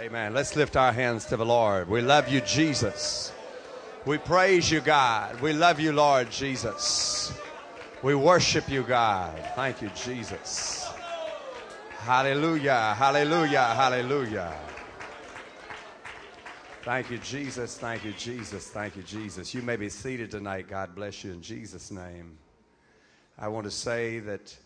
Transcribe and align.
Amen. 0.00 0.32
Let's 0.32 0.56
lift 0.56 0.78
our 0.78 0.94
hands 0.94 1.26
to 1.26 1.36
the 1.36 1.44
Lord. 1.44 1.86
We 1.86 2.00
love 2.00 2.26
you, 2.26 2.40
Jesus. 2.40 3.34
We 4.06 4.16
praise 4.16 4.70
you, 4.70 4.80
God. 4.80 5.38
We 5.42 5.52
love 5.52 5.78
you, 5.78 5.92
Lord 5.92 6.30
Jesus. 6.30 7.34
We 8.02 8.14
worship 8.14 8.66
you, 8.70 8.82
God. 8.82 9.38
Thank 9.54 9.82
you, 9.82 9.90
Jesus. 9.90 10.90
Hallelujah, 11.98 12.94
hallelujah, 12.96 13.62
hallelujah. 13.74 14.56
Thank 16.80 17.10
you, 17.10 17.18
Jesus. 17.18 17.76
Thank 17.76 18.02
you, 18.02 18.12
Jesus. 18.12 18.68
Thank 18.68 18.96
you, 18.96 19.02
Jesus. 19.02 19.52
You 19.52 19.60
may 19.60 19.76
be 19.76 19.90
seated 19.90 20.30
tonight. 20.30 20.66
God 20.66 20.94
bless 20.94 21.24
you 21.24 21.32
in 21.32 21.42
Jesus' 21.42 21.90
name. 21.90 22.38
I 23.38 23.48
want 23.48 23.64
to 23.64 23.70
say 23.70 24.18
that 24.20 24.56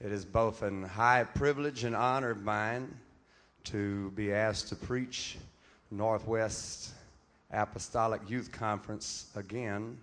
it 0.00 0.12
is 0.12 0.24
both 0.24 0.62
an 0.62 0.82
high 0.82 1.24
privilege 1.24 1.84
and 1.84 1.94
honor 1.94 2.30
of 2.30 2.42
mine 2.42 2.88
to 3.64 4.10
be 4.10 4.32
asked 4.32 4.68
to 4.68 4.76
preach 4.76 5.38
Northwest 5.90 6.92
Apostolic 7.50 8.20
Youth 8.28 8.52
Conference 8.52 9.30
again. 9.36 9.96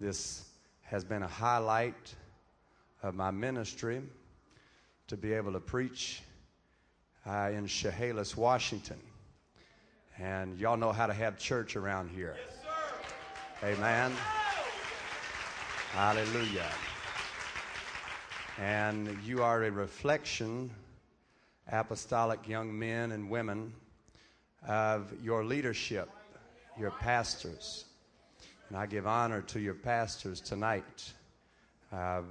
This 0.00 0.44
has 0.82 1.04
been 1.04 1.22
a 1.22 1.28
highlight 1.28 2.14
of 3.02 3.14
my 3.14 3.30
ministry 3.30 4.02
to 5.08 5.16
be 5.16 5.32
able 5.32 5.52
to 5.52 5.60
preach 5.60 6.22
uh, 7.26 7.50
in 7.52 7.66
Chehalis, 7.66 8.36
Washington. 8.36 8.98
And 10.18 10.58
y'all 10.58 10.76
know 10.76 10.92
how 10.92 11.06
to 11.06 11.14
have 11.14 11.38
church 11.38 11.76
around 11.76 12.10
here. 12.10 12.36
Yes, 13.62 13.76
Amen. 13.76 14.12
Hallelujah. 15.92 16.70
And 18.58 19.16
you 19.24 19.42
are 19.42 19.64
a 19.64 19.70
reflection, 19.70 20.70
apostolic 21.70 22.46
young 22.48 22.78
men 22.78 23.12
and 23.12 23.28
women, 23.30 23.72
of 24.66 25.12
your 25.22 25.44
leadership, 25.44 26.08
your 26.78 26.90
pastors. 26.90 27.84
And 28.68 28.78
I 28.78 28.86
give 28.86 29.06
honor 29.06 29.42
to 29.42 29.60
your 29.60 29.74
pastors 29.74 30.40
tonight. 30.40 31.12
Uh, 31.92 32.22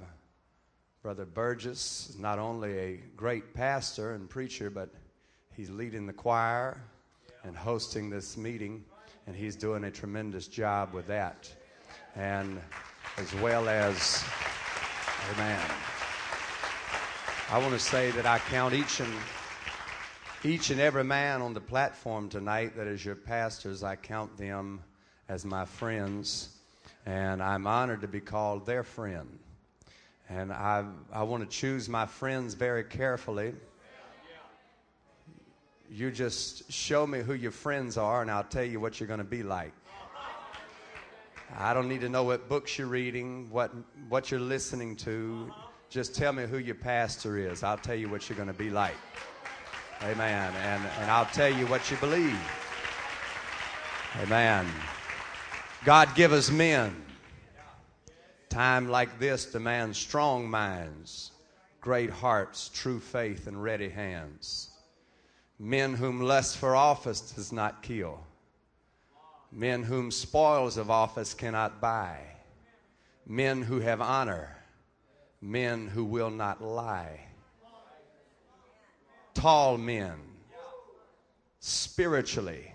Brother 1.02 1.24
Burgess 1.26 2.10
is 2.10 2.18
not 2.18 2.38
only 2.38 2.78
a 2.78 2.96
great 3.16 3.54
pastor 3.54 4.14
and 4.14 4.28
preacher, 4.28 4.70
but 4.70 4.88
he's 5.54 5.70
leading 5.70 6.06
the 6.06 6.12
choir 6.12 6.80
and 7.44 7.56
hosting 7.56 8.10
this 8.10 8.36
meeting, 8.36 8.84
and 9.26 9.36
he's 9.36 9.54
doing 9.54 9.84
a 9.84 9.90
tremendous 9.90 10.48
job 10.48 10.92
with 10.92 11.06
that. 11.06 11.52
And 12.16 12.60
as 13.18 13.32
well 13.34 13.68
as, 13.68 14.24
amen. 15.32 15.60
I 17.50 17.58
want 17.58 17.72
to 17.72 17.78
say 17.78 18.10
that 18.12 18.24
I 18.24 18.38
count 18.38 18.72
each 18.72 19.00
and 19.00 19.12
each 20.44 20.70
and 20.70 20.80
every 20.80 21.04
man 21.04 21.42
on 21.42 21.52
the 21.52 21.60
platform 21.60 22.30
tonight 22.30 22.74
that 22.76 22.86
is 22.86 23.04
your 23.04 23.14
pastors, 23.14 23.82
I 23.82 23.96
count 23.96 24.36
them 24.38 24.82
as 25.28 25.44
my 25.44 25.66
friends, 25.66 26.48
and 27.04 27.42
I'm 27.42 27.66
honored 27.66 28.00
to 28.00 28.08
be 28.08 28.20
called 28.20 28.64
their 28.64 28.82
friend. 28.82 29.38
And 30.28 30.52
I, 30.52 30.84
I 31.12 31.22
want 31.22 31.48
to 31.48 31.56
choose 31.56 31.88
my 31.88 32.06
friends 32.06 32.54
very 32.54 32.82
carefully. 32.82 33.54
You 35.90 36.10
just 36.10 36.70
show 36.72 37.06
me 37.06 37.20
who 37.20 37.34
your 37.34 37.52
friends 37.52 37.98
are, 37.98 38.22
and 38.22 38.30
I'll 38.30 38.44
tell 38.44 38.64
you 38.64 38.80
what 38.80 39.00
you're 39.00 39.06
going 39.06 39.18
to 39.18 39.24
be 39.24 39.42
like. 39.42 39.72
I 41.56 41.74
don't 41.74 41.88
need 41.88 42.00
to 42.00 42.08
know 42.08 42.24
what 42.24 42.48
books 42.48 42.78
you're 42.78 42.88
reading, 42.88 43.48
what, 43.50 43.70
what 44.08 44.30
you're 44.30 44.40
listening 44.40 44.96
to. 44.96 45.52
Just 45.94 46.16
tell 46.16 46.32
me 46.32 46.44
who 46.44 46.58
your 46.58 46.74
pastor 46.74 47.38
is. 47.38 47.62
I'll 47.62 47.78
tell 47.78 47.94
you 47.94 48.08
what 48.08 48.28
you're 48.28 48.34
going 48.34 48.48
to 48.48 48.52
be 48.52 48.68
like. 48.68 48.96
Amen. 50.02 50.52
And, 50.56 50.82
and 50.98 51.08
I'll 51.08 51.26
tell 51.26 51.48
you 51.48 51.68
what 51.68 51.88
you 51.88 51.96
believe. 51.98 52.36
Amen. 54.20 54.66
God 55.84 56.08
give 56.16 56.32
us 56.32 56.50
men. 56.50 57.00
Time 58.48 58.88
like 58.88 59.20
this 59.20 59.46
demands 59.46 59.96
strong 59.96 60.50
minds, 60.50 61.30
great 61.80 62.10
hearts, 62.10 62.70
true 62.74 62.98
faith, 62.98 63.46
and 63.46 63.62
ready 63.62 63.88
hands. 63.88 64.70
Men 65.60 65.94
whom 65.94 66.20
lust 66.20 66.56
for 66.56 66.74
office 66.74 67.20
does 67.20 67.52
not 67.52 67.84
kill. 67.84 68.18
Men 69.52 69.84
whom 69.84 70.10
spoils 70.10 70.76
of 70.76 70.90
office 70.90 71.34
cannot 71.34 71.80
buy. 71.80 72.18
Men 73.28 73.62
who 73.62 73.78
have 73.78 74.00
honor. 74.00 74.56
Men 75.44 75.88
who 75.88 76.04
will 76.04 76.30
not 76.30 76.62
lie. 76.62 77.20
Tall 79.34 79.76
men, 79.76 80.18
spiritually, 81.60 82.72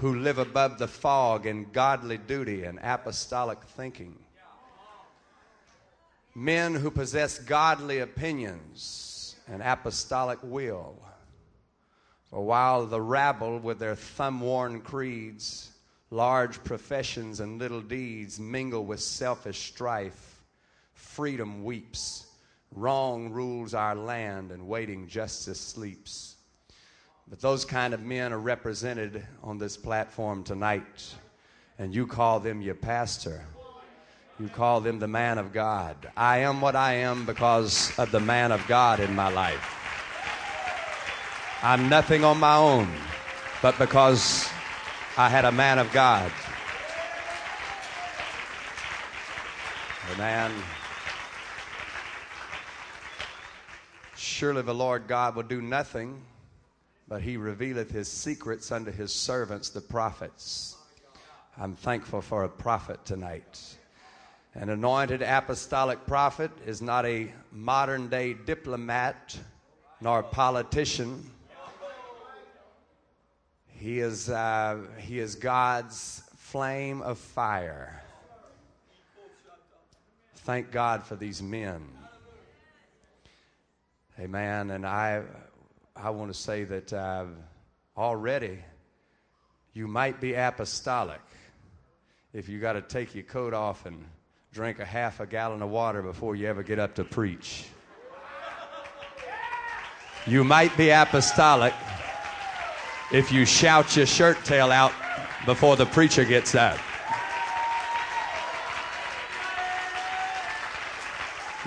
who 0.00 0.16
live 0.16 0.38
above 0.38 0.78
the 0.78 0.88
fog 0.88 1.46
in 1.46 1.70
godly 1.72 2.18
duty 2.18 2.64
and 2.64 2.80
apostolic 2.82 3.62
thinking 3.62 4.18
men 6.36 6.74
who 6.74 6.90
possess 6.90 7.38
godly 7.38 8.00
opinions 8.00 9.36
and 9.48 9.62
apostolic 9.62 10.38
will. 10.42 10.94
For 12.28 12.44
while 12.44 12.84
the 12.84 13.00
rabble, 13.00 13.58
with 13.58 13.78
their 13.78 13.94
thumb 13.94 14.42
worn 14.42 14.82
creeds, 14.82 15.70
large 16.10 16.62
professions, 16.62 17.40
and 17.40 17.58
little 17.58 17.80
deeds, 17.80 18.38
mingle 18.38 18.84
with 18.84 19.00
selfish 19.00 19.60
strife, 19.72 20.35
freedom 20.96 21.62
weeps, 21.62 22.26
wrong 22.72 23.30
rules 23.30 23.74
our 23.74 23.94
land, 23.94 24.50
and 24.50 24.66
waiting 24.66 25.06
justice 25.06 25.60
sleeps. 25.60 26.34
But 27.28 27.40
those 27.40 27.64
kind 27.64 27.94
of 27.94 28.02
men 28.02 28.32
are 28.32 28.40
represented 28.40 29.24
on 29.42 29.58
this 29.58 29.76
platform 29.76 30.42
tonight, 30.42 31.14
and 31.78 31.94
you 31.94 32.06
call 32.06 32.40
them 32.40 32.60
your 32.60 32.74
pastor. 32.74 33.44
You 34.40 34.48
call 34.48 34.80
them 34.80 34.98
the 34.98 35.08
man 35.08 35.38
of 35.38 35.52
God. 35.52 35.96
I 36.16 36.38
am 36.38 36.60
what 36.60 36.76
I 36.76 36.94
am 36.94 37.24
because 37.24 37.96
of 37.98 38.10
the 38.10 38.20
man 38.20 38.52
of 38.52 38.66
God 38.66 39.00
in 39.00 39.14
my 39.14 39.28
life. 39.28 39.74
I'm 41.62 41.88
nothing 41.88 42.22
on 42.24 42.38
my 42.38 42.56
own, 42.56 42.88
but 43.62 43.78
because 43.78 44.48
I 45.16 45.28
had 45.28 45.46
a 45.46 45.52
man 45.52 45.78
of 45.78 45.90
God. 45.92 46.30
Amen. 50.12 50.52
Surely 54.36 54.60
the 54.60 54.74
Lord 54.74 55.06
God 55.06 55.34
will 55.34 55.44
do 55.44 55.62
nothing, 55.62 56.20
but 57.08 57.22
he 57.22 57.38
revealeth 57.38 57.90
his 57.90 58.06
secrets 58.06 58.70
unto 58.70 58.92
his 58.92 59.10
servants, 59.10 59.70
the 59.70 59.80
prophets. 59.80 60.76
I'm 61.56 61.74
thankful 61.74 62.20
for 62.20 62.44
a 62.44 62.48
prophet 62.50 63.02
tonight. 63.06 63.58
An 64.54 64.68
anointed 64.68 65.22
apostolic 65.22 66.06
prophet 66.06 66.50
is 66.66 66.82
not 66.82 67.06
a 67.06 67.32
modern 67.50 68.10
day 68.10 68.34
diplomat 68.34 69.38
nor 70.02 70.22
politician. 70.22 71.30
He 73.68 74.00
is, 74.00 74.28
uh, 74.28 74.82
he 74.98 75.18
is 75.18 75.34
God's 75.34 76.22
flame 76.36 77.00
of 77.00 77.16
fire. 77.16 78.02
Thank 80.34 80.70
God 80.70 81.04
for 81.04 81.16
these 81.16 81.40
men. 81.42 81.88
Amen. 84.18 84.70
And 84.70 84.86
I, 84.86 85.22
I 85.94 86.08
want 86.08 86.32
to 86.32 86.38
say 86.38 86.64
that 86.64 86.90
uh, 86.90 87.26
already 87.98 88.58
you 89.74 89.86
might 89.86 90.22
be 90.22 90.32
apostolic 90.32 91.20
if 92.32 92.48
you 92.48 92.58
got 92.58 92.72
to 92.72 92.80
take 92.80 93.14
your 93.14 93.24
coat 93.24 93.52
off 93.52 93.84
and 93.84 94.02
drink 94.54 94.78
a 94.78 94.86
half 94.86 95.20
a 95.20 95.26
gallon 95.26 95.60
of 95.60 95.68
water 95.68 96.00
before 96.00 96.34
you 96.34 96.46
ever 96.46 96.62
get 96.62 96.78
up 96.78 96.94
to 96.94 97.04
preach. 97.04 97.66
You 100.26 100.44
might 100.44 100.74
be 100.78 100.88
apostolic 100.88 101.74
if 103.12 103.30
you 103.30 103.44
shout 103.44 103.96
your 103.96 104.06
shirt 104.06 104.42
tail 104.46 104.72
out 104.72 104.92
before 105.44 105.76
the 105.76 105.84
preacher 105.84 106.24
gets 106.24 106.54
up. 106.54 106.78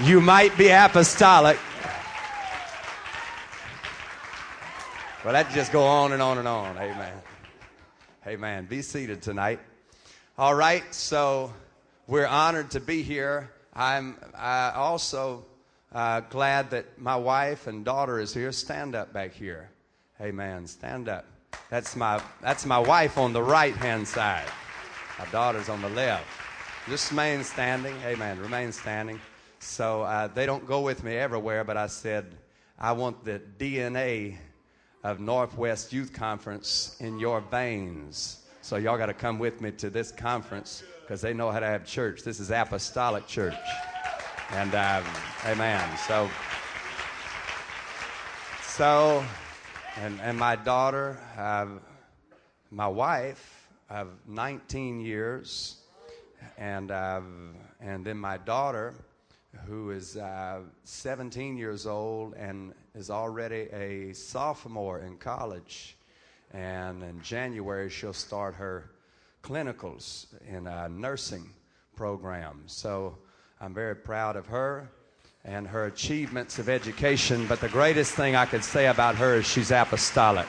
You 0.04 0.20
might 0.20 0.58
be 0.58 0.70
apostolic. 0.70 1.60
Well, 5.26 5.34
that 5.34 5.52
just 5.52 5.74
go 5.74 5.84
on 5.84 6.14
and 6.14 6.22
on 6.22 6.38
and 6.38 6.48
on. 6.48 6.78
Amen. 6.78 7.12
Amen. 8.26 8.66
Be 8.68 8.82
seated 8.82 9.22
tonight. 9.22 9.60
All 10.38 10.56
right, 10.56 10.96
so 10.96 11.54
we're 12.08 12.26
honored 12.26 12.72
to 12.72 12.80
be 12.80 13.02
here. 13.02 13.52
I'm 13.74 14.16
also 14.38 15.44
uh, 15.92 16.22
glad 16.22 16.70
that 16.70 16.98
my 16.98 17.18
wife 17.18 17.68
and 17.68 17.84
daughter 17.84 18.22
is 18.22 18.34
here. 18.34 18.54
Stand 18.54 18.96
up 18.96 19.12
back 19.12 19.34
here. 19.34 19.70
Amen. 20.22 20.66
Stand 20.68 21.10
up. 21.10 21.26
That's 21.70 21.98
my, 21.98 22.22
that's 22.42 22.66
my 22.66 22.80
wife 22.80 23.18
on 23.18 23.34
the 23.34 23.44
right 23.44 23.76
hand 23.76 24.08
side. 24.08 24.48
My 25.18 25.26
daughter's 25.32 25.68
on 25.68 25.82
the 25.82 25.90
left. 25.90 26.24
Just 26.88 27.12
remain 27.12 27.44
standing. 27.44 27.96
Amen. 28.06 28.40
Remain 28.40 28.72
standing. 28.72 29.20
So 29.60 30.04
uh, 30.04 30.28
they 30.28 30.46
don't 30.46 30.66
go 30.66 30.80
with 30.80 31.04
me 31.04 31.18
everywhere, 31.18 31.66
but 31.66 31.76
I 31.76 31.88
said, 31.88 32.38
I 32.80 32.94
want 32.94 33.26
the 33.26 33.42
DNA 33.58 34.38
of 35.04 35.20
Northwest 35.20 35.94
Youth 35.94 36.12
Conference 36.12 36.98
in 37.00 37.20
your 37.20 37.42
veins. 37.42 38.46
So 38.62 38.76
y'all 38.76 38.98
got 38.98 39.08
to 39.08 39.14
come 39.14 39.40
with 39.40 39.62
me 39.62 39.72
to 39.72 39.90
this 39.90 40.12
conference 40.12 40.84
because 41.02 41.22
they 41.22 41.34
know 41.34 41.50
how 41.52 41.60
to 41.60 41.66
have 41.66 41.86
church. 41.86 42.24
This 42.24 42.40
is 42.40 42.52
apostolic 42.52 43.26
church. 43.26 43.56
And 44.52 44.76
um, 44.76 45.04
amen. 45.46 45.98
So, 46.08 46.30
so, 48.64 49.24
and, 49.98 50.20
and 50.22 50.38
my 50.38 50.56
daughter, 50.56 51.20
uh, 51.38 51.68
my 52.72 52.88
wife, 52.88 53.68
of 53.90 54.10
19 54.28 55.00
years, 55.00 55.78
and, 56.58 56.92
uh, 56.92 57.22
and 57.82 58.06
then 58.06 58.18
my 58.18 58.38
daughter, 58.38 58.94
who 59.66 59.92
is 59.92 60.16
uh, 60.18 60.60
17 60.84 61.58
years 61.58 61.88
old 61.88 62.36
and 62.36 62.74
is 62.96 63.10
already 63.10 63.68
a 63.72 64.14
sophomore 64.14 65.00
in 65.00 65.18
college. 65.18 65.98
And 66.52 67.04
in 67.04 67.22
January, 67.22 67.90
she'll 67.90 68.14
start 68.14 68.56
her 68.56 68.92
clinicals 69.44 70.26
in 70.48 70.68
a 70.68 70.90
nursing 70.90 71.50
program. 71.96 72.64
So 72.66 73.18
I'm 73.62 73.74
very 73.74 73.96
proud 73.96 74.36
of 74.36 74.48
her 74.48 74.90
and 75.46 75.68
her 75.68 75.86
achievements 75.86 76.60
of 76.60 76.70
education. 76.70 77.46
But 77.48 77.62
the 77.62 77.70
greatest 77.70 78.14
thing 78.14 78.36
I 78.36 78.46
could 78.46 78.64
say 78.64 78.88
about 78.88 79.16
her 79.16 79.36
is 79.36 79.46
she's 79.46 79.72
apostolic. 79.72 80.48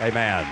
Amen. 0.00 0.46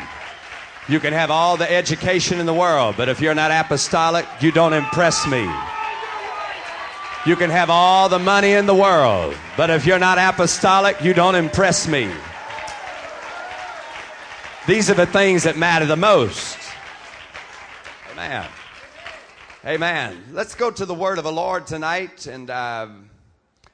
You 0.88 1.00
can 1.00 1.12
have 1.12 1.30
all 1.30 1.56
the 1.56 1.70
education 1.70 2.38
in 2.38 2.46
the 2.46 2.54
world, 2.54 2.94
but 2.96 3.08
if 3.08 3.20
you're 3.20 3.34
not 3.34 3.50
apostolic, 3.50 4.26
you 4.40 4.52
don't 4.52 4.72
impress 4.72 5.26
me. 5.26 5.48
You 7.26 7.34
can 7.34 7.50
have 7.50 7.70
all 7.70 8.08
the 8.08 8.20
money 8.20 8.52
in 8.52 8.66
the 8.66 8.74
world, 8.74 9.34
but 9.56 9.68
if 9.68 9.84
you're 9.84 9.98
not 9.98 10.16
apostolic, 10.16 11.02
you 11.02 11.12
don't 11.12 11.34
impress 11.34 11.88
me. 11.88 12.08
These 14.68 14.90
are 14.90 14.94
the 14.94 15.06
things 15.06 15.42
that 15.42 15.56
matter 15.56 15.86
the 15.86 15.96
most. 15.96 16.56
Amen. 18.12 18.46
Amen. 19.64 20.24
Let's 20.30 20.54
go 20.54 20.70
to 20.70 20.86
the 20.86 20.94
word 20.94 21.18
of 21.18 21.24
the 21.24 21.32
Lord 21.32 21.66
tonight, 21.66 22.28
and 22.28 22.48
uh, 22.48 22.90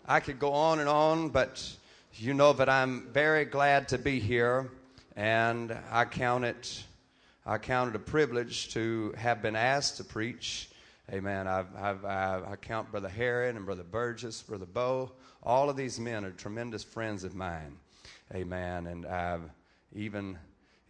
I 0.09 0.21
could 0.21 0.39
go 0.39 0.55
on 0.55 0.81
and 0.81 0.89
on, 0.89 1.29
but 1.29 1.77
you 2.15 2.33
know 2.33 2.55
that 2.55 2.71
I'm 2.71 3.09
very 3.13 3.45
glad 3.45 3.89
to 3.89 3.99
be 3.99 4.19
here, 4.19 4.71
and 5.15 5.77
I 5.91 6.07
count 6.07 6.47
it, 6.47 6.85
I 7.45 7.59
count 7.59 7.91
it 7.91 7.97
a 7.97 8.03
privilege 8.03 8.73
to 8.73 9.13
have 9.19 9.43
been 9.43 9.57
asked 9.57 9.99
to 9.99 10.05
preach 10.05 10.71
Amen. 11.13 11.47
I've, 11.47 11.77
I've, 11.77 12.05
I 12.07 12.57
count 12.63 12.91
Brother 12.91 13.11
Herod 13.11 13.55
and 13.55 13.67
Brother 13.67 13.83
Burgess, 13.83 14.41
Brother 14.41 14.65
Bo. 14.65 15.13
All 15.43 15.69
of 15.69 15.77
these 15.77 16.01
men 16.01 16.25
are 16.25 16.31
tremendous 16.31 16.83
friends 16.83 17.23
of 17.23 17.35
mine. 17.35 17.77
Amen. 18.35 18.87
And 18.87 19.05
I've 19.05 19.43
even, 19.95 20.39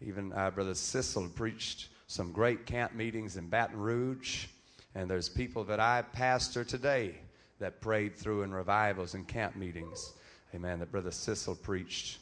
even 0.00 0.32
uh, 0.32 0.52
Brother 0.52 0.74
Sissel 0.74 1.28
preached 1.34 1.88
some 2.06 2.30
great 2.30 2.66
camp 2.66 2.94
meetings 2.94 3.36
in 3.36 3.48
Baton 3.48 3.76
Rouge. 3.76 4.46
And 4.94 5.10
there's 5.10 5.28
people 5.28 5.64
that 5.64 5.80
I 5.80 6.02
pastor 6.02 6.62
today 6.62 7.16
that 7.58 7.80
prayed 7.80 8.14
through 8.14 8.42
in 8.42 8.54
revivals 8.54 9.14
and 9.14 9.26
camp 9.26 9.56
meetings. 9.56 10.12
Amen. 10.54 10.78
That 10.78 10.92
Brother 10.92 11.10
Sissel 11.10 11.56
preached. 11.56 12.18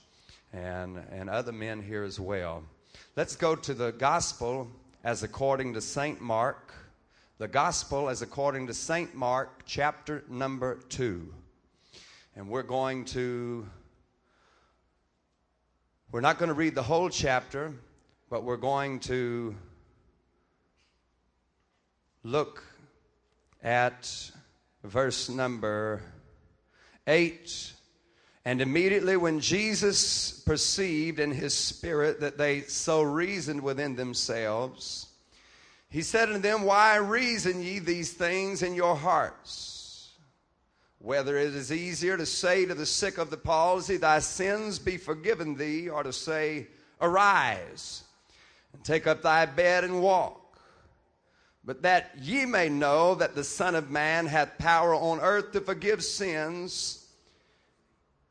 And, 0.55 1.03
and 1.13 1.29
other 1.29 1.53
men 1.53 1.83
here 1.83 2.05
as 2.05 2.19
well. 2.19 2.63
Let's 3.15 3.37
go 3.37 3.55
to 3.57 3.75
the 3.75 3.93
gospel 3.93 4.69
as 5.05 5.23
according 5.23 5.75
to 5.75 5.83
St. 5.83 6.19
Mark 6.19 6.73
the 7.41 7.49
gospel 7.49 8.11
as 8.11 8.21
according 8.21 8.67
to 8.67 8.75
St. 8.75 9.15
Mark, 9.15 9.63
chapter 9.65 10.23
number 10.29 10.79
2. 10.91 11.27
And 12.37 12.51
we're 12.51 12.63
going 12.63 13.07
to, 13.07 13.67
we're 16.13 16.21
not 16.21 16.37
going 16.37 16.51
to 16.51 16.55
read 16.55 16.75
the 16.75 16.83
whole 16.83 17.09
chapter, 17.09 17.73
but 18.29 18.45
we're 18.45 18.59
going 18.59 19.01
to 19.01 19.57
look 22.25 22.63
at 23.63 24.31
verse 24.85 25.31
number 25.31 26.03
8. 27.07 27.73
And 28.45 28.61
immediately 28.61 29.17
when 29.17 29.41
Jesus 29.41 30.43
perceived 30.45 31.19
in 31.19 31.31
his 31.31 31.55
spirit 31.55 32.21
that 32.21 32.37
they 32.37 32.61
so 32.61 33.01
reasoned 33.01 33.63
within 33.63 33.97
themselves, 33.97 35.10
he 35.91 36.03
said 36.03 36.29
unto 36.29 36.41
them, 36.41 36.63
Why 36.63 36.97
reason 36.97 37.61
ye 37.61 37.81
these 37.81 38.13
things 38.13 38.63
in 38.63 38.75
your 38.75 38.95
hearts? 38.95 40.13
Whether 40.99 41.37
it 41.37 41.55
is 41.55 41.73
easier 41.73 42.17
to 42.17 42.27
say 42.27 42.65
to 42.65 42.75
the 42.75 42.87
sick 42.87 43.19
of 43.19 43.31
the 43.31 43.37
palsy, 43.37 43.97
Thy 43.97 44.21
sins 44.21 44.79
be 44.79 44.97
forgiven 44.97 45.57
thee, 45.57 45.89
or 45.89 46.05
to 46.05 46.13
say, 46.13 46.69
Arise 47.01 48.05
and 48.73 48.85
take 48.85 49.09
up 49.09 49.23
thy 49.23 49.47
bed 49.47 49.83
and 49.83 50.01
walk. 50.01 50.59
But 51.65 51.83
that 51.83 52.13
ye 52.21 52.47
may 52.47 52.69
know 52.69 53.17
that 53.17 53.35
the 53.35 53.45
Son 53.45 53.75
of 53.75 53.91
Man 53.91 54.27
hath 54.27 54.59
power 54.59 54.95
on 54.95 55.19
earth 55.21 55.53
to 55.53 55.61
forgive 55.61 56.05
sins, 56.05 57.09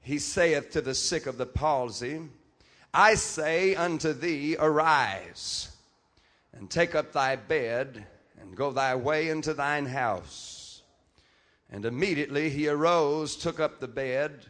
he 0.01 0.17
saith 0.17 0.71
to 0.71 0.81
the 0.81 0.95
sick 0.95 1.25
of 1.27 1.38
the 1.38 1.45
palsy, 1.45 2.21
I 2.94 3.15
say 3.15 3.75
unto 3.75 4.13
thee, 4.13 4.56
Arise 4.57 5.69
and 6.57 6.69
take 6.69 6.96
up 6.96 7.12
thy 7.12 7.36
bed 7.36 8.06
and 8.42 8.56
go 8.56 8.72
thy 8.72 8.96
way 8.96 9.30
into 9.30 9.54
thine 9.54 9.86
house. 9.86 10.81
And 11.72 11.86
immediately 11.86 12.50
he 12.50 12.68
arose, 12.68 13.36
took 13.36 13.60
up 13.60 13.80
the 13.80 13.88
bed, 13.88 14.46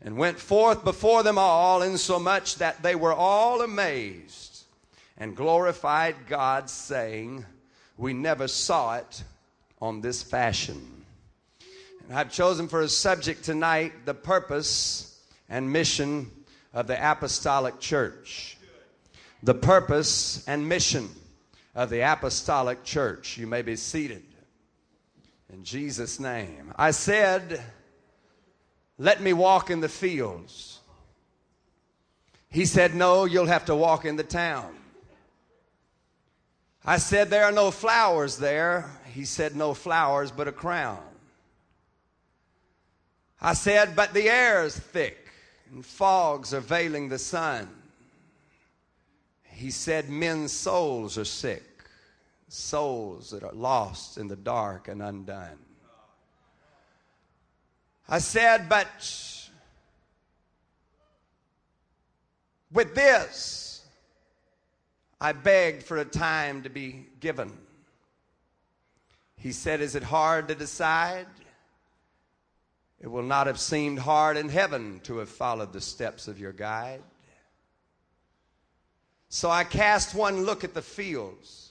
and 0.00 0.16
went 0.16 0.38
forth 0.38 0.84
before 0.84 1.22
them 1.22 1.36
all, 1.36 1.82
insomuch 1.82 2.56
that 2.56 2.82
they 2.82 2.94
were 2.94 3.12
all 3.12 3.60
amazed 3.60 4.64
and 5.18 5.36
glorified 5.36 6.16
God, 6.26 6.70
saying, 6.70 7.44
We 7.98 8.14
never 8.14 8.48
saw 8.48 8.96
it 8.96 9.22
on 9.80 10.00
this 10.00 10.22
fashion. 10.22 11.04
And 12.08 12.16
I've 12.18 12.32
chosen 12.32 12.68
for 12.68 12.80
a 12.80 12.88
subject 12.88 13.44
tonight 13.44 13.92
the 14.06 14.14
purpose 14.14 15.20
and 15.48 15.70
mission 15.70 16.30
of 16.72 16.86
the 16.86 17.10
apostolic 17.10 17.80
church. 17.80 18.56
The 19.42 19.54
purpose 19.54 20.46
and 20.48 20.68
mission 20.68 21.10
of 21.80 21.88
the 21.88 22.00
apostolic 22.00 22.84
church. 22.84 23.38
You 23.38 23.46
may 23.46 23.62
be 23.62 23.74
seated. 23.74 24.22
In 25.50 25.64
Jesus' 25.64 26.20
name. 26.20 26.74
I 26.76 26.90
said, 26.90 27.58
Let 28.98 29.22
me 29.22 29.32
walk 29.32 29.70
in 29.70 29.80
the 29.80 29.88
fields. 29.88 30.80
He 32.50 32.66
said, 32.66 32.94
No, 32.94 33.24
you'll 33.24 33.46
have 33.46 33.64
to 33.64 33.74
walk 33.74 34.04
in 34.04 34.16
the 34.16 34.22
town. 34.22 34.76
I 36.84 36.98
said, 36.98 37.30
There 37.30 37.44
are 37.44 37.52
no 37.52 37.70
flowers 37.70 38.36
there. 38.36 38.90
He 39.14 39.24
said, 39.24 39.56
No 39.56 39.72
flowers, 39.72 40.30
but 40.30 40.48
a 40.48 40.52
crown. 40.52 41.02
I 43.40 43.54
said, 43.54 43.96
But 43.96 44.12
the 44.12 44.28
air 44.28 44.64
is 44.64 44.78
thick 44.78 45.16
and 45.72 45.86
fogs 45.86 46.52
are 46.52 46.60
veiling 46.60 47.08
the 47.08 47.18
sun. 47.18 47.70
He 49.60 49.70
said, 49.70 50.08
Men's 50.08 50.52
souls 50.52 51.18
are 51.18 51.24
sick, 51.24 51.62
souls 52.52 53.30
that 53.30 53.42
are 53.42 53.52
lost 53.52 54.18
in 54.18 54.28
the 54.28 54.36
dark 54.36 54.88
and 54.88 55.02
undone. 55.02 55.58
I 58.08 58.18
said, 58.18 58.68
But 58.68 58.88
with 62.72 62.94
this, 62.94 63.84
I 65.20 65.32
begged 65.32 65.84
for 65.84 65.98
a 65.98 66.04
time 66.04 66.62
to 66.62 66.70
be 66.70 67.06
given. 67.20 67.52
He 69.36 69.52
said, 69.52 69.80
Is 69.80 69.94
it 69.94 70.02
hard 70.02 70.48
to 70.48 70.54
decide? 70.54 71.26
It 73.00 73.06
will 73.06 73.22
not 73.22 73.46
have 73.46 73.58
seemed 73.58 73.98
hard 73.98 74.36
in 74.36 74.48
heaven 74.48 75.00
to 75.04 75.18
have 75.18 75.28
followed 75.28 75.72
the 75.72 75.80
steps 75.80 76.28
of 76.28 76.38
your 76.38 76.52
guide. 76.52 77.02
So 79.30 79.48
I 79.48 79.64
cast 79.64 80.14
one 80.14 80.42
look 80.42 80.64
at 80.64 80.74
the 80.74 80.82
fields. 80.82 81.69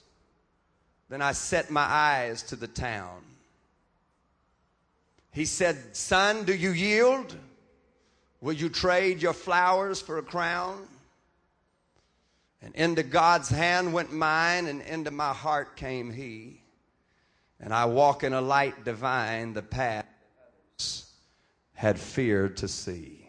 Then 1.10 1.20
I 1.20 1.32
set 1.32 1.70
my 1.70 1.82
eyes 1.82 2.44
to 2.44 2.56
the 2.56 2.68
town. 2.68 3.20
He 5.32 5.44
said, 5.44 5.96
Son, 5.96 6.44
do 6.44 6.54
you 6.54 6.70
yield? 6.70 7.36
Will 8.40 8.52
you 8.52 8.68
trade 8.68 9.20
your 9.20 9.32
flowers 9.32 10.00
for 10.00 10.18
a 10.18 10.22
crown? 10.22 10.86
And 12.62 12.74
into 12.76 13.02
God's 13.02 13.48
hand 13.48 13.92
went 13.92 14.12
mine, 14.12 14.66
and 14.66 14.82
into 14.82 15.10
my 15.10 15.32
heart 15.32 15.76
came 15.76 16.12
he. 16.12 16.62
And 17.58 17.74
I 17.74 17.86
walk 17.86 18.22
in 18.22 18.32
a 18.32 18.40
light 18.40 18.84
divine, 18.84 19.52
the 19.52 19.62
path 19.62 20.06
had 21.74 21.98
feared 21.98 22.56
to 22.58 22.68
see. 22.68 23.28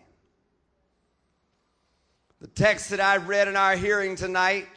The 2.39 2.47
text 2.47 2.91
that 2.91 2.99
I 2.99 3.17
read 3.17 3.47
in 3.47 3.55
our 3.55 3.75
hearing 3.75 4.15
tonight 4.15 4.67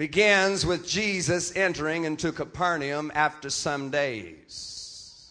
begins 0.00 0.64
with 0.64 0.88
Jesus 0.88 1.54
entering 1.54 2.04
into 2.04 2.32
Capernaum 2.32 3.12
after 3.14 3.50
some 3.50 3.90
days. 3.90 5.30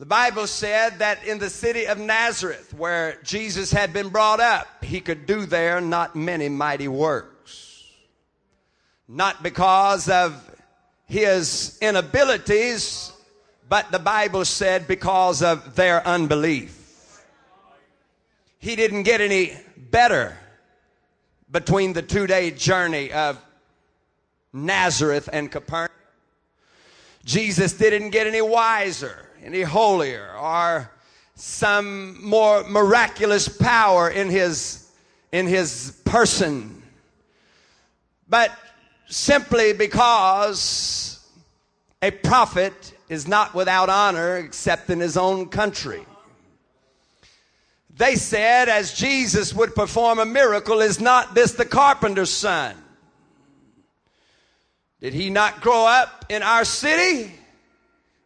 The 0.00 0.06
Bible 0.06 0.48
said 0.48 0.98
that 0.98 1.24
in 1.24 1.38
the 1.38 1.50
city 1.50 1.86
of 1.86 2.00
Nazareth, 2.00 2.74
where 2.74 3.20
Jesus 3.22 3.70
had 3.70 3.92
been 3.92 4.08
brought 4.08 4.40
up, 4.40 4.66
he 4.82 4.98
could 5.00 5.24
do 5.24 5.46
there 5.46 5.80
not 5.80 6.16
many 6.16 6.48
mighty 6.48 6.88
works. 6.88 7.84
Not 9.06 9.40
because 9.40 10.08
of 10.08 10.34
his 11.06 11.78
inabilities, 11.80 13.12
but 13.68 13.92
the 13.92 14.00
Bible 14.00 14.44
said 14.44 14.88
because 14.88 15.44
of 15.44 15.76
their 15.76 16.04
unbelief. 16.04 17.22
He 18.58 18.74
didn't 18.74 19.04
get 19.04 19.20
any 19.20 19.56
better 19.76 20.36
between 21.54 21.92
the 21.92 22.02
two 22.02 22.26
day 22.26 22.50
journey 22.50 23.12
of 23.12 23.40
Nazareth 24.52 25.28
and 25.32 25.48
Capernaum. 25.52 25.88
Jesus 27.24 27.74
didn't 27.74 28.10
get 28.10 28.26
any 28.26 28.42
wiser, 28.42 29.30
any 29.40 29.62
holier, 29.62 30.32
or 30.36 30.90
some 31.36 32.20
more 32.26 32.64
miraculous 32.64 33.46
power 33.46 34.10
in 34.10 34.30
his, 34.30 34.90
in 35.30 35.46
his 35.46 35.96
person. 36.04 36.82
But 38.28 38.50
simply 39.06 39.72
because 39.72 41.24
a 42.02 42.10
prophet 42.10 42.94
is 43.08 43.28
not 43.28 43.54
without 43.54 43.88
honor 43.88 44.38
except 44.38 44.90
in 44.90 44.98
his 44.98 45.16
own 45.16 45.50
country. 45.50 46.04
They 47.96 48.16
said, 48.16 48.68
as 48.68 48.92
Jesus 48.92 49.54
would 49.54 49.74
perform 49.74 50.18
a 50.18 50.26
miracle, 50.26 50.80
is 50.80 51.00
not 51.00 51.34
this 51.34 51.52
the 51.52 51.64
carpenter's 51.64 52.30
son? 52.30 52.74
Did 55.00 55.14
he 55.14 55.30
not 55.30 55.60
grow 55.60 55.86
up 55.86 56.24
in 56.28 56.42
our 56.42 56.64
city? 56.64 57.32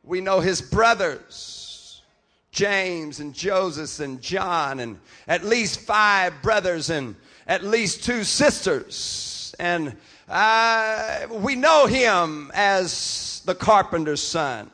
We 0.02 0.22
know 0.22 0.40
his 0.40 0.62
brothers, 0.62 2.02
James 2.50 3.20
and 3.20 3.34
Joseph 3.34 4.00
and 4.02 4.22
John, 4.22 4.80
and 4.80 4.98
at 5.26 5.44
least 5.44 5.80
five 5.80 6.40
brothers 6.40 6.88
and 6.88 7.14
at 7.46 7.62
least 7.62 8.04
two 8.04 8.24
sisters. 8.24 9.54
And 9.58 9.96
uh, 10.28 11.26
we 11.30 11.56
know 11.56 11.86
him 11.86 12.50
as 12.54 13.42
the 13.44 13.54
carpenter's 13.54 14.22
son. 14.22 14.70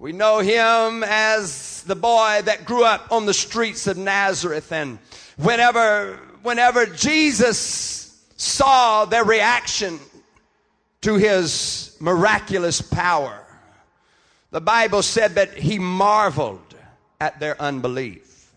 We 0.00 0.12
know 0.12 0.38
him 0.38 1.04
as 1.04 1.82
the 1.82 1.94
boy 1.94 2.40
that 2.46 2.64
grew 2.64 2.84
up 2.84 3.12
on 3.12 3.26
the 3.26 3.34
streets 3.34 3.86
of 3.86 3.98
Nazareth. 3.98 4.72
And 4.72 4.98
whenever, 5.36 6.18
whenever 6.42 6.86
Jesus 6.86 8.18
saw 8.34 9.04
their 9.04 9.24
reaction 9.24 10.00
to 11.02 11.16
his 11.16 11.98
miraculous 12.00 12.80
power, 12.80 13.44
the 14.50 14.62
Bible 14.62 15.02
said 15.02 15.34
that 15.34 15.52
he 15.52 15.78
marveled 15.78 16.74
at 17.20 17.38
their 17.38 17.60
unbelief. 17.60 18.54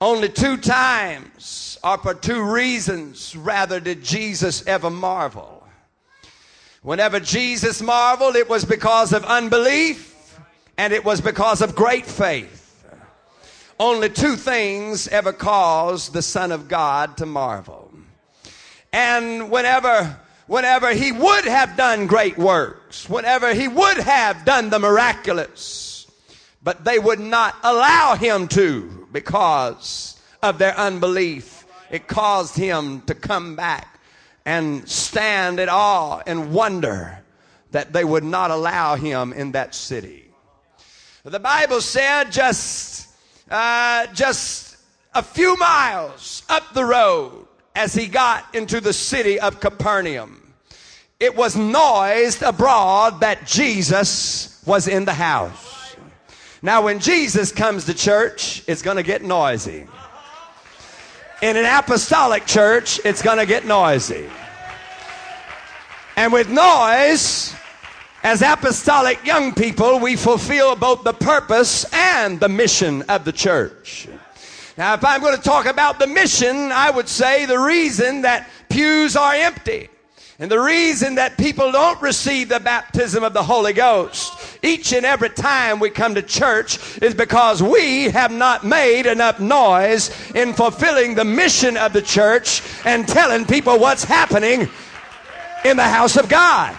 Only 0.00 0.30
two 0.30 0.56
times, 0.56 1.78
or 1.84 1.98
for 1.98 2.14
two 2.14 2.50
reasons, 2.50 3.36
rather, 3.36 3.78
did 3.78 4.02
Jesus 4.02 4.66
ever 4.66 4.88
marvel. 4.88 5.68
Whenever 6.80 7.20
Jesus 7.20 7.82
marveled, 7.82 8.36
it 8.36 8.48
was 8.48 8.64
because 8.64 9.12
of 9.12 9.22
unbelief 9.26 10.09
and 10.80 10.94
it 10.94 11.04
was 11.04 11.20
because 11.20 11.60
of 11.60 11.74
great 11.74 12.06
faith. 12.06 12.82
Only 13.78 14.08
two 14.08 14.34
things 14.34 15.08
ever 15.08 15.30
caused 15.30 16.14
the 16.14 16.22
Son 16.22 16.50
of 16.52 16.68
God 16.68 17.18
to 17.18 17.26
marvel. 17.26 17.92
And 18.90 19.50
whenever, 19.50 20.18
whenever 20.46 20.94
he 20.94 21.12
would 21.12 21.44
have 21.44 21.76
done 21.76 22.06
great 22.06 22.38
works, 22.38 23.10
whenever 23.10 23.52
he 23.52 23.68
would 23.68 23.98
have 23.98 24.46
done 24.46 24.70
the 24.70 24.78
miraculous, 24.78 26.10
but 26.62 26.82
they 26.82 26.98
would 26.98 27.20
not 27.20 27.56
allow 27.62 28.14
him 28.14 28.48
to 28.48 29.06
because 29.12 30.18
of 30.42 30.56
their 30.56 30.74
unbelief, 30.78 31.66
it 31.90 32.08
caused 32.08 32.56
him 32.56 33.02
to 33.02 33.14
come 33.14 33.54
back 33.54 34.00
and 34.46 34.88
stand 34.88 35.60
at 35.60 35.68
awe 35.68 36.22
and 36.26 36.54
wonder 36.54 37.18
that 37.70 37.92
they 37.92 38.02
would 38.02 38.24
not 38.24 38.50
allow 38.50 38.94
him 38.96 39.34
in 39.34 39.52
that 39.52 39.74
city. 39.74 40.29
The 41.24 41.38
Bible 41.38 41.82
said 41.82 42.32
just, 42.32 43.08
uh, 43.50 44.06
just 44.14 44.78
a 45.14 45.22
few 45.22 45.54
miles 45.58 46.44
up 46.48 46.72
the 46.72 46.84
road 46.84 47.46
as 47.74 47.92
he 47.92 48.06
got 48.06 48.54
into 48.54 48.80
the 48.80 48.94
city 48.94 49.38
of 49.38 49.60
Capernaum, 49.60 50.54
it 51.18 51.36
was 51.36 51.56
noised 51.56 52.42
abroad 52.42 53.20
that 53.20 53.46
Jesus 53.46 54.62
was 54.64 54.88
in 54.88 55.04
the 55.04 55.12
house. 55.12 55.94
Now, 56.62 56.82
when 56.82 57.00
Jesus 57.00 57.52
comes 57.52 57.84
to 57.84 57.94
church, 57.94 58.62
it's 58.66 58.80
going 58.80 58.96
to 58.96 59.02
get 59.02 59.22
noisy. 59.22 59.86
In 61.42 61.56
an 61.56 61.66
apostolic 61.66 62.46
church, 62.46 62.98
it's 63.04 63.20
going 63.20 63.38
to 63.38 63.46
get 63.46 63.66
noisy. 63.66 64.26
And 66.16 66.32
with 66.32 66.48
noise, 66.48 67.54
as 68.22 68.42
apostolic 68.42 69.24
young 69.24 69.54
people, 69.54 69.98
we 69.98 70.16
fulfill 70.16 70.76
both 70.76 71.04
the 71.04 71.12
purpose 71.12 71.84
and 71.92 72.38
the 72.38 72.48
mission 72.48 73.02
of 73.02 73.24
the 73.24 73.32
church. 73.32 74.08
Now, 74.76 74.94
if 74.94 75.04
I'm 75.04 75.20
going 75.20 75.36
to 75.36 75.42
talk 75.42 75.66
about 75.66 75.98
the 75.98 76.06
mission, 76.06 76.72
I 76.72 76.90
would 76.90 77.08
say 77.08 77.46
the 77.46 77.58
reason 77.58 78.22
that 78.22 78.48
pews 78.68 79.16
are 79.16 79.34
empty 79.34 79.88
and 80.38 80.50
the 80.50 80.58
reason 80.58 81.16
that 81.16 81.36
people 81.36 81.70
don't 81.70 82.00
receive 82.00 82.48
the 82.48 82.60
baptism 82.60 83.22
of 83.22 83.34
the 83.34 83.42
Holy 83.42 83.74
Ghost 83.74 84.58
each 84.62 84.92
and 84.92 85.04
every 85.04 85.28
time 85.28 85.80
we 85.80 85.90
come 85.90 86.14
to 86.14 86.22
church 86.22 86.78
is 87.02 87.14
because 87.14 87.62
we 87.62 88.04
have 88.04 88.32
not 88.32 88.64
made 88.64 89.04
enough 89.06 89.38
noise 89.38 90.10
in 90.34 90.54
fulfilling 90.54 91.14
the 91.14 91.24
mission 91.24 91.76
of 91.76 91.92
the 91.92 92.02
church 92.02 92.62
and 92.86 93.06
telling 93.06 93.44
people 93.44 93.78
what's 93.78 94.04
happening 94.04 94.68
in 95.64 95.76
the 95.76 95.82
house 95.82 96.16
of 96.16 96.28
God. 96.28 96.78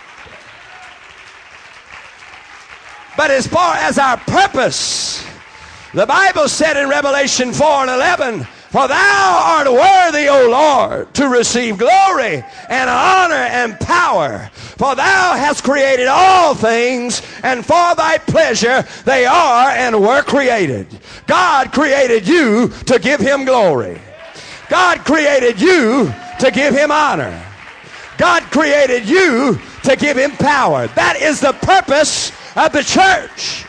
But 3.17 3.31
as 3.31 3.47
far 3.47 3.75
as 3.75 3.97
our 3.97 4.17
purpose, 4.17 5.25
the 5.93 6.05
Bible 6.05 6.47
said 6.47 6.77
in 6.77 6.89
Revelation 6.89 7.51
4 7.51 7.67
and 7.67 7.91
11, 7.91 8.47
for 8.71 8.87
thou 8.87 9.41
art 9.43 9.67
worthy, 9.69 10.29
O 10.29 10.49
Lord, 10.49 11.13
to 11.15 11.27
receive 11.27 11.77
glory 11.77 12.41
and 12.69 12.89
honor 12.89 13.35
and 13.35 13.77
power. 13.81 14.49
For 14.53 14.95
thou 14.95 15.33
hast 15.35 15.65
created 15.65 16.07
all 16.07 16.55
things, 16.55 17.21
and 17.43 17.65
for 17.65 17.95
thy 17.95 18.17
pleasure 18.19 18.87
they 19.03 19.25
are 19.25 19.71
and 19.71 19.99
were 19.99 20.21
created. 20.21 20.87
God 21.27 21.73
created 21.73 22.25
you 22.25 22.69
to 22.85 22.97
give 22.97 23.19
him 23.19 23.43
glory. 23.43 23.99
God 24.69 24.99
created 24.99 25.59
you 25.59 26.13
to 26.39 26.49
give 26.49 26.73
him 26.73 26.91
honor. 26.91 27.45
God 28.17 28.43
created 28.43 29.05
you 29.09 29.59
to 29.83 29.97
give 29.97 30.15
him 30.15 30.31
power. 30.31 30.87
That 30.87 31.17
is 31.21 31.41
the 31.41 31.51
purpose 31.51 32.31
of 32.55 32.71
the 32.71 32.83
church. 32.83 33.65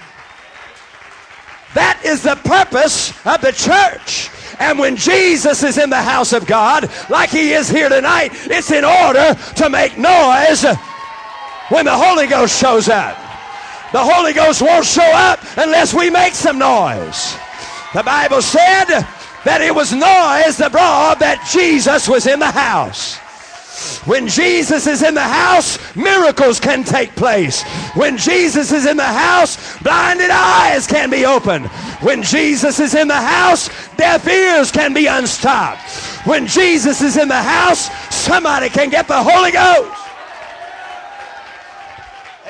That 1.75 2.03
is 2.05 2.23
the 2.23 2.37
purpose 2.37 3.11
of 3.25 3.41
the 3.41 3.53
church. 3.53 4.31
And 4.59 4.79
when 4.79 4.97
Jesus 4.97 5.63
is 5.63 5.79
in 5.79 5.91
the 5.91 6.03
house 6.03 6.33
of 6.33 6.47
God, 6.47 6.91
like 7.09 7.31
he 7.31 7.53
is 7.53 7.69
here 7.69 7.89
tonight, 7.89 8.31
it's 8.33 8.71
in 8.71 8.85
order 8.85 9.35
to 9.57 9.71
make 9.71 9.97
noise 9.97 10.65
when 11.69 11.87
the 11.87 11.97
Holy 11.97 12.27
Ghost 12.27 12.61
shows 12.61 12.89
up. 12.89 13.17
The 13.93 14.03
Holy 14.03 14.33
Ghost 14.33 14.63
won't 14.63 14.87
show 14.87 15.03
up 15.03 15.41
unless 15.57 15.95
we 15.95 16.11
make 16.11 16.35
some 16.35 16.59
noise. 16.59 17.37
The 17.95 18.03
Bible 18.03 18.43
said 18.43 19.05
that 19.45 19.61
it 19.61 19.75
was 19.75 19.93
noise 19.93 20.61
abroad 20.61 21.19
that 21.21 21.47
Jesus 21.53 22.09
was 22.09 22.27
in 22.27 22.39
the 22.39 22.51
house. 22.51 23.19
When 24.05 24.27
Jesus 24.29 24.87
is 24.87 25.03
in 25.03 25.15
the 25.15 25.21
house, 25.21 25.79
miracles 25.97 26.59
can 26.59 26.85
take 26.85 27.15
place. 27.15 27.63
When 27.95 28.17
Jesus 28.17 28.73
is 28.73 28.87
in 28.87 28.97
the 28.97 29.05
house, 29.05 29.79
blinded 29.83 30.31
eyes 30.31 30.87
can 30.87 31.11
be 31.11 31.25
opened. 31.25 31.67
When 32.03 32.23
Jesus 32.23 32.81
is 32.81 32.95
in 32.95 33.09
the 33.09 33.15
house, 33.15 33.69
deaf 33.97 34.27
ears 34.27 34.71
can 34.71 34.93
be 34.93 35.07
unstopped. 35.07 35.89
When 36.27 36.47
Jesus 36.47 37.01
is 37.01 37.17
in 37.17 37.29
the 37.29 37.43
house, 37.43 37.91
somebody 38.15 38.69
can 38.69 38.91
get 38.91 39.09
the 39.09 39.23
Holy 39.23 39.53
Ghost. 39.53 40.03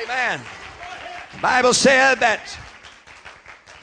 Amen. 0.02 0.40
The 1.34 1.40
Bible 1.40 1.74
said 1.74 2.16
that 2.16 2.58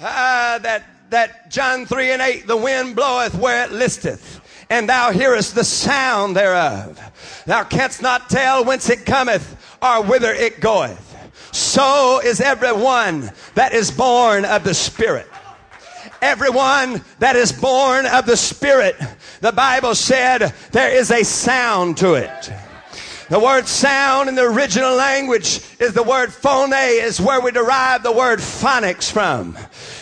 uh, 0.02 0.60
that 0.60 0.86
that 1.10 1.50
John 1.50 1.86
3 1.86 2.12
and 2.12 2.22
8, 2.22 2.48
the 2.48 2.58
wind 2.58 2.96
bloweth 2.96 3.36
where 3.36 3.66
it 3.66 3.72
listeth 3.72 4.40
and 4.70 4.88
thou 4.88 5.12
hearest 5.12 5.56
the 5.56 5.64
sound 5.64 6.36
thereof. 6.36 7.00
Thou 7.46 7.64
canst 7.64 8.02
not 8.02 8.30
tell 8.30 8.64
whence 8.64 8.90
it 8.90 9.06
cometh 9.06 9.78
or 9.82 10.04
whither 10.04 10.32
it 10.32 10.60
goeth. 10.60 11.06
So 11.52 12.22
is 12.24 12.40
everyone 12.40 13.32
that 13.56 13.74
is 13.74 13.90
born 13.90 14.46
of 14.46 14.64
the 14.64 14.74
Spirit. 14.74 15.28
Everyone 16.22 17.02
that 17.20 17.36
is 17.36 17.52
born 17.52 18.06
of 18.06 18.26
the 18.26 18.38
Spirit, 18.38 18.96
the 19.42 19.52
Bible 19.52 19.96
said 19.96 20.54
there 20.72 20.92
is 20.92 21.12
a 21.12 21.24
sound 21.24 21.98
to 21.98 22.14
it. 22.16 22.52
The 23.30 23.40
word 23.40 23.68
sound 23.68 24.28
in 24.28 24.36
the 24.36 24.44
original 24.44 24.96
language 24.96 25.62
is 25.80 25.94
the 25.94 26.04
word 26.04 26.34
phone, 26.34 26.74
is 26.74 27.22
where 27.22 27.40
we 27.40 27.52
derive 27.52 28.04
the 28.04 28.12
word 28.12 28.40
phonics 28.40 29.12
from. 29.12 29.58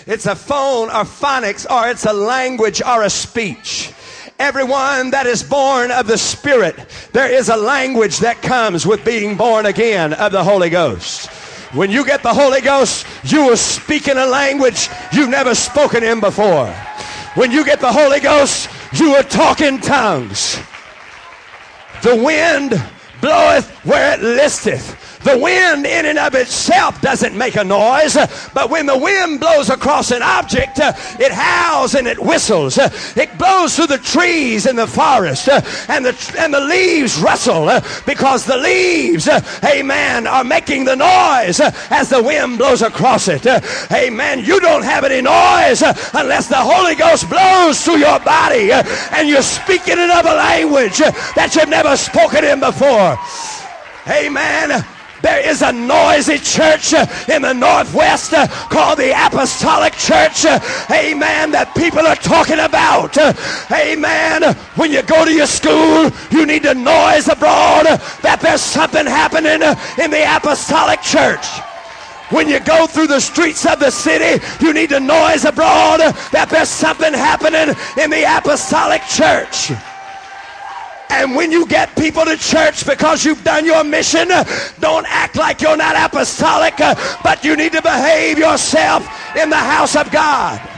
It's 0.06 0.26
a 0.26 0.36
phone 0.36 0.88
or 0.90 1.04
phonics 1.04 1.70
or 1.70 1.90
it's 1.90 2.06
a 2.06 2.14
language 2.14 2.82
or 2.82 3.04
a 3.04 3.10
speech. 3.10 3.92
Everyone 4.40 5.10
that 5.12 5.26
is 5.26 5.42
born 5.42 5.90
of 5.90 6.06
the 6.06 6.18
Spirit, 6.18 6.76
there 7.12 7.32
is 7.32 7.50
a 7.50 7.58
language 7.58 8.20
that 8.20 8.42
comes 8.44 8.86
with 8.86 9.04
being 9.04 9.36
born 9.36 9.66
again 9.66 10.14
of 10.14 10.32
the 10.32 10.44
Holy 10.44 10.70
Ghost. 10.70 11.28
When 11.74 11.90
you 11.90 12.06
get 12.06 12.22
the 12.22 12.34
Holy 12.34 12.62
Ghost, 12.62 13.08
you 13.24 13.48
will 13.48 13.58
speak 13.58 14.08
in 14.08 14.18
a 14.18 14.28
language 14.28 14.90
you've 15.12 15.30
never 15.30 15.56
spoken 15.56 16.04
in 16.04 16.20
before. 16.20 16.68
When 17.34 17.52
you 17.52 17.66
get 17.66 17.80
the 17.80 17.92
Holy 17.92 18.20
Ghost, 18.20 18.70
you 18.94 19.12
will 19.12 19.24
talk 19.24 19.60
in 19.62 19.82
tongues. 19.82 20.60
The 22.04 22.16
wind 22.16 22.80
bloweth 23.22 23.70
where 23.86 24.14
it 24.14 24.22
listeth. 24.22 25.17
The 25.24 25.38
wind 25.38 25.86
in 25.86 26.06
and 26.06 26.20
of 26.20 26.36
itself 26.36 27.02
doesn't 27.02 27.38
make 27.38 27.56
a 27.56 27.64
noise, 27.64 28.16
but 28.54 28.70
when 28.70 28.86
the 28.86 28.98
wind 28.98 29.40
blows 29.40 29.70
across 29.70 30.12
an 30.12 30.22
object, 30.22 30.80
it 30.80 31.32
howls 31.32 31.96
and 31.96 32.08
it 32.08 32.20
whistles. 32.20 32.78
It 32.78 33.38
blows 33.38 33.76
through 33.76 33.88
the 33.88 33.98
trees 33.98 34.66
in 34.66 34.76
the 34.76 34.88
forest, 34.88 35.50
and 35.90 36.06
the, 36.06 36.36
and 36.38 36.54
the 36.54 36.60
leaves 36.60 37.20
rustle 37.20 37.70
because 38.06 38.46
the 38.46 38.58
leaves, 38.58 39.28
amen, 39.64 40.28
are 40.28 40.44
making 40.44 40.86
the 40.86 40.96
noise 40.96 41.60
as 41.92 42.10
the 42.10 42.22
wind 42.22 42.58
blows 42.58 42.82
across 42.82 43.28
it. 43.28 43.46
Amen. 43.92 44.44
You 44.44 44.60
don't 44.60 44.84
have 44.84 45.04
any 45.04 45.22
noise 45.22 45.82
unless 46.14 46.48
the 46.48 46.56
Holy 46.56 46.96
Ghost 46.96 47.30
blows 47.30 47.84
through 47.84 47.98
your 47.98 48.20
body 48.20 48.72
and 48.72 49.28
you're 49.28 49.42
speaking 49.42 50.00
another 50.00 50.34
language 50.34 50.98
that 50.98 51.54
you've 51.56 51.70
never 51.70 51.96
spoken 51.98 52.46
in 52.46 52.60
before. 52.60 53.18
Amen. 54.08 54.86
There 55.28 55.46
is 55.46 55.62
a 55.62 55.74
noisy 55.74 56.38
church 56.38 56.94
in 57.28 57.42
the 57.42 57.52
Northwest 57.52 58.32
called 58.72 58.98
the 58.98 59.12
Apostolic 59.12 59.92
Church. 59.92 60.46
Amen. 60.90 61.52
That 61.52 61.76
people 61.76 62.08
are 62.08 62.16
talking 62.16 62.60
about. 62.60 63.18
Amen. 63.70 64.56
When 64.76 64.90
you 64.90 65.04
go 65.04 65.26
to 65.26 65.34
your 65.34 65.46
school, 65.46 66.10
you 66.32 66.46
need 66.46 66.64
to 66.64 66.74
noise 66.74 67.28
abroad 67.28 67.88
that 68.24 68.40
there's 68.42 68.62
something 68.62 69.06
happening 69.06 69.60
in 70.02 70.12
the 70.12 70.24
Apostolic 70.34 71.02
Church. 71.02 71.46
When 72.30 72.48
you 72.48 72.62
go 72.62 72.88
through 72.88 73.08
the 73.08 73.20
streets 73.20 73.66
of 73.66 73.82
the 73.82 73.92
city, 73.92 74.42
you 74.64 74.72
need 74.72 74.92
to 74.92 75.02
noise 75.02 75.44
abroad 75.44 76.00
that 76.32 76.48
there's 76.50 76.70
something 76.70 77.14
happening 77.14 77.76
in 78.02 78.10
the 78.10 78.24
Apostolic 78.24 79.02
Church. 79.12 79.76
And 81.10 81.36
when 81.36 81.52
you 81.52 81.66
get 81.68 81.96
people 81.96 82.26
to 82.26 82.38
church 82.38 82.86
because 82.86 83.24
you've 83.26 83.44
done 83.44 83.66
your 83.66 83.84
mission, 83.84 84.28
don't 84.80 85.06
act 85.08 85.36
like 85.36 85.62
you're 85.62 85.78
not 85.78 85.96
apostolic, 85.96 86.76
but 86.78 87.44
you 87.44 87.56
need 87.56 87.72
to 87.74 87.82
behave 87.82 88.38
yourself 88.38 89.36
in 89.36 89.50
the 89.50 89.56
house 89.56 89.96
of 89.96 90.12
God. 90.12 90.77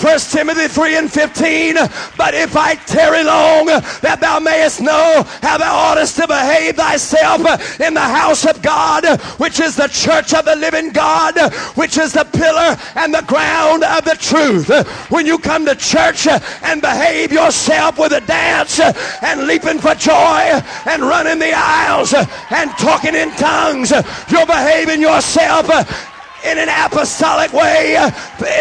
1 0.00 0.18
Timothy 0.18 0.68
3 0.68 0.96
and 0.96 1.12
15. 1.12 1.74
But 2.16 2.34
if 2.34 2.56
I 2.56 2.74
tarry 2.74 3.22
long, 3.22 3.66
that 3.66 4.18
thou 4.20 4.38
mayest 4.40 4.80
know 4.80 5.22
how 5.40 5.58
thou 5.58 5.74
oughtest 5.74 6.16
to 6.16 6.26
behave 6.26 6.76
thyself 6.76 7.80
in 7.80 7.94
the 7.94 8.00
house 8.00 8.44
of 8.44 8.60
God, 8.60 9.04
which 9.38 9.60
is 9.60 9.76
the 9.76 9.88
church 9.88 10.34
of 10.34 10.44
the 10.44 10.56
living 10.56 10.90
God, 10.90 11.38
which 11.76 11.96
is 11.96 12.12
the 12.12 12.24
pillar 12.24 12.76
and 12.96 13.14
the 13.14 13.22
ground 13.22 13.84
of 13.84 14.04
the 14.04 14.16
truth. 14.16 14.68
When 15.10 15.26
you 15.26 15.38
come 15.38 15.64
to 15.66 15.74
church 15.74 16.26
and 16.26 16.82
behave 16.82 17.32
yourself 17.32 17.98
with 17.98 18.12
a 18.12 18.20
dance 18.20 18.80
and 18.80 19.46
leaping 19.46 19.78
for 19.78 19.94
joy 19.94 20.60
and 20.86 21.02
running 21.02 21.38
the 21.38 21.52
aisles 21.54 22.14
and 22.50 22.76
talking 22.76 23.14
in 23.14 23.30
tongues, 23.32 23.90
you're 24.28 24.46
behaving 24.46 25.00
yourself 25.00 26.10
in 26.44 26.58
an 26.58 26.68
apostolic 26.68 27.52
way, 27.52 27.96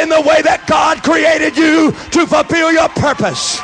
in 0.02 0.10
the 0.10 0.22
way 0.22 0.42
that 0.42 0.64
God 0.68 1.04
created 1.04 1.58
you 1.58 1.92
to 2.12 2.26
fulfill 2.26 2.72
your 2.72 2.90
purpose. 2.90 3.60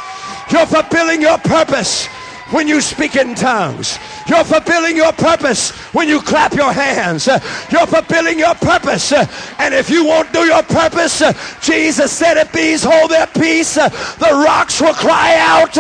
You're 0.52 0.66
fulfilling 0.66 1.22
your 1.22 1.38
purpose 1.38 2.08
when 2.52 2.68
you 2.68 2.82
speak 2.82 3.16
in 3.16 3.36
tongues. 3.36 4.00
You're 4.28 4.44
fulfilling 4.44 4.96
your 4.96 5.14
purpose 5.14 5.70
when 5.94 6.08
you 6.08 6.20
clap 6.22 6.54
your 6.54 6.74
hands. 6.74 7.28
You're 7.72 7.86
fulfilling 7.86 8.40
your 8.40 8.56
purpose. 8.56 9.14
And 9.14 9.74
if 9.74 9.90
you 9.90 10.04
won't 10.04 10.34
do 10.34 10.40
your 10.40 10.64
purpose, 10.64 11.22
Jesus 11.62 12.12
said, 12.12 12.38
if 12.38 12.52
these 12.52 12.84
hold 12.84 13.12
their 13.12 13.28
peace, 13.28 13.76
the 13.76 14.42
rocks 14.46 14.82
will 14.82 14.96
cry 14.96 15.36
out. 15.38 15.76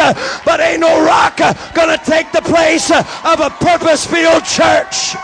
But 0.45 0.59
ain't 0.59 0.81
no 0.81 1.03
rock 1.03 1.37
gonna 1.73 1.97
take 1.97 2.31
the 2.31 2.41
place 2.41 2.91
of 2.91 3.39
a 3.39 3.49
purpose-filled 3.49 4.45
church. 4.45 5.15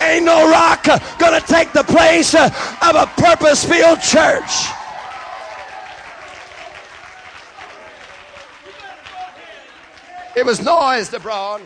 Ain't 0.00 0.24
no 0.24 0.50
rock 0.50 0.86
gonna 1.18 1.40
take 1.40 1.72
the 1.72 1.84
place 1.84 2.34
of 2.34 2.50
a 2.94 3.06
purpose 3.16 3.64
filled 3.64 4.00
church. 4.00 4.66
It 10.36 10.46
was 10.46 10.62
noised 10.62 11.12
abroad 11.12 11.60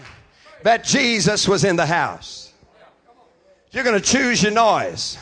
that 0.62 0.82
Jesus 0.84 1.46
was 1.46 1.64
in 1.64 1.76
the 1.76 1.86
house. 1.86 2.52
You're 3.70 3.84
to 4.00 4.06
choose 4.06 4.42
your 4.42 4.52
noise. 4.52 5.18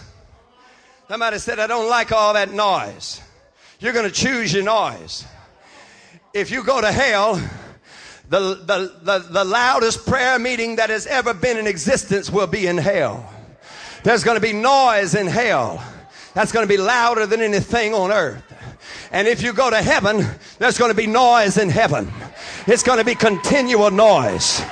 Somebody 1.09 1.39
said, 1.39 1.59
I 1.59 1.67
don't 1.67 1.91
like 1.91 2.13
all 2.13 2.35
that 2.35 2.53
noise. 2.53 3.21
You're 3.81 3.93
to 4.09 4.15
choose 4.15 4.55
your 4.55 4.63
noise. 4.63 5.25
If 6.33 6.51
you 6.51 6.65
go 6.65 6.81
to 6.81 6.91
hell, 6.91 7.43
the, 8.33 8.55
the, 8.65 8.93
the, 9.03 9.19
the 9.19 9.45
loudest 9.45 10.07
prayer 10.07 10.39
meeting 10.39 10.77
that 10.77 10.89
has 10.89 11.07
ever 11.07 11.35
been 11.35 11.59
in 11.59 11.67
existence 11.67 12.31
will 12.31 12.47
be 12.47 12.67
in 12.67 12.79
hell. 12.79 13.31
There's 14.05 14.25
going 14.25 14.37
to 14.37 14.41
be 14.41 14.55
noise 14.55 15.15
in 15.15 15.27
hell 15.27 15.85
that's 16.33 16.51
going 16.51 16.67
to 16.67 16.69
be 16.69 16.79
louder 16.79 17.27
than 17.27 17.43
anything 17.43 17.93
on 17.93 18.11
earth. 18.11 18.43
And 19.13 19.29
if 19.29 19.43
you 19.43 19.53
go 19.53 19.69
to 19.69 19.83
heaven, 19.83 20.27
there's 20.59 20.79
going 20.79 20.91
to 20.91 20.97
be 20.97 21.07
noise 21.07 21.59
in 21.59 21.69
heaven. 21.69 22.11
It's 22.67 22.83
going 22.83 23.01
to 23.01 23.05
be 23.05 23.15
continual 23.15 23.91
noise. 23.91 24.63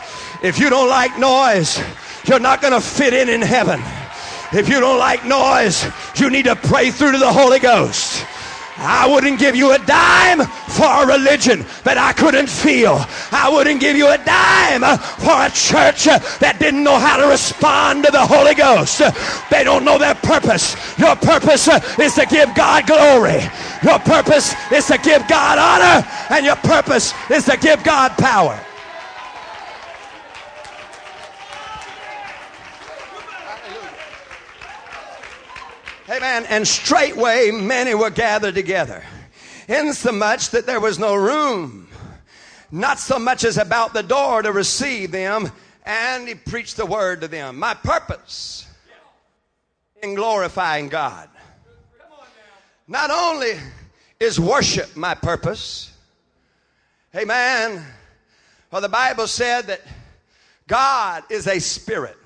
If 0.43 0.59
you 0.59 0.71
don't 0.71 0.89
like 0.89 1.19
noise, 1.19 1.79
you're 2.25 2.41
not 2.41 2.63
going 2.63 2.73
to 2.73 2.81
fit 2.81 3.13
in 3.13 3.29
in 3.29 3.43
heaven. 3.43 3.83
If 4.59 4.71
you 4.71 4.81
don't 4.81 4.99
like 4.99 5.27
noise, 5.27 5.87
you 6.17 6.31
need 6.31 6.47
to 6.47 6.57
pray 6.57 6.91
through 6.91 7.13
to 7.13 7.19
the 7.19 7.31
Holy 7.31 7.59
Ghost. 7.59 8.25
I 8.83 9.07
wouldn't 9.07 9.39
give 9.39 9.55
you 9.55 9.73
a 9.73 9.79
dime 9.79 10.41
for 10.47 10.87
a 10.87 11.07
religion 11.07 11.67
that 11.85 11.99
I 11.99 12.15
couldn't 12.15 12.49
feel. 12.49 13.05
I 13.31 13.51
wouldn't 13.53 13.79
give 13.79 13.95
you 13.95 14.09
a 14.09 14.17
dime 14.17 14.81
for 15.21 15.37
a 15.37 15.51
church 15.53 16.05
that 16.41 16.57
didn't 16.59 16.83
know 16.83 16.99
how 16.99 17.19
to 17.19 17.29
respond 17.29 18.05
to 18.05 18.11
the 18.11 18.25
Holy 18.25 18.55
Ghost. 18.55 19.03
They 19.51 19.65
don't 19.65 19.85
know 19.85 19.99
their 19.99 20.15
purpose. 20.15 20.77
Your 20.99 21.15
purpose 21.17 21.69
is 21.99 22.15
to 22.15 22.25
give 22.25 22.55
God 22.55 22.87
glory. 22.87 23.41
Your 23.83 23.99
purpose 23.99 24.57
is 24.73 24.87
to 24.87 24.97
give 24.97 25.29
God 25.29 25.59
honor. 25.59 26.09
And 26.31 26.47
your 26.47 26.57
purpose 26.57 27.13
is 27.31 27.45
to 27.45 27.59
give 27.59 27.85
God 27.85 28.17
power. 28.17 28.59
Amen. 36.11 36.45
And 36.49 36.67
straightway 36.67 37.53
many 37.53 37.95
were 37.95 38.11
gathered 38.11 38.57
together, 38.57 39.05
insomuch 39.69 40.51
that 40.51 40.67
there 40.67 40.81
was 40.81 40.99
no 40.99 41.15
room, 41.15 41.89
not 42.73 42.99
so 42.99 43.19
much 43.19 43.45
as 43.45 43.59
about 43.59 43.95
the 43.95 44.03
door 44.03 44.43
to 44.43 44.51
receive 44.51 45.13
them. 45.13 45.51
And 45.87 46.27
he 46.27 46.35
preached 46.35 46.77
the 46.77 46.87
word 46.87 47.21
to 47.21 47.29
them. 47.29 47.59
My 47.59 47.75
purpose 47.75 48.67
in 50.03 50.15
glorifying 50.15 50.89
God. 50.89 51.29
Not 52.89 53.11
only 53.11 53.53
is 54.19 54.41
worship 54.41 54.97
my 54.97 55.15
purpose, 55.15 55.93
amen. 57.15 57.85
Well, 58.73 58.81
the 58.81 58.89
Bible 58.89 59.29
said 59.29 59.69
that 59.69 59.81
God 60.67 61.23
is 61.31 61.47
a 61.47 61.61
spirit, 61.61 62.17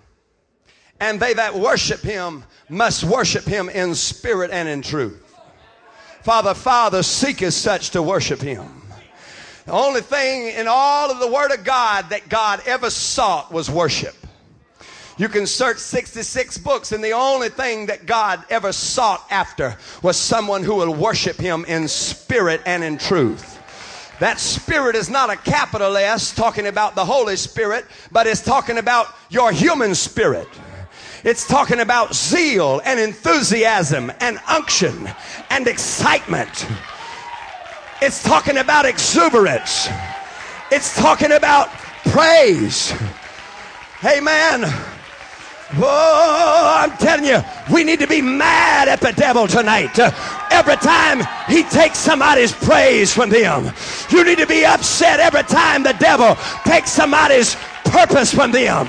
and 1.00 1.20
they 1.20 1.34
that 1.34 1.54
worship 1.54 2.00
him 2.00 2.44
must 2.68 3.04
worship 3.04 3.44
him 3.44 3.68
in 3.68 3.94
spirit 3.94 4.50
and 4.50 4.68
in 4.68 4.82
truth. 4.82 5.20
Father, 6.22 6.54
Father 6.54 7.02
seeketh 7.02 7.52
such 7.52 7.90
to 7.90 8.02
worship 8.02 8.40
him. 8.40 8.82
The 9.66 9.72
only 9.72 10.00
thing 10.00 10.48
in 10.48 10.66
all 10.68 11.10
of 11.10 11.20
the 11.20 11.30
Word 11.30 11.50
of 11.50 11.64
God 11.64 12.10
that 12.10 12.28
God 12.28 12.62
ever 12.66 12.90
sought 12.90 13.52
was 13.52 13.70
worship. 13.70 14.14
You 15.16 15.28
can 15.28 15.46
search 15.46 15.78
66 15.78 16.58
books, 16.58 16.92
and 16.92 17.02
the 17.02 17.12
only 17.12 17.48
thing 17.48 17.86
that 17.86 18.04
God 18.04 18.44
ever 18.50 18.72
sought 18.72 19.24
after 19.30 19.76
was 20.02 20.16
someone 20.16 20.64
who 20.64 20.74
will 20.74 20.92
worship 20.92 21.36
Him 21.36 21.64
in 21.68 21.86
spirit 21.86 22.60
and 22.66 22.82
in 22.82 22.98
truth. 22.98 23.52
That 24.18 24.40
spirit 24.40 24.96
is 24.96 25.10
not 25.10 25.30
a 25.30 25.36
capital 25.36 25.96
S 25.96 26.34
talking 26.34 26.66
about 26.66 26.94
the 26.94 27.04
Holy 27.04 27.36
Spirit, 27.36 27.84
but 28.10 28.26
it's 28.26 28.42
talking 28.42 28.78
about 28.78 29.08
your 29.30 29.52
human 29.52 29.94
spirit. 29.94 30.48
It's 31.24 31.48
talking 31.48 31.80
about 31.80 32.14
zeal 32.14 32.82
and 32.84 33.00
enthusiasm 33.00 34.12
and 34.20 34.38
unction 34.46 35.08
and 35.48 35.66
excitement. 35.66 36.66
It's 38.02 38.22
talking 38.22 38.58
about 38.58 38.84
exuberance. 38.84 39.88
It's 40.70 40.94
talking 40.94 41.32
about 41.32 41.70
praise. 42.08 42.92
Amen. 44.04 44.64
Oh, 45.76 46.76
I'm 46.78 46.94
telling 46.98 47.24
you, 47.24 47.42
we 47.72 47.84
need 47.84 48.00
to 48.00 48.06
be 48.06 48.20
mad 48.20 48.88
at 48.88 49.00
the 49.00 49.12
devil 49.12 49.46
tonight. 49.46 49.98
Every 50.50 50.76
time 50.76 51.22
he 51.48 51.62
takes 51.62 51.98
somebody's 51.98 52.52
praise 52.52 53.14
from 53.14 53.30
them, 53.30 53.72
you 54.10 54.24
need 54.24 54.38
to 54.38 54.46
be 54.46 54.66
upset 54.66 55.20
every 55.20 55.42
time 55.44 55.84
the 55.84 55.94
devil 55.94 56.36
takes 56.64 56.90
somebody's 56.90 57.56
purpose 57.84 58.32
from 58.32 58.52
them. 58.52 58.86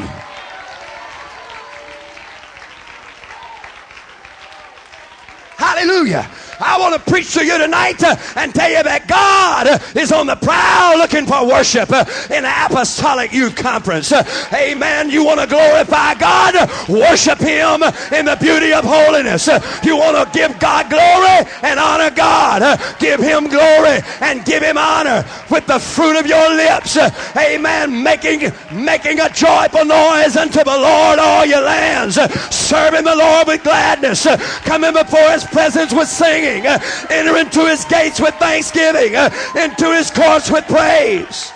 Hallelujah. 5.58 6.30
I 6.60 6.80
want 6.80 6.96
to 6.96 7.12
preach 7.12 7.34
to 7.34 7.46
you 7.46 7.58
tonight 7.58 8.02
uh, 8.04 8.16
and 8.36 8.54
tell 8.54 8.70
you 8.70 8.84
that 8.84 9.08
God 9.08 9.68
uh, 9.68 10.00
is 10.00 10.12
on 10.12 10.28
the 10.28 10.36
prowl 10.36 10.98
looking 10.98 11.26
for 11.26 11.48
worship 11.48 11.92
uh, 11.92 12.06
in 12.32 12.44
the 12.44 12.54
Apostolic 12.66 13.34
Youth 13.34 13.56
Conference. 13.56 14.12
Amen. 14.54 15.10
You 15.10 15.26
want 15.26 15.42
to 15.42 15.48
glorify 15.48 16.14
God? 16.16 16.56
Worship 16.88 17.40
Him 17.40 17.84
in 18.14 18.26
the 18.26 18.38
beauty 18.40 18.74
of 18.74 18.86
holiness. 18.86 19.48
You 19.84 19.98
want 19.98 20.16
to 20.16 20.26
give 20.38 20.58
God 20.60 20.90
glory 20.90 21.52
and 21.64 21.80
honor 21.80 22.12
God. 22.12 22.80
Give 23.00 23.20
Him 23.20 23.50
glory 23.50 24.00
and 24.22 24.46
give 24.46 24.64
Him 24.64 24.78
honor 24.78 25.26
with 25.50 25.68
the 25.68 25.80
fruit 25.80 26.18
of 26.18 26.26
your 26.26 26.56
lips. 26.56 26.98
amen. 27.36 28.04
Making, 28.04 28.52
making 28.72 29.20
a 29.20 29.30
joyful 29.30 29.86
noise 29.86 30.38
unto 30.38 30.64
the 30.64 30.78
Lord, 30.78 31.20
all 31.20 31.46
your 31.46 31.62
lands. 31.62 32.16
serving 32.54 33.04
the 33.04 33.16
Lord 33.16 33.48
with 33.48 33.64
gladness. 33.64 34.26
coming 34.64 34.94
before 34.94 35.32
His 35.32 35.44
presence 35.46 35.94
with 35.94 36.08
singing 36.08 36.45
singing. 36.46 36.68
Uh, 36.68 36.80
enter 37.10 37.38
into 37.38 37.66
his 37.66 37.86
gates 37.86 38.20
with 38.20 38.34
thanksgiving, 38.36 39.16
uh, 39.16 39.30
into 39.56 39.94
his 39.94 40.12
courts 40.12 40.52
with 40.52 40.66
praise. 40.66 41.52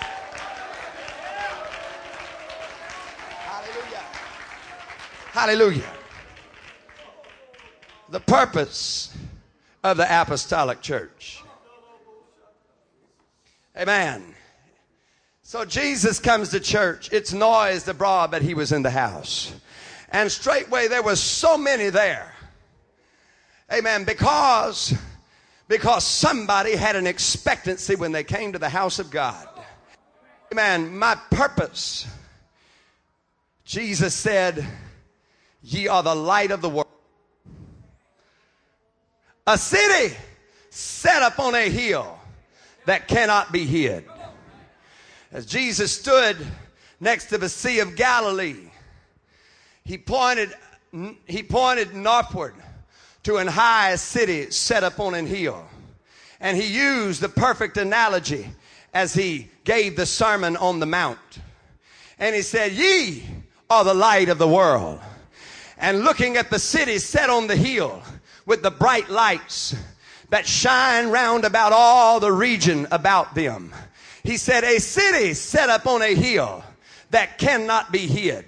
Hallelujah. 3.45 4.03
Hallelujah. 5.31 5.93
The 8.09 8.19
purpose 8.19 9.15
of 9.83 9.97
the 9.97 10.21
apostolic 10.21 10.81
church. 10.81 11.43
Amen. 13.77 14.35
So 15.43 15.63
Jesus 15.63 16.19
comes 16.19 16.49
to 16.49 16.59
church. 16.59 17.09
It's 17.11 17.33
noised 17.33 17.87
abroad 17.87 18.31
that 18.31 18.41
he 18.41 18.53
was 18.53 18.71
in 18.71 18.81
the 18.83 18.89
house. 18.89 19.53
And 20.11 20.31
straightway 20.31 20.87
there 20.87 21.03
was 21.03 21.21
so 21.21 21.57
many 21.57 21.89
there 21.89 22.33
Amen. 23.71 24.03
Because, 24.03 24.93
because 25.67 26.03
somebody 26.03 26.75
had 26.75 26.95
an 26.95 27.05
expectancy 27.05 27.95
when 27.95 28.11
they 28.11 28.23
came 28.23 28.53
to 28.53 28.59
the 28.59 28.69
house 28.69 28.99
of 28.99 29.11
God. 29.11 29.47
Amen. 30.51 30.97
My 30.97 31.15
purpose, 31.29 32.07
Jesus 33.63 34.15
said, 34.15 34.65
Ye 35.61 35.87
are 35.87 36.01
the 36.01 36.15
light 36.15 36.51
of 36.51 36.61
the 36.61 36.69
world. 36.69 36.87
A 39.45 39.57
city 39.57 40.15
set 40.69 41.21
up 41.21 41.39
on 41.39 41.53
a 41.53 41.69
hill 41.69 42.17
that 42.85 43.07
cannot 43.07 43.51
be 43.51 43.65
hid. 43.65 44.05
As 45.31 45.45
Jesus 45.45 45.91
stood 45.91 46.37
next 46.99 47.25
to 47.25 47.37
the 47.37 47.49
Sea 47.49 47.79
of 47.79 47.95
Galilee, 47.95 48.71
he 49.83 49.97
pointed, 49.97 50.53
he 51.25 51.43
pointed 51.43 51.93
northward 51.93 52.55
to 53.23 53.37
an 53.37 53.47
high 53.47 53.95
city 53.95 54.51
set 54.51 54.83
up 54.83 54.99
on 54.99 55.13
an 55.13 55.25
hill. 55.25 55.65
And 56.39 56.55
he 56.55 56.67
used 56.67 57.21
the 57.21 57.29
perfect 57.29 57.77
analogy 57.77 58.49
as 58.93 59.13
he 59.13 59.49
gave 59.63 59.95
the 59.95 60.05
Sermon 60.05 60.55
on 60.57 60.79
the 60.79 60.85
Mount. 60.85 61.19
And 62.17 62.35
he 62.35 62.41
said, 62.41 62.71
Ye 62.71 63.23
are 63.69 63.83
the 63.83 63.93
light 63.93 64.29
of 64.29 64.37
the 64.37 64.47
world. 64.47 64.99
And 65.77 66.03
looking 66.03 66.37
at 66.37 66.49
the 66.49 66.59
city 66.59 66.97
set 66.97 67.29
on 67.29 67.47
the 67.47 67.55
hill 67.55 68.01
with 68.45 68.63
the 68.63 68.71
bright 68.71 69.09
lights 69.09 69.75
that 70.29 70.47
shine 70.47 71.09
round 71.09 71.45
about 71.45 71.73
all 71.73 72.19
the 72.19 72.31
region 72.31 72.87
about 72.91 73.35
them. 73.35 73.73
He 74.23 74.37
said, 74.37 74.63
A 74.63 74.79
city 74.79 75.33
set 75.33 75.69
up 75.69 75.87
on 75.87 76.01
a 76.01 76.13
hill 76.13 76.63
that 77.11 77.37
cannot 77.37 77.91
be 77.91 78.07
hid 78.07 78.45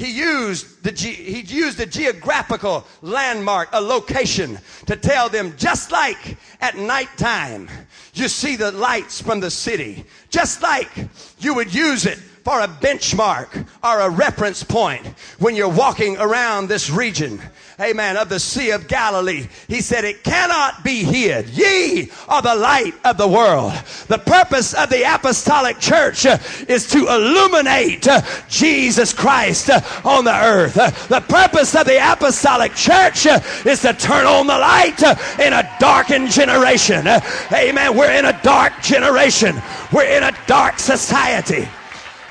he 0.00 0.10
used 0.12 0.82
the 0.82 0.92
he 0.92 1.40
used 1.40 1.78
a 1.78 1.84
geographical 1.84 2.86
landmark, 3.02 3.68
a 3.72 3.80
location 3.80 4.58
to 4.86 4.96
tell 4.96 5.28
them 5.28 5.54
just 5.58 5.92
like 5.92 6.38
at 6.62 6.76
nighttime 6.78 7.68
you 8.14 8.26
see 8.26 8.56
the 8.56 8.72
lights 8.72 9.20
from 9.20 9.40
the 9.40 9.50
city, 9.50 10.04
just 10.30 10.62
like 10.62 10.88
you 11.38 11.54
would 11.54 11.72
use 11.74 12.06
it 12.06 12.18
for 12.50 12.58
a 12.58 12.66
benchmark 12.66 13.64
or 13.84 14.00
a 14.00 14.10
reference 14.10 14.64
point 14.64 15.06
when 15.38 15.54
you're 15.54 15.68
walking 15.68 16.16
around 16.18 16.68
this 16.68 16.90
region 16.90 17.40
amen, 17.80 18.16
of 18.16 18.28
the 18.28 18.38
Sea 18.38 18.70
of 18.72 18.88
Galilee. 18.88 19.48
He 19.66 19.80
said, 19.80 20.04
It 20.04 20.22
cannot 20.22 20.84
be 20.84 21.02
hid. 21.02 21.48
Ye 21.48 22.10
are 22.28 22.42
the 22.42 22.54
light 22.54 22.92
of 23.04 23.16
the 23.16 23.26
world. 23.26 23.72
The 24.08 24.18
purpose 24.18 24.74
of 24.74 24.90
the 24.90 25.02
apostolic 25.02 25.78
church 25.78 26.26
uh, 26.26 26.38
is 26.68 26.86
to 26.90 26.98
illuminate 27.06 28.06
uh, 28.06 28.20
Jesus 28.48 29.14
Christ 29.14 29.70
uh, 29.70 29.80
on 30.04 30.24
the 30.24 30.34
earth. 30.34 30.74
The 31.08 31.24
purpose 31.26 31.74
of 31.74 31.86
the 31.86 31.96
apostolic 32.12 32.74
church 32.74 33.24
is 33.64 33.80
to 33.80 33.94
turn 33.94 34.26
on 34.26 34.46
the 34.46 34.58
light 34.58 35.02
in 35.40 35.52
a 35.54 35.76
darkened 35.80 36.30
generation. 36.30 37.06
Amen. 37.06 37.96
We're 37.96 38.12
in 38.12 38.26
a 38.26 38.38
dark 38.42 38.82
generation, 38.82 39.56
we're 39.90 40.04
in 40.04 40.22
a 40.22 40.36
dark 40.46 40.78
society. 40.78 41.66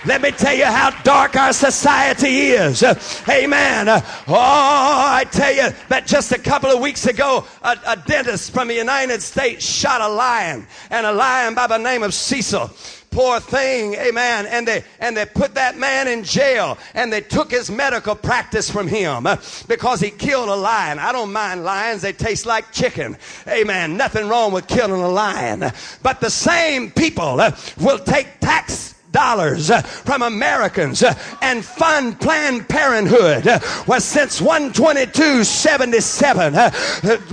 Let 0.05 0.21
me 0.21 0.31
tell 0.31 0.55
you 0.55 0.65
how 0.65 0.91
dark 1.03 1.35
our 1.35 1.51
society 1.51 2.51
is. 2.51 2.83
Amen. 3.27 3.89
Oh, 3.89 4.01
I 4.29 5.25
tell 5.29 5.53
you 5.53 5.69
that 5.89 6.07
just 6.07 6.31
a 6.31 6.39
couple 6.39 6.69
of 6.69 6.79
weeks 6.79 7.05
ago, 7.05 7.45
a, 7.61 7.77
a, 7.85 7.97
dentist 7.97 8.53
from 8.53 8.69
the 8.69 8.75
United 8.75 9.21
States 9.21 9.65
shot 9.65 9.99
a 9.99 10.07
lion, 10.07 10.65
and 10.89 11.05
a 11.05 11.11
lion 11.11 11.53
by 11.53 11.67
the 11.67 11.77
name 11.77 12.03
of 12.03 12.13
Cecil. 12.13 12.71
Poor 13.11 13.41
thing, 13.41 13.95
amen. 13.95 14.45
And 14.45 14.65
they 14.65 14.85
and 14.99 15.17
they 15.17 15.25
put 15.25 15.55
that 15.55 15.77
man 15.77 16.07
in 16.07 16.23
jail, 16.23 16.77
and 16.93 17.11
they 17.11 17.21
took 17.21 17.51
his 17.51 17.69
medical 17.69 18.15
practice 18.15 18.69
from 18.69 18.87
him 18.87 19.27
because 19.67 19.99
he 19.99 20.11
killed 20.11 20.47
a 20.47 20.55
lion. 20.55 20.99
I 20.99 21.11
don't 21.11 21.33
mind 21.33 21.65
lions; 21.65 22.03
they 22.03 22.13
taste 22.13 22.45
like 22.45 22.71
chicken. 22.71 23.17
Amen. 23.47 23.97
Nothing 23.97 24.29
wrong 24.29 24.53
with 24.53 24.67
killing 24.67 25.01
a 25.01 25.09
lion, 25.09 25.71
but 26.03 26.21
the 26.21 26.29
same 26.29 26.91
people 26.91 27.41
will 27.79 27.99
take 27.99 28.39
tax 28.39 28.88
dollars 29.11 29.71
uh, 29.71 29.81
from 29.81 30.21
Americans 30.21 31.01
uh, 31.03 31.13
and 31.41 31.65
fund 31.65 32.19
Planned 32.19 32.67
Parenthood 32.69 33.47
uh, 33.47 33.59
was 33.87 34.03
since 34.03 34.41
122.77 34.41 36.73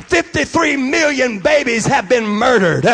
53 0.04 0.76
million 0.76 1.38
babies 1.38 1.86
have 1.86 2.06
been 2.08 2.26
murdered 2.26 2.84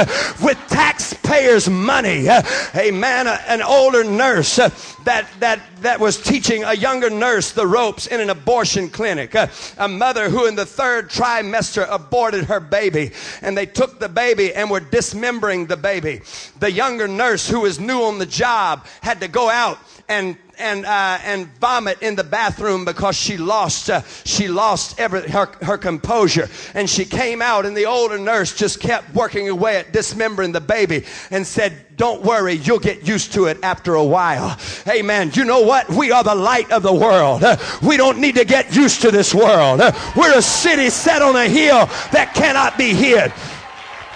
with 0.42 0.58
taxpayers 0.68 1.68
money 1.68 2.26
a 2.28 2.90
man 2.92 3.26
an 3.26 3.60
older 3.62 4.04
nurse 4.04 4.58
that, 5.04 5.28
that, 5.40 5.60
that 5.80 6.00
was 6.00 6.20
teaching 6.20 6.64
a 6.64 6.74
younger 6.74 7.10
nurse 7.10 7.52
the 7.52 7.66
ropes 7.66 8.06
in 8.06 8.20
an 8.20 8.30
abortion 8.30 8.88
clinic. 8.88 9.34
Uh, 9.34 9.48
a 9.78 9.88
mother 9.88 10.28
who 10.28 10.46
in 10.46 10.54
the 10.54 10.66
third 10.66 11.10
trimester 11.10 11.86
aborted 11.90 12.44
her 12.44 12.60
baby 12.60 13.12
and 13.40 13.56
they 13.56 13.66
took 13.66 13.98
the 13.98 14.08
baby 14.08 14.54
and 14.54 14.70
were 14.70 14.80
dismembering 14.80 15.66
the 15.66 15.76
baby. 15.76 16.22
The 16.58 16.70
younger 16.70 17.08
nurse 17.08 17.48
who 17.48 17.60
was 17.60 17.80
new 17.80 18.02
on 18.02 18.18
the 18.18 18.26
job 18.26 18.86
had 19.02 19.20
to 19.20 19.28
go 19.28 19.50
out 19.50 19.78
and 20.12 20.36
and 20.58 20.84
uh, 20.84 21.18
and 21.24 21.46
vomit 21.58 22.02
in 22.02 22.14
the 22.14 22.24
bathroom 22.24 22.84
because 22.84 23.16
she 23.16 23.38
lost 23.38 23.88
uh, 23.88 24.02
she 24.24 24.46
lost 24.46 25.00
every 25.00 25.28
her, 25.28 25.46
her 25.62 25.78
composure. 25.78 26.48
And 26.74 26.88
she 26.88 27.04
came 27.04 27.40
out 27.40 27.64
and 27.64 27.74
the 27.76 27.86
older 27.86 28.18
nurse 28.18 28.54
just 28.54 28.78
kept 28.78 29.14
working 29.14 29.48
away 29.48 29.78
at 29.78 29.92
dismembering 29.92 30.52
the 30.52 30.60
baby 30.60 31.04
and 31.30 31.46
said 31.46 31.72
don't 31.96 32.22
worry 32.22 32.54
you'll 32.54 32.78
get 32.78 33.08
used 33.08 33.32
to 33.32 33.46
it 33.46 33.58
after 33.62 33.94
a 33.94 34.04
while. 34.04 34.58
Amen. 34.86 35.30
You 35.34 35.44
know 35.44 35.62
what? 35.62 35.88
We 35.88 36.12
are 36.12 36.22
the 36.22 36.34
light 36.34 36.70
of 36.70 36.82
the 36.82 36.94
world. 36.94 37.42
We 37.82 37.96
don't 37.96 38.18
need 38.18 38.36
to 38.36 38.44
get 38.44 38.76
used 38.76 39.02
to 39.02 39.10
this 39.10 39.34
world. 39.34 39.80
We're 40.16 40.36
a 40.36 40.42
city 40.42 40.90
set 40.90 41.22
on 41.22 41.36
a 41.36 41.48
hill 41.48 41.86
that 42.12 42.32
cannot 42.34 42.76
be 42.76 42.92
hid. 42.92 43.32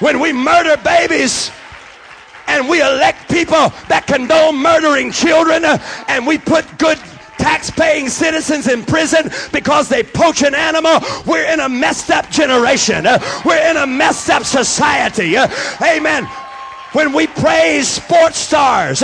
When 0.00 0.20
we 0.20 0.32
murder 0.32 0.76
babies 0.76 1.50
and 2.46 2.68
we 2.68 2.80
elect 2.80 3.30
people 3.30 3.70
that 3.88 4.04
condone 4.06 4.56
murdering 4.56 5.10
children 5.10 5.64
uh, 5.64 5.78
and 6.08 6.26
we 6.26 6.38
put 6.38 6.64
good 6.78 6.98
tax-paying 7.38 8.08
citizens 8.08 8.66
in 8.66 8.84
prison 8.84 9.30
because 9.52 9.88
they 9.88 10.02
poach 10.02 10.42
an 10.42 10.54
animal. 10.54 10.98
We're 11.26 11.46
in 11.52 11.60
a 11.60 11.68
messed 11.68 12.10
up 12.10 12.30
generation. 12.30 13.06
Uh, 13.06 13.18
we're 13.44 13.70
in 13.70 13.76
a 13.76 13.86
messed 13.86 14.30
up 14.30 14.44
society. 14.44 15.36
Uh, 15.36 15.48
amen. 15.82 16.24
When 16.92 17.12
we 17.12 17.26
praise 17.26 17.88
sports 17.88 18.38
stars, 18.38 19.02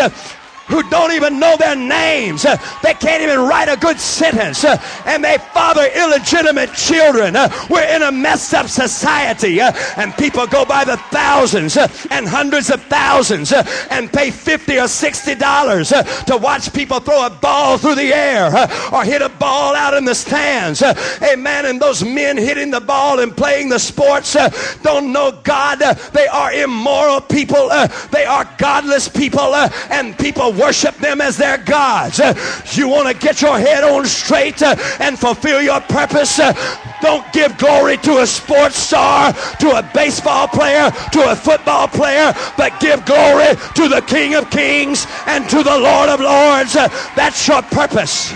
who 0.68 0.88
don't 0.90 1.12
even 1.12 1.38
know 1.38 1.56
their 1.56 1.76
names. 1.76 2.44
Uh, 2.44 2.56
they 2.82 2.94
can't 2.94 3.22
even 3.22 3.40
write 3.40 3.68
a 3.68 3.76
good 3.76 3.98
sentence. 3.98 4.64
Uh, 4.64 4.76
and 5.06 5.22
they 5.24 5.38
father 5.52 5.88
illegitimate 5.94 6.72
children. 6.74 7.36
Uh, 7.36 7.48
we're 7.68 7.84
in 7.84 8.02
a 8.02 8.12
messed 8.12 8.54
up 8.54 8.66
society. 8.66 9.60
Uh, 9.60 9.72
and 9.96 10.14
people 10.16 10.46
go 10.46 10.64
by 10.64 10.84
the 10.84 10.96
thousands 10.96 11.76
uh, 11.76 11.88
and 12.10 12.28
hundreds 12.28 12.70
of 12.70 12.82
thousands 12.84 13.52
uh, 13.52 13.64
and 13.90 14.12
pay 14.12 14.30
50 14.30 14.78
or 14.78 14.88
60 14.88 15.34
dollars 15.36 15.88
to 15.88 16.38
watch 16.40 16.72
people 16.72 17.00
throw 17.00 17.26
a 17.26 17.30
ball 17.30 17.78
through 17.78 17.94
the 17.94 18.12
air 18.14 18.46
or 18.92 19.04
hit 19.04 19.22
a 19.22 19.28
ball 19.28 19.74
out 19.74 19.94
in 19.94 20.04
the 20.04 20.14
stands. 20.14 20.82
Amen. 20.82 21.66
And 21.66 21.80
those 21.80 22.04
men 22.04 22.36
hitting 22.36 22.70
the 22.70 22.80
ball 22.80 23.20
and 23.20 23.36
playing 23.36 23.68
the 23.68 23.78
sports 23.78 24.36
don't 24.82 25.12
know 25.12 25.32
God. 25.42 25.80
They 26.12 26.26
are 26.26 26.52
immoral 26.52 27.20
people. 27.20 27.70
They 28.10 28.24
are 28.24 28.48
godless 28.58 29.08
people. 29.08 29.54
And 29.90 30.18
people 30.18 30.51
worship 30.58 30.96
them 30.96 31.20
as 31.20 31.36
their 31.36 31.58
gods. 31.58 32.20
Uh, 32.20 32.34
you 32.72 32.88
want 32.88 33.08
to 33.08 33.14
get 33.14 33.42
your 33.42 33.58
head 33.58 33.84
on 33.84 34.04
straight 34.06 34.62
uh, 34.62 34.76
and 35.00 35.18
fulfill 35.18 35.60
your 35.60 35.80
purpose. 35.82 36.38
Uh, 36.38 36.52
don't 37.00 37.30
give 37.32 37.56
glory 37.58 37.96
to 37.98 38.18
a 38.18 38.26
sports 38.26 38.76
star, 38.76 39.32
to 39.32 39.70
a 39.70 39.90
baseball 39.94 40.46
player, 40.48 40.90
to 41.12 41.30
a 41.30 41.36
football 41.36 41.88
player, 41.88 42.32
but 42.56 42.78
give 42.80 43.04
glory 43.04 43.56
to 43.74 43.88
the 43.88 44.02
King 44.06 44.34
of 44.34 44.50
Kings 44.50 45.06
and 45.26 45.48
to 45.50 45.62
the 45.62 45.78
Lord 45.78 46.08
of 46.08 46.20
Lords. 46.20 46.74
That's 46.74 47.48
your 47.48 47.62
purpose. 47.62 48.32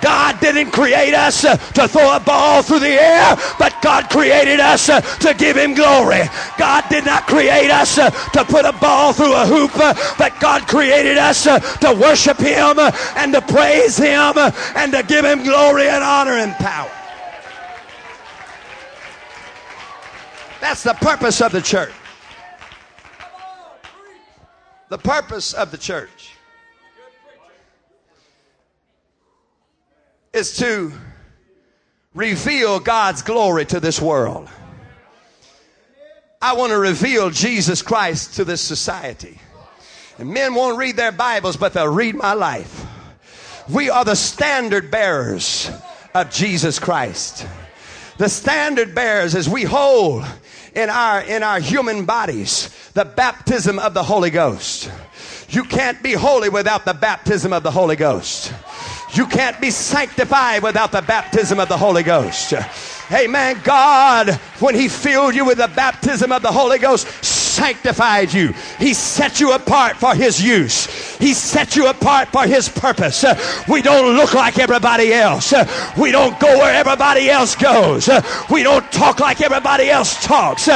God 0.00 0.40
didn't 0.40 0.70
create 0.70 1.14
us 1.14 1.44
uh, 1.44 1.56
to 1.56 1.88
throw 1.88 2.16
a 2.16 2.20
ball 2.20 2.62
through 2.62 2.80
the 2.80 2.88
air, 2.88 3.36
but 3.58 3.74
God 3.82 4.08
created 4.08 4.60
us 4.60 4.88
uh, 4.88 5.00
to 5.00 5.34
give 5.34 5.56
Him 5.56 5.74
glory. 5.74 6.22
God 6.58 6.84
did 6.88 7.04
not 7.04 7.26
create 7.26 7.70
us 7.70 7.98
uh, 7.98 8.10
to 8.10 8.44
put 8.44 8.64
a 8.64 8.72
ball 8.72 9.12
through 9.12 9.34
a 9.34 9.46
hoop, 9.46 9.72
but 10.18 10.32
God 10.40 10.66
created 10.66 11.18
us 11.18 11.44
to 11.44 11.98
worship 12.00 12.38
Him 12.38 12.78
and 13.16 13.32
to 13.32 13.40
praise 13.42 13.96
Him 13.96 14.38
and 14.76 14.92
to 14.92 15.02
give 15.02 15.24
Him 15.24 15.42
glory 15.42 15.88
and 15.88 16.02
honor 16.02 16.32
and 16.32 16.52
power. 16.54 16.90
That's 20.60 20.82
the 20.82 20.94
purpose 20.94 21.40
of 21.40 21.52
the 21.52 21.62
church. 21.62 21.92
The 24.88 24.98
purpose 24.98 25.54
of 25.54 25.70
the 25.70 25.78
church 25.78 26.19
is 30.32 30.56
to 30.58 30.92
reveal 32.14 32.80
God's 32.80 33.22
glory 33.22 33.64
to 33.66 33.80
this 33.80 34.00
world. 34.00 34.48
I 36.42 36.54
want 36.54 36.70
to 36.70 36.78
reveal 36.78 37.30
Jesus 37.30 37.82
Christ 37.82 38.36
to 38.36 38.44
this 38.44 38.60
society. 38.60 39.38
And 40.18 40.32
men 40.32 40.54
won't 40.54 40.78
read 40.78 40.96
their 40.96 41.12
Bibles, 41.12 41.56
but 41.56 41.72
they'll 41.72 41.92
read 41.92 42.14
my 42.14 42.32
life. 42.32 42.86
We 43.68 43.90
are 43.90 44.04
the 44.04 44.16
standard 44.16 44.90
bearers 44.90 45.70
of 46.14 46.30
Jesus 46.30 46.78
Christ. 46.78 47.46
The 48.18 48.28
standard 48.28 48.94
bearers 48.94 49.34
as 49.34 49.48
we 49.48 49.64
hold 49.64 50.24
in 50.74 50.90
our, 50.90 51.22
in 51.22 51.42
our 51.42 51.60
human 51.60 52.04
bodies 52.04 52.68
the 52.94 53.04
baptism 53.04 53.78
of 53.78 53.94
the 53.94 54.02
Holy 54.02 54.30
Ghost. 54.30 54.90
You 55.48 55.64
can't 55.64 56.02
be 56.02 56.12
holy 56.12 56.48
without 56.48 56.84
the 56.84 56.94
baptism 56.94 57.52
of 57.52 57.62
the 57.62 57.70
Holy 57.70 57.96
Ghost. 57.96 58.52
You 59.12 59.26
can't 59.26 59.60
be 59.60 59.70
sanctified 59.70 60.62
without 60.62 60.92
the 60.92 61.02
baptism 61.02 61.58
of 61.58 61.68
the 61.68 61.76
Holy 61.76 62.02
Ghost. 62.02 62.54
Amen. 63.12 63.60
God, 63.64 64.34
when 64.60 64.74
He 64.74 64.88
filled 64.88 65.34
you 65.34 65.44
with 65.44 65.58
the 65.58 65.68
baptism 65.68 66.30
of 66.30 66.42
the 66.42 66.52
Holy 66.52 66.78
Ghost, 66.78 67.08
sanctified 67.60 68.32
you. 68.32 68.54
He 68.78 68.94
set 68.94 69.38
you 69.38 69.52
apart 69.52 69.96
for 69.96 70.14
His 70.14 70.42
use. 70.42 70.86
He 71.18 71.34
set 71.34 71.76
you 71.76 71.88
apart 71.88 72.28
for 72.28 72.46
His 72.46 72.70
purpose. 72.70 73.22
We 73.68 73.82
don't 73.82 74.16
look 74.16 74.32
like 74.32 74.58
everybody 74.58 75.12
else. 75.12 75.52
We 75.98 76.10
don't 76.10 76.40
go 76.40 76.58
where 76.58 76.74
everybody 76.74 77.28
else 77.28 77.54
goes. 77.54 78.08
We 78.50 78.62
don't 78.62 78.90
talk 78.90 79.20
like 79.20 79.42
everybody 79.42 79.90
else 79.90 80.24
talks. 80.24 80.68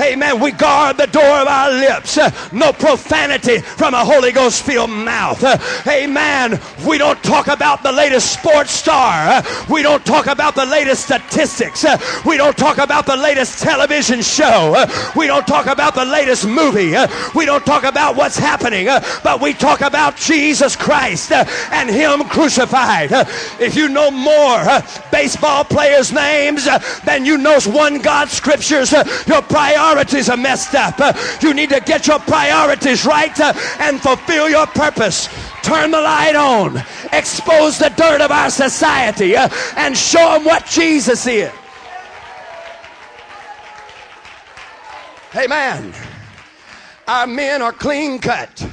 Amen. 0.00 0.40
We 0.40 0.50
guard 0.50 0.96
the 0.96 1.06
door 1.06 1.22
of 1.42 1.46
our 1.46 1.70
lips. 1.70 2.18
No 2.52 2.72
profanity 2.72 3.58
from 3.58 3.94
a 3.94 4.04
Holy 4.04 4.32
Ghost 4.32 4.64
filled 4.64 4.90
mouth. 4.90 5.42
Amen. 5.86 6.60
We 6.86 6.98
don't 6.98 7.22
talk 7.22 7.46
about 7.46 7.84
the 7.84 7.92
latest 7.92 8.32
sports 8.32 8.72
star. 8.72 9.44
We 9.70 9.82
don't 9.82 10.04
talk 10.04 10.26
about 10.26 10.56
the 10.56 10.66
latest 10.66 11.04
statistics. 11.04 11.86
We 12.26 12.36
don't 12.36 12.58
talk 12.58 12.78
about 12.78 13.06
the 13.06 13.16
latest 13.16 13.62
television 13.62 14.22
show. 14.22 14.84
We 15.14 15.28
don't 15.28 15.46
talk 15.46 15.66
about 15.66 15.94
the 15.94 16.04
latest 16.04 16.31
movie. 16.46 16.96
Uh, 16.96 17.06
we 17.34 17.44
don't 17.44 17.64
talk 17.64 17.84
about 17.84 18.16
what's 18.16 18.38
happening, 18.38 18.88
uh, 18.88 19.00
but 19.22 19.40
we 19.40 19.52
talk 19.52 19.82
about 19.82 20.16
Jesus 20.16 20.74
Christ 20.74 21.30
uh, 21.30 21.44
and 21.70 21.90
Him 21.90 22.24
crucified. 22.24 23.12
Uh, 23.12 23.24
if 23.60 23.76
you 23.76 23.88
know 23.88 24.10
more 24.10 24.58
uh, 24.58 24.80
baseball 25.10 25.64
players' 25.64 26.12
names 26.12 26.66
uh, 26.66 26.78
than 27.04 27.24
you 27.26 27.36
know 27.36 27.58
one 27.66 27.98
God 27.98 28.28
scriptures, 28.28 28.92
your 29.26 29.42
priorities 29.42 30.28
are 30.30 30.36
messed 30.36 30.74
up. 30.74 30.98
You 31.42 31.52
need 31.52 31.70
to 31.70 31.80
get 31.80 32.06
your 32.06 32.18
priorities 32.20 33.04
right 33.04 33.38
and 33.78 34.00
fulfill 34.00 34.48
your 34.48 34.66
purpose 34.66 35.28
turn 35.62 35.92
the 35.92 36.00
light 36.00 36.34
on, 36.34 36.76
expose 37.12 37.78
the 37.78 37.88
dirt 37.90 38.20
of 38.20 38.30
our 38.30 38.50
society, 38.50 39.36
and 39.36 39.96
show 39.96 40.34
them 40.34 40.44
what 40.44 40.66
Jesus 40.66 41.26
is. 41.26 41.52
Amen. 45.34 46.11
Our 47.12 47.26
men 47.26 47.60
are 47.60 47.72
clean 47.72 48.20
cut. 48.20 48.66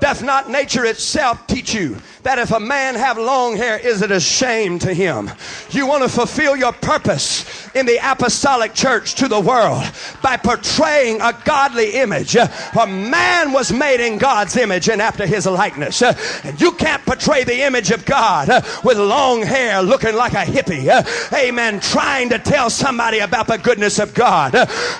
Doth 0.00 0.24
not 0.24 0.50
nature 0.50 0.84
itself 0.84 1.46
teach 1.46 1.72
you 1.72 1.98
that 2.24 2.40
if 2.40 2.50
a 2.50 2.58
man 2.58 2.96
have 2.96 3.16
long 3.16 3.56
hair, 3.56 3.78
is 3.78 4.02
it 4.02 4.10
a 4.10 4.18
shame 4.18 4.80
to 4.80 4.92
him? 4.92 5.30
You 5.70 5.86
want 5.86 6.02
to 6.02 6.08
fulfill 6.08 6.56
your 6.56 6.72
purpose 6.72 7.69
in 7.74 7.86
the 7.86 7.98
apostolic 8.02 8.74
church 8.74 9.14
to 9.16 9.28
the 9.28 9.40
world 9.40 9.82
by 10.22 10.36
portraying 10.36 11.20
a 11.20 11.36
godly 11.44 11.92
image. 11.92 12.36
For 12.72 12.86
man 12.86 13.52
was 13.52 13.72
made 13.72 14.00
in 14.00 14.18
God's 14.18 14.56
image 14.56 14.88
and 14.88 15.00
after 15.00 15.26
his 15.26 15.46
likeness. 15.46 16.02
And 16.02 16.60
you 16.60 16.72
can't 16.72 17.04
portray 17.04 17.44
the 17.44 17.62
image 17.62 17.90
of 17.90 18.04
God 18.04 18.48
with 18.84 18.98
long 18.98 19.42
hair 19.42 19.82
looking 19.82 20.14
like 20.14 20.32
a 20.32 20.44
hippie. 20.44 20.88
Amen. 21.32 21.80
Trying 21.80 22.30
to 22.30 22.38
tell 22.38 22.70
somebody 22.70 23.20
about 23.20 23.46
the 23.46 23.58
goodness 23.58 23.98
of 23.98 24.14
God. 24.14 24.54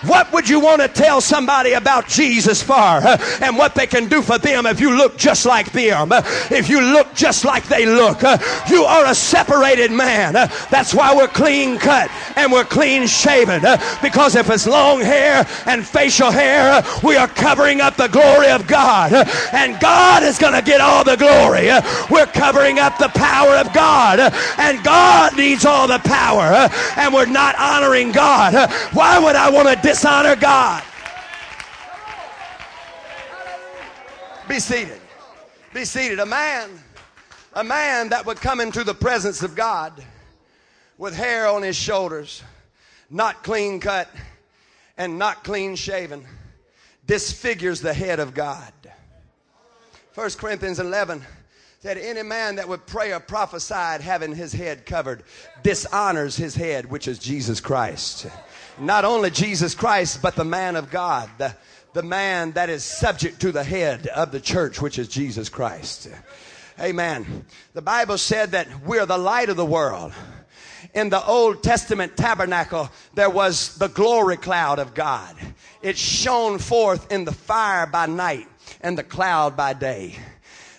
What 0.04 0.32
would 0.32 0.48
you 0.48 0.60
want 0.60 0.82
to 0.82 0.88
tell 0.88 1.20
somebody 1.20 1.72
about 1.72 2.08
Jesus 2.08 2.62
for? 2.62 2.74
And 2.74 3.56
what 3.56 3.74
they 3.74 3.86
can 3.86 4.08
do 4.08 4.22
for 4.22 4.38
them 4.38 4.66
if 4.66 4.80
you 4.80 4.96
look 4.96 5.16
just 5.16 5.46
like 5.46 5.72
them? 5.72 6.10
If 6.50 6.68
you 6.68 6.80
look 6.80 7.14
just 7.14 7.44
like 7.44 7.66
they 7.68 7.86
look. 7.86 8.22
You 8.70 8.84
are 8.84 9.06
a 9.06 9.14
separated 9.14 9.90
man. 9.90 10.34
That's 10.70 10.94
why 10.94 11.14
we're 11.14 11.28
clean 11.28 11.78
cut 11.78 12.10
and 12.36 12.52
we're 12.52 12.59
clean 12.64 13.06
shaven. 13.06 13.64
Uh, 13.64 13.76
because 14.02 14.36
if 14.36 14.48
it's 14.50 14.66
long 14.66 15.00
hair 15.00 15.46
and 15.66 15.86
facial 15.86 16.30
hair, 16.30 16.72
uh, 16.72 17.00
we 17.02 17.16
are 17.16 17.28
covering 17.28 17.80
up 17.80 17.96
the 17.96 18.08
glory 18.08 18.50
of 18.50 18.66
God. 18.66 19.12
Uh, 19.12 19.24
and 19.52 19.78
God 19.80 20.22
is 20.22 20.38
going 20.38 20.54
to 20.54 20.62
get 20.62 20.80
all 20.80 21.04
the 21.04 21.16
glory. 21.16 21.68
We're 22.10 22.26
covering 22.26 22.78
up 22.78 22.98
the 22.98 23.08
power 23.08 23.56
of 23.56 23.72
God. 23.72 24.20
and 24.58 24.82
God 24.84 25.36
needs 25.36 25.64
all 25.64 25.86
the 25.86 25.98
power. 26.00 26.68
and 26.96 27.12
we're 27.12 27.26
not 27.26 27.56
honoring 27.58 28.12
God. 28.12 28.70
why 28.92 29.18
would 29.18 29.36
I 29.36 29.50
want 29.50 29.68
to 29.68 29.76
dishonor 29.76 30.36
God? 30.36 30.82
Be 34.48 34.58
seated. 34.58 35.00
Be 35.72 35.84
seated. 35.84 36.18
A 36.18 36.26
man 36.26 36.70
a 37.54 37.64
man 37.64 38.10
that 38.10 38.26
would 38.26 38.40
come 38.40 38.60
into 38.60 38.84
the 38.84 38.94
presence 38.94 39.42
of 39.42 39.56
God 39.56 39.92
with 40.98 41.14
hair 41.14 41.48
on 41.48 41.62
his 41.62 41.76
shoulders, 41.76 42.42
not 43.10 43.42
clean 43.42 43.80
cut 43.80 44.08
and 44.96 45.18
not 45.18 45.44
clean 45.44 45.76
shaven, 45.76 46.24
disfigures 47.06 47.80
the 47.80 47.92
head 47.92 48.20
of 48.20 48.34
God. 48.34 48.72
1 50.14 50.30
Corinthians 50.32 50.78
11 50.78 51.22
said, 51.80 51.98
Any 51.98 52.22
man 52.22 52.56
that 52.56 52.68
would 52.68 52.86
pray 52.86 53.12
or 53.12 53.20
prophesied 53.20 54.00
having 54.00 54.34
his 54.34 54.52
head 54.52 54.86
covered 54.86 55.22
dishonors 55.62 56.36
his 56.36 56.54
head, 56.54 56.90
which 56.90 57.08
is 57.08 57.18
Jesus 57.18 57.60
Christ. 57.60 58.26
Not 58.78 59.04
only 59.04 59.30
Jesus 59.30 59.74
Christ, 59.74 60.20
but 60.22 60.36
the 60.36 60.44
man 60.44 60.76
of 60.76 60.90
God, 60.90 61.30
the, 61.38 61.56
the 61.92 62.02
man 62.02 62.52
that 62.52 62.70
is 62.70 62.84
subject 62.84 63.40
to 63.40 63.52
the 63.52 63.64
head 63.64 64.06
of 64.08 64.30
the 64.30 64.40
church, 64.40 64.80
which 64.80 64.98
is 64.98 65.08
Jesus 65.08 65.48
Christ. 65.48 66.08
Amen. 66.78 67.44
The 67.74 67.82
Bible 67.82 68.18
said 68.18 68.52
that 68.52 68.84
we're 68.84 69.06
the 69.06 69.18
light 69.18 69.48
of 69.48 69.56
the 69.56 69.66
world. 69.66 70.12
In 70.92 71.08
the 71.08 71.24
Old 71.24 71.62
Testament 71.62 72.16
tabernacle, 72.16 72.90
there 73.14 73.30
was 73.30 73.76
the 73.78 73.88
glory 73.88 74.36
cloud 74.36 74.78
of 74.78 74.94
God. 74.94 75.36
It 75.82 75.96
shone 75.96 76.58
forth 76.58 77.12
in 77.12 77.24
the 77.24 77.32
fire 77.32 77.86
by 77.86 78.06
night 78.06 78.48
and 78.80 78.98
the 78.98 79.04
cloud 79.04 79.56
by 79.56 79.72
day. 79.72 80.16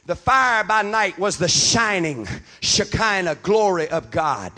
The 0.06 0.16
fire 0.16 0.64
by 0.64 0.82
night 0.82 1.18
was 1.18 1.38
the 1.38 1.48
shining 1.48 2.28
Shekinah 2.60 3.36
glory 3.36 3.88
of 3.88 4.12
God. 4.12 4.52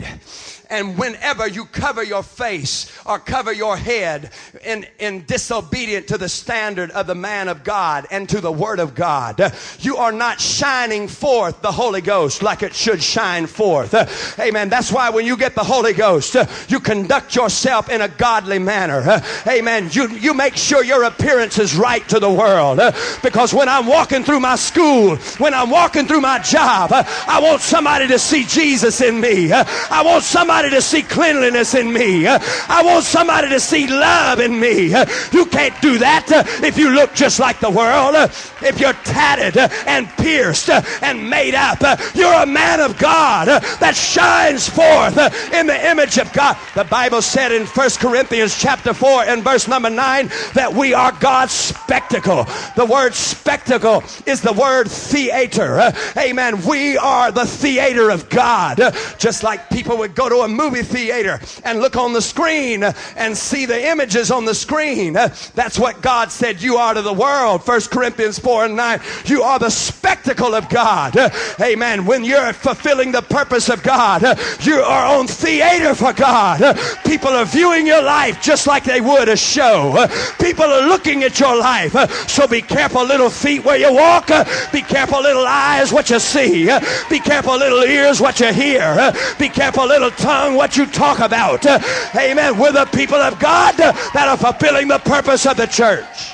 And 0.70 0.98
whenever 0.98 1.46
you 1.46 1.66
cover 1.66 2.02
your 2.02 2.22
face 2.22 2.90
or 3.04 3.18
cover 3.18 3.52
your 3.52 3.76
head 3.76 4.30
in, 4.64 4.86
in 4.98 5.24
disobedient 5.26 6.08
to 6.08 6.18
the 6.18 6.28
standard 6.28 6.90
of 6.92 7.06
the 7.06 7.14
man 7.14 7.48
of 7.48 7.64
God 7.64 8.06
and 8.10 8.28
to 8.30 8.40
the 8.40 8.52
word 8.52 8.80
of 8.80 8.94
God, 8.94 9.52
you 9.80 9.96
are 9.96 10.12
not 10.12 10.40
shining 10.40 11.06
forth 11.08 11.60
the 11.60 11.72
Holy 11.72 12.00
Ghost 12.00 12.42
like 12.42 12.62
it 12.62 12.74
should 12.74 13.02
shine 13.02 13.46
forth. 13.46 13.94
Amen. 14.40 14.68
That's 14.68 14.90
why 14.90 15.10
when 15.10 15.26
you 15.26 15.36
get 15.36 15.54
the 15.54 15.64
Holy 15.64 15.92
Ghost, 15.92 16.36
you 16.68 16.80
conduct 16.80 17.36
yourself 17.36 17.90
in 17.90 18.00
a 18.00 18.08
godly 18.08 18.58
manner. 18.58 19.22
Amen. 19.46 19.88
You, 19.92 20.08
you 20.08 20.32
make 20.32 20.56
sure 20.56 20.82
your 20.82 21.04
appearance 21.04 21.58
is 21.58 21.76
right 21.76 22.06
to 22.08 22.18
the 22.18 22.32
world. 22.32 22.80
Because 23.22 23.52
when 23.52 23.68
I'm 23.68 23.86
walking 23.86 24.24
through 24.24 24.40
my 24.40 24.56
school, 24.56 25.16
when 25.38 25.52
I'm 25.52 25.70
walking 25.70 26.06
through 26.06 26.22
my 26.22 26.38
job, 26.38 26.90
I 26.92 27.40
want 27.42 27.60
somebody 27.60 28.08
to 28.08 28.18
see 28.18 28.44
Jesus 28.44 29.00
in 29.00 29.20
me. 29.20 29.52
I 29.52 30.02
want 30.04 30.24
somebody 30.24 30.53
to 30.62 30.82
see 30.82 31.02
cleanliness 31.02 31.74
in 31.74 31.92
me. 31.92 32.26
I 32.26 32.82
want 32.84 33.04
somebody 33.04 33.48
to 33.50 33.60
see 33.60 33.86
love 33.86 34.40
in 34.40 34.58
me. 34.58 34.88
You 35.32 35.46
can't 35.46 35.80
do 35.80 35.98
that 35.98 36.24
if 36.62 36.78
you 36.78 36.90
look 36.90 37.14
just 37.14 37.38
like 37.38 37.60
the 37.60 37.70
world. 37.70 38.14
If 38.60 38.80
you're 38.80 38.92
tatted 38.92 39.56
and 39.86 40.08
pierced 40.16 40.70
and 40.70 41.28
made 41.28 41.54
up, 41.54 41.82
you're 42.14 42.42
a 42.42 42.46
man 42.46 42.80
of 42.80 42.98
God 42.98 43.48
that 43.80 43.94
shines 43.94 44.68
forth 44.68 45.18
in 45.52 45.66
the 45.66 45.90
image 45.90 46.18
of 46.18 46.32
God. 46.32 46.58
The 46.74 46.84
Bible 46.84 47.22
said 47.22 47.52
in 47.52 47.66
1 47.66 47.90
Corinthians 48.00 48.56
chapter 48.56 48.94
4 48.94 49.24
and 49.24 49.44
verse 49.44 49.68
number 49.68 49.90
9 49.90 50.30
that 50.54 50.72
we 50.74 50.94
are 50.94 51.12
God's 51.12 51.52
spectacle. 51.52 52.44
The 52.74 52.86
word 52.86 53.14
spectacle 53.14 54.04
is 54.26 54.40
the 54.40 54.52
word 54.52 54.90
theater. 54.90 55.92
Amen. 56.16 56.62
We 56.62 56.96
are 56.96 57.30
the 57.32 57.46
theater 57.46 58.10
of 58.10 58.28
God. 58.28 58.80
Just 59.18 59.42
like 59.42 59.68
people 59.70 59.98
would 59.98 60.14
go 60.14 60.28
to 60.28 60.43
a 60.44 60.48
movie 60.48 60.82
theater 60.82 61.40
and 61.64 61.80
look 61.80 61.96
on 61.96 62.12
the 62.12 62.22
screen 62.22 62.84
and 63.16 63.36
see 63.36 63.66
the 63.66 63.88
images 63.88 64.30
on 64.30 64.44
the 64.44 64.54
screen. 64.54 65.14
That's 65.14 65.78
what 65.78 66.00
God 66.02 66.30
said 66.30 66.62
you 66.62 66.76
are 66.76 66.94
to 66.94 67.02
the 67.02 67.12
world. 67.12 67.66
1 67.66 67.80
Corinthians 67.90 68.38
4 68.38 68.66
and 68.66 68.76
9. 68.76 69.00
You 69.24 69.42
are 69.42 69.58
the 69.58 69.70
spectacle 69.70 70.54
of 70.54 70.68
God. 70.68 71.16
Amen. 71.60 72.04
When 72.06 72.24
you're 72.24 72.52
fulfilling 72.52 73.12
the 73.12 73.22
purpose 73.22 73.68
of 73.68 73.82
God, 73.82 74.22
you 74.60 74.76
are 74.76 75.18
on 75.18 75.26
theater 75.26 75.94
for 75.94 76.12
God. 76.12 76.78
People 77.04 77.30
are 77.30 77.44
viewing 77.44 77.86
your 77.86 78.02
life 78.02 78.42
just 78.42 78.66
like 78.66 78.84
they 78.84 79.00
would 79.00 79.28
a 79.28 79.36
show. 79.36 80.06
People 80.40 80.66
are 80.66 80.86
looking 80.86 81.24
at 81.24 81.40
your 81.40 81.56
life. 81.58 81.94
So 82.28 82.46
be 82.46 82.60
careful, 82.60 83.04
little 83.04 83.30
feet, 83.30 83.64
where 83.64 83.78
you 83.78 83.92
walk. 83.92 84.28
Be 84.72 84.82
careful, 84.82 85.22
little 85.22 85.46
eyes, 85.46 85.92
what 85.92 86.10
you 86.10 86.18
see. 86.18 86.66
Be 87.08 87.20
careful, 87.20 87.56
little 87.56 87.82
ears, 87.82 88.20
what 88.20 88.40
you 88.40 88.52
hear. 88.52 89.12
Be 89.38 89.48
careful, 89.48 89.86
little 89.86 90.10
tongue, 90.10 90.33
what 90.56 90.76
you 90.76 90.86
talk 90.86 91.20
about. 91.20 91.64
Uh, 91.64 91.78
amen. 92.16 92.58
We're 92.58 92.72
the 92.72 92.86
people 92.86 93.16
of 93.16 93.38
God 93.38 93.80
uh, 93.80 93.92
that 94.12 94.28
are 94.28 94.36
fulfilling 94.36 94.88
the 94.88 94.98
purpose 94.98 95.46
of 95.46 95.56
the 95.56 95.66
church. 95.66 96.32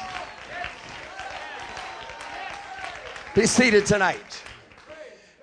Be 3.34 3.46
seated 3.46 3.86
tonight. 3.86 4.42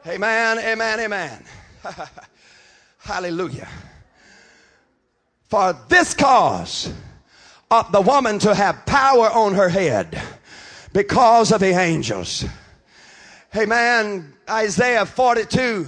Amen, 0.05 0.59
amen, 0.59 0.99
amen. 0.99 1.43
Hallelujah. 2.97 3.67
For 5.49 5.73
this 5.87 6.13
cause 6.13 6.93
ought 7.71 7.91
the 7.91 8.01
woman 8.01 8.39
to 8.39 8.53
have 8.53 8.85
power 8.85 9.29
on 9.29 9.53
her 9.53 9.69
head 9.69 10.21
because 10.93 11.51
of 11.51 11.59
the 11.59 11.77
angels. 11.77 12.45
Amen. 13.55 14.33
Isaiah 14.49 15.05
42 15.05 15.87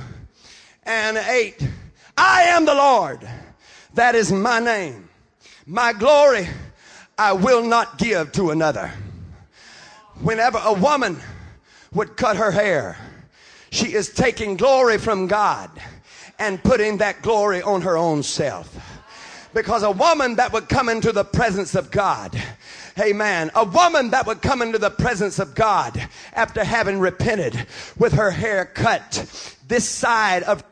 and 0.84 1.18
8. 1.18 1.68
I 2.22 2.42
am 2.50 2.66
the 2.66 2.76
Lord. 2.76 3.26
That 3.94 4.14
is 4.14 4.30
my 4.30 4.60
name. 4.60 5.08
My 5.66 5.94
glory 5.94 6.50
I 7.18 7.32
will 7.32 7.64
not 7.64 7.98
give 7.98 8.34
to 8.34 8.52
another. 8.52 8.92
Whenever 10.20 10.60
a 10.62 10.74
woman 10.74 11.18
would 11.94 12.18
cut 12.18 12.36
her 12.36 12.52
hair, 12.52 12.98
she 13.72 13.94
is 13.94 14.10
taking 14.10 14.58
glory 14.58 14.98
from 14.98 15.28
God 15.28 15.72
and 16.38 16.62
putting 16.62 16.98
that 16.98 17.22
glory 17.22 17.62
on 17.62 17.84
her 17.84 17.96
own 17.96 18.22
self. 18.24 18.78
Because 19.54 19.84
a 19.84 19.92
woman 19.92 20.36
that 20.36 20.52
would 20.52 20.68
come 20.68 20.90
into 20.90 21.14
the 21.14 21.24
presence 21.24 21.74
of 21.74 21.90
God, 21.90 22.38
amen, 23.00 23.50
a 23.56 23.64
woman 23.64 24.10
that 24.10 24.28
would 24.28 24.42
come 24.42 24.62
into 24.62 24.78
the 24.78 24.92
presence 24.92 25.40
of 25.40 25.56
God 25.56 26.10
after 26.34 26.66
having 26.66 27.00
repented 27.00 27.66
with 27.98 28.12
her 28.14 28.32
hair 28.32 28.66
cut 28.66 29.56
this 29.70 29.88
side 29.88 30.44
of 30.44 30.64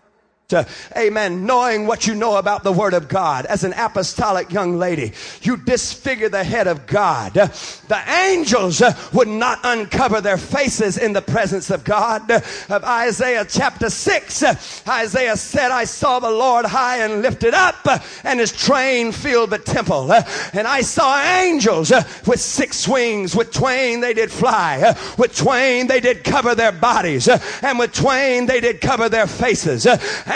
uh, 0.53 0.63
amen, 0.95 1.45
knowing 1.45 1.87
what 1.87 2.07
you 2.07 2.15
know 2.15 2.37
about 2.37 2.63
the 2.63 2.71
Word 2.71 2.93
of 2.93 3.09
God 3.09 3.45
as 3.47 3.65
an 3.65 3.73
apostolic 3.73 4.49
young 4.49 4.77
lady, 4.77 5.11
you 5.41 5.57
disfigure 5.57 6.29
the 6.29 6.41
head 6.41 6.67
of 6.67 6.87
God. 6.87 7.33
the 7.33 8.01
angels 8.29 8.81
would 9.11 9.27
not 9.27 9.59
uncover 9.63 10.21
their 10.21 10.37
faces 10.37 10.97
in 10.97 11.11
the 11.11 11.21
presence 11.21 11.69
of 11.69 11.83
God. 11.83 12.31
of 12.31 12.83
Isaiah 12.85 13.45
chapter 13.45 13.89
6, 13.89 14.87
Isaiah 14.87 15.35
said, 15.35 15.71
I 15.71 15.83
saw 15.83 16.19
the 16.19 16.31
Lord 16.31 16.65
high 16.65 16.99
and 17.03 17.21
lifted 17.21 17.53
up, 17.53 17.85
and 18.23 18.39
his 18.39 18.53
train 18.53 19.11
filled 19.11 19.49
the 19.49 19.59
temple. 19.59 20.13
and 20.13 20.65
I 20.65 20.79
saw 20.79 21.21
angels 21.41 21.91
with 22.25 22.39
six 22.39 22.87
wings. 22.87 23.35
With 23.35 23.51
twain 23.51 23.99
they 23.99 24.13
did 24.13 24.31
fly. 24.31 24.95
with 25.17 25.35
twain 25.35 25.87
they 25.87 25.99
did 25.99 26.23
cover 26.23 26.55
their 26.55 26.71
bodies. 26.71 27.27
and 27.27 27.77
with 27.77 27.91
twain 27.91 28.45
they 28.45 28.61
did 28.61 28.79
cover 28.79 29.09
their 29.09 29.27
faces 29.27 29.85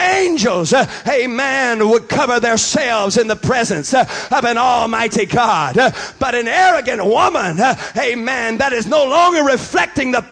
angels, 0.02 0.74
uh, 0.74 0.86
amen, 1.08 1.88
would 1.90 2.10
cover 2.10 2.40
themselves 2.40 3.18
in 3.18 3.28
the 3.28 3.36
presence 3.36 3.94
uh, 3.94 4.06
of 4.32 4.46
an 4.46 4.58
almighty 4.58 5.26
God. 5.26 5.78
Uh, 5.78 5.92
but 6.20 6.36
an 6.36 6.48
arrogant 6.48 7.06
woman, 7.06 7.58
amen, 7.98 8.58
that 8.58 8.74
is 8.74 8.88
no 8.88 9.06
longer 9.06 9.44
reflecting 9.44 10.12
the 10.12 10.26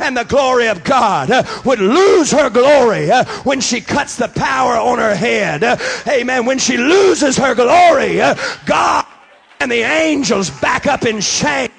and 0.00 0.16
the 0.16 0.24
glory 0.24 0.66
of 0.68 0.82
God 0.82 1.30
would 1.64 1.78
lose 1.78 2.32
her 2.32 2.48
glory 2.48 3.10
when 3.44 3.60
she 3.60 3.80
cuts 3.80 4.16
the 4.16 4.28
power 4.28 4.72
on 4.72 4.98
her 4.98 5.14
head. 5.14 5.62
Amen. 6.08 6.46
When 6.46 6.58
she 6.58 6.78
loses 6.78 7.36
her 7.36 7.54
glory, 7.54 8.16
God 8.64 9.06
and 9.60 9.70
the 9.70 9.82
angels 9.82 10.50
back 10.50 10.86
up 10.86 11.04
in 11.04 11.20
shame 11.20 11.70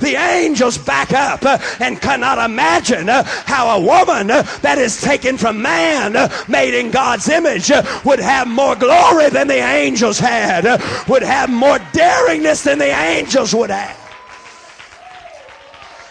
the 0.00 0.14
angels 0.16 0.78
back 0.78 1.12
up 1.12 1.44
uh, 1.44 1.58
and 1.80 2.00
cannot 2.00 2.38
imagine 2.38 3.08
uh, 3.08 3.22
how 3.24 3.76
a 3.76 3.80
woman 3.80 4.30
uh, 4.30 4.42
that 4.62 4.78
is 4.78 5.00
taken 5.00 5.36
from 5.36 5.62
man, 5.62 6.30
made 6.48 6.74
in 6.78 6.90
God's 6.90 7.28
image, 7.28 7.70
would 8.04 8.18
have 8.20 8.48
more 8.48 8.74
glory 8.74 9.28
than 9.30 9.48
the 9.48 9.54
angels 9.54 10.18
had, 10.18 10.64
would 11.08 11.22
have 11.22 11.50
more 11.50 11.78
daringness 11.78 12.64
than 12.64 12.78
the 12.78 12.84
angels 12.84 13.54
would 13.54 13.70
have. 13.70 13.98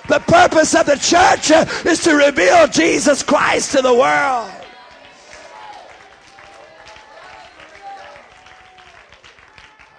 The 0.08 0.20
purpose 0.20 0.76
of 0.76 0.86
the 0.86 0.98
church 0.98 1.52
is 1.86 2.04
to 2.04 2.15
reveal 2.15 2.67
Jesus 2.67 3.24
Christ 3.24 3.72
to 3.72 3.82
the 3.82 3.94
world. 3.94 4.52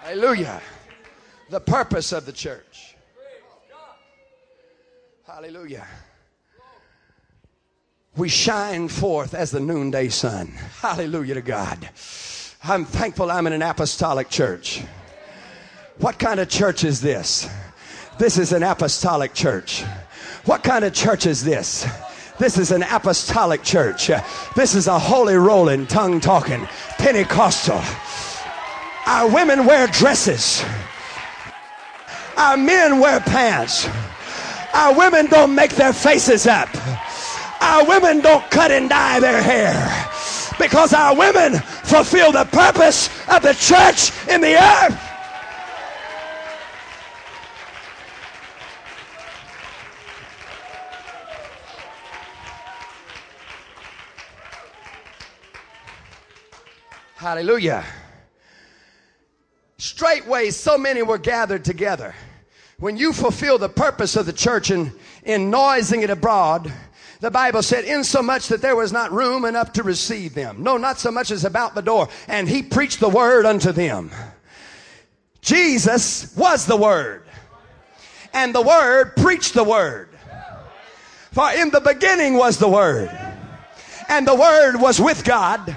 Hallelujah. 0.01 0.61
The 1.49 1.59
purpose 1.59 2.11
of 2.11 2.25
the 2.25 2.31
church. 2.31 2.72
Hallelujah. 5.33 5.87
We 8.15 8.29
shine 8.29 8.87
forth 8.87 9.33
as 9.33 9.49
the 9.49 9.59
noonday 9.59 10.09
sun. 10.09 10.49
Hallelujah 10.79 11.33
to 11.33 11.41
God. 11.41 11.89
I'm 12.63 12.85
thankful 12.85 13.31
I'm 13.31 13.47
in 13.47 13.53
an 13.53 13.63
apostolic 13.63 14.29
church. 14.29 14.83
What 15.97 16.19
kind 16.19 16.39
of 16.39 16.49
church 16.49 16.83
is 16.83 17.01
this? 17.01 17.49
This 18.19 18.37
is 18.37 18.53
an 18.53 18.61
apostolic 18.61 19.33
church. 19.33 19.81
What 20.45 20.61
kind 20.61 20.85
of 20.85 20.93
church 20.93 21.25
is 21.25 21.43
this? 21.43 21.87
This 22.37 22.59
is 22.59 22.69
an 22.69 22.83
apostolic 22.83 23.63
church. 23.63 24.11
This 24.55 24.75
is 24.75 24.85
a 24.85 24.99
holy 24.99 25.35
rolling, 25.35 25.87
tongue 25.87 26.19
talking, 26.19 26.67
Pentecostal. 26.99 27.81
Our 29.07 29.33
women 29.33 29.65
wear 29.65 29.87
dresses. 29.87 30.63
Our 32.37 32.55
men 32.55 32.99
wear 32.99 33.19
pants. 33.19 33.89
Our 34.73 34.97
women 34.97 35.27
don't 35.27 35.53
make 35.53 35.71
their 35.75 35.93
faces 35.93 36.47
up. 36.47 36.67
Our 37.61 37.85
women 37.85 38.21
don't 38.21 38.49
cut 38.49 38.71
and 38.71 38.89
dye 38.89 39.19
their 39.19 39.41
hair. 39.41 40.09
Because 40.57 40.93
our 40.93 41.15
women 41.15 41.59
fulfill 41.59 42.31
the 42.31 42.45
purpose 42.45 43.07
of 43.29 43.43
the 43.43 43.53
church 43.53 44.11
in 44.27 44.41
the 44.41 44.55
earth. 44.55 44.99
Hallelujah. 57.15 57.85
Straightway, 59.77 60.49
so 60.49 60.77
many 60.77 61.03
were 61.03 61.17
gathered 61.17 61.63
together 61.63 62.15
when 62.83 62.97
you 62.97 63.13
fulfill 63.13 63.57
the 63.57 63.69
purpose 63.69 64.17
of 64.17 64.25
the 64.25 64.33
church 64.33 64.69
in, 64.69 64.91
in 65.23 65.49
noising 65.49 66.01
it 66.01 66.09
abroad, 66.09 66.69
The 67.23 67.31
Bible 67.31 67.63
said, 67.63 67.85
insomuch 67.85 68.49
that 68.49 68.61
there 68.61 68.75
was 68.75 68.91
not 68.91 69.13
room 69.13 69.45
enough 69.45 69.71
to 69.73 69.83
receive 69.83 70.33
them. 70.33 70.61
No, 70.61 70.75
not 70.75 70.99
so 70.99 71.09
much 71.09 71.31
as 71.31 71.45
about 71.45 71.73
the 71.73 71.81
door. 71.81 72.09
And 72.27 72.49
he 72.49 72.61
preached 72.61 72.99
the 72.99 73.07
word 73.07 73.45
unto 73.45 73.71
them. 73.71 74.11
Jesus 75.39 76.35
was 76.35 76.65
the 76.65 76.75
word. 76.75 77.23
And 78.33 78.53
the 78.53 78.61
word 78.61 79.15
preached 79.15 79.53
the 79.53 79.63
word. 79.63 80.09
For 81.31 81.49
in 81.53 81.69
the 81.69 81.79
beginning 81.79 82.33
was 82.33 82.57
the 82.57 82.67
word. 82.67 83.09
And 84.09 84.27
the 84.27 84.35
word 84.35 84.75
was 84.75 84.99
with 84.99 85.23
God. 85.23 85.73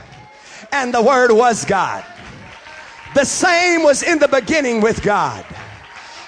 And 0.73 0.93
the 0.93 1.03
word 1.03 1.31
was 1.31 1.65
God. 1.65 2.05
The 3.15 3.25
same 3.25 3.85
was 3.85 4.03
in 4.03 4.19
the 4.19 4.27
beginning 4.27 4.81
with 4.81 5.01
God. 5.01 5.47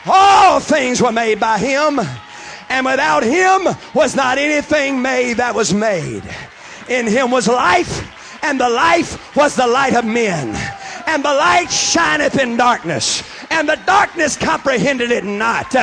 All 0.06 0.60
things 0.60 1.02
were 1.02 1.12
made 1.12 1.40
by 1.40 1.58
him 1.58 2.00
and 2.68 2.84
without 2.84 3.22
him 3.22 3.66
was 3.94 4.14
not 4.14 4.38
anything 4.38 5.00
made 5.00 5.38
that 5.38 5.54
was 5.54 5.72
made. 5.72 6.22
In 6.88 7.06
him 7.06 7.30
was 7.30 7.48
life, 7.48 8.42
and 8.42 8.60
the 8.60 8.68
life 8.68 9.34
was 9.36 9.56
the 9.56 9.66
light 9.66 9.94
of 9.94 10.04
men. 10.04 10.54
And 11.06 11.24
the 11.24 11.32
light 11.32 11.70
shineth 11.70 12.38
in 12.38 12.56
darkness, 12.56 13.22
and 13.50 13.68
the 13.68 13.80
darkness 13.86 14.36
comprehended 14.36 15.10
it 15.10 15.24
not. 15.24 15.74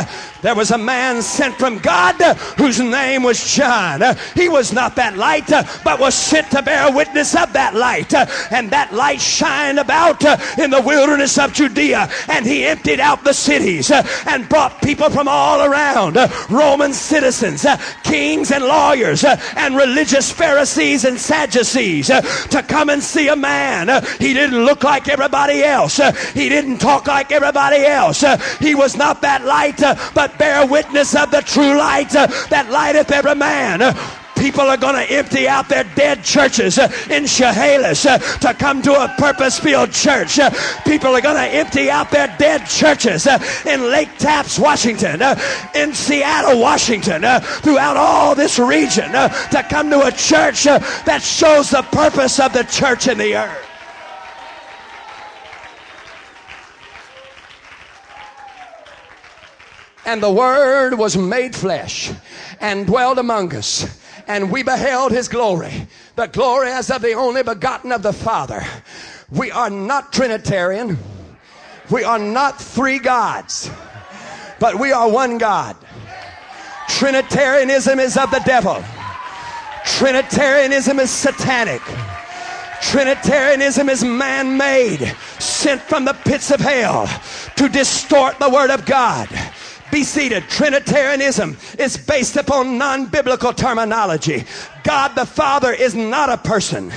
There 0.46 0.54
was 0.54 0.70
a 0.70 0.78
man 0.78 1.24
sent 1.24 1.56
from 1.56 1.80
God 1.80 2.22
whose 2.60 2.80
name 2.80 3.24
was 3.24 3.44
John. 3.44 4.04
He 4.36 4.48
was 4.48 4.72
not 4.72 4.96
that 4.96 5.18
light, 5.18 5.48
but 5.84 6.00
was 6.00 6.14
sent 6.14 6.52
to 6.52 6.62
bear 6.62 6.92
witness 6.92 7.36
of 7.36 7.52
that 7.54 7.74
light. 7.74 8.14
And 8.14 8.70
that 8.70 8.94
light 8.94 9.20
shined 9.20 9.80
about 9.80 10.24
in 10.60 10.70
the 10.70 10.82
wilderness 10.82 11.40
of 11.40 11.52
Judea. 11.52 12.12
And 12.30 12.46
he 12.46 12.64
emptied 12.64 13.00
out 13.00 13.24
the 13.24 13.34
cities 13.34 13.90
and 13.90 14.48
brought 14.48 14.84
people 14.84 15.10
from 15.10 15.28
all 15.28 15.66
around 15.66 16.16
Roman 16.52 16.94
citizens, 16.94 17.66
kings 18.04 18.52
and 18.52 18.66
lawyers, 18.66 19.24
and 19.24 19.76
religious 19.76 20.32
Pharisees 20.32 21.06
and 21.06 21.20
Sadducees 21.20 22.06
to 22.06 22.64
come 22.68 22.92
and 22.92 23.02
see 23.02 23.30
a 23.30 23.36
man. 23.36 23.88
He 24.20 24.36
didn't 24.36 24.64
look 24.64 24.84
like 24.84 25.08
everybody 25.08 25.64
else, 25.64 25.98
he 26.36 26.50
didn't 26.50 26.78
talk 26.78 27.08
like 27.08 27.32
everybody 27.32 27.84
else. 27.84 28.24
He 28.60 28.76
was 28.76 28.96
not 28.96 29.24
that 29.24 29.44
light, 29.44 29.82
but 30.14 30.35
bear 30.38 30.66
witness 30.66 31.16
of 31.16 31.32
the 31.32 31.42
true 31.42 31.78
light 31.78 32.16
uh, 32.16 32.28
that 32.50 32.70
lighteth 32.70 33.12
every 33.12 33.36
man. 33.36 33.82
Uh, 33.82 33.94
people 34.38 34.62
are 34.62 34.78
going 34.78 34.96
to 34.96 35.14
empty 35.14 35.48
out 35.48 35.68
their 35.70 35.86
dead 35.96 36.24
churches 36.24 36.78
uh, 36.78 36.92
in 37.10 37.26
Chehalis 37.26 38.06
uh, 38.06 38.18
to 38.18 38.54
come 38.54 38.82
to 38.84 38.94
a 38.94 39.08
purpose 39.18 39.58
filled 39.60 39.92
church. 39.92 40.38
Uh, 40.40 40.52
people 40.86 41.16
are 41.16 41.22
going 41.22 41.36
to 41.36 41.56
empty 41.56 41.90
out 41.90 42.12
their 42.12 42.34
dead 42.38 42.66
churches 42.68 43.28
uh, 43.28 43.40
in 43.66 43.90
Lake 43.90 44.16
Tapps, 44.18 44.60
Washington, 44.60 45.22
in 45.74 45.94
Seattle, 45.94 46.60
Washington, 46.60 47.22
throughout 47.62 47.98
all 47.98 48.36
this 48.36 48.60
region 48.60 49.12
to 49.12 49.66
come 49.70 49.90
to 49.90 50.06
a 50.06 50.12
church 50.12 50.66
that 50.66 51.22
shows 51.22 51.72
the 51.72 51.82
purpose 51.92 52.40
of 52.40 52.54
the 52.54 52.64
church 52.64 53.08
in 53.08 53.18
the 53.18 53.36
earth. 53.36 53.65
And 60.06 60.22
the 60.22 60.32
Word 60.32 60.94
was 60.96 61.18
made 61.18 61.56
flesh 61.56 62.12
and 62.60 62.86
dwelled 62.86 63.18
among 63.18 63.56
us. 63.56 64.00
And 64.28 64.52
we 64.52 64.64
beheld 64.64 65.12
his 65.12 65.28
glory, 65.28 65.88
the 66.16 66.28
glory 66.28 66.70
as 66.70 66.90
of 66.90 67.02
the 67.02 67.14
only 67.14 67.44
begotten 67.44 67.92
of 67.92 68.02
the 68.02 68.14
Father. 68.14 68.64
We 69.32 69.52
are 69.52 69.70
not 69.70 70.14
Trinitarian. 70.14 70.98
We 71.90 72.04
are 72.04 72.18
not 72.18 72.60
three 72.60 72.98
gods, 72.98 73.70
but 74.60 74.80
we 74.80 74.92
are 74.92 75.10
one 75.10 75.38
God. 75.38 75.76
Trinitarianism 76.90 78.00
is 78.00 78.18
of 78.18 78.32
the 78.32 78.42
devil. 78.46 78.84
Trinitarianism 79.86 81.00
is 81.00 81.12
satanic. 81.12 81.82
Trinitarianism 82.82 83.90
is 83.90 84.04
man 84.04 84.58
made, 84.58 85.16
sent 85.40 85.82
from 85.82 86.06
the 86.06 86.14
pits 86.14 86.52
of 86.52 86.60
hell 86.60 87.08
to 87.56 87.70
distort 87.70 88.40
the 88.40 88.50
Word 88.50 88.72
of 88.72 88.86
God. 88.86 89.30
Be 89.96 90.04
seated. 90.04 90.44
Trinitarianism 90.50 91.56
is 91.80 91.96
based 91.96 92.36
upon 92.36 92.78
non 92.78 93.06
biblical 93.06 93.54
terminology. 93.54 94.44
God 94.84 95.16
the 95.16 95.26
Father 95.26 95.72
is 95.72 95.96
not 95.96 96.30
a 96.30 96.36
person. 96.36 96.92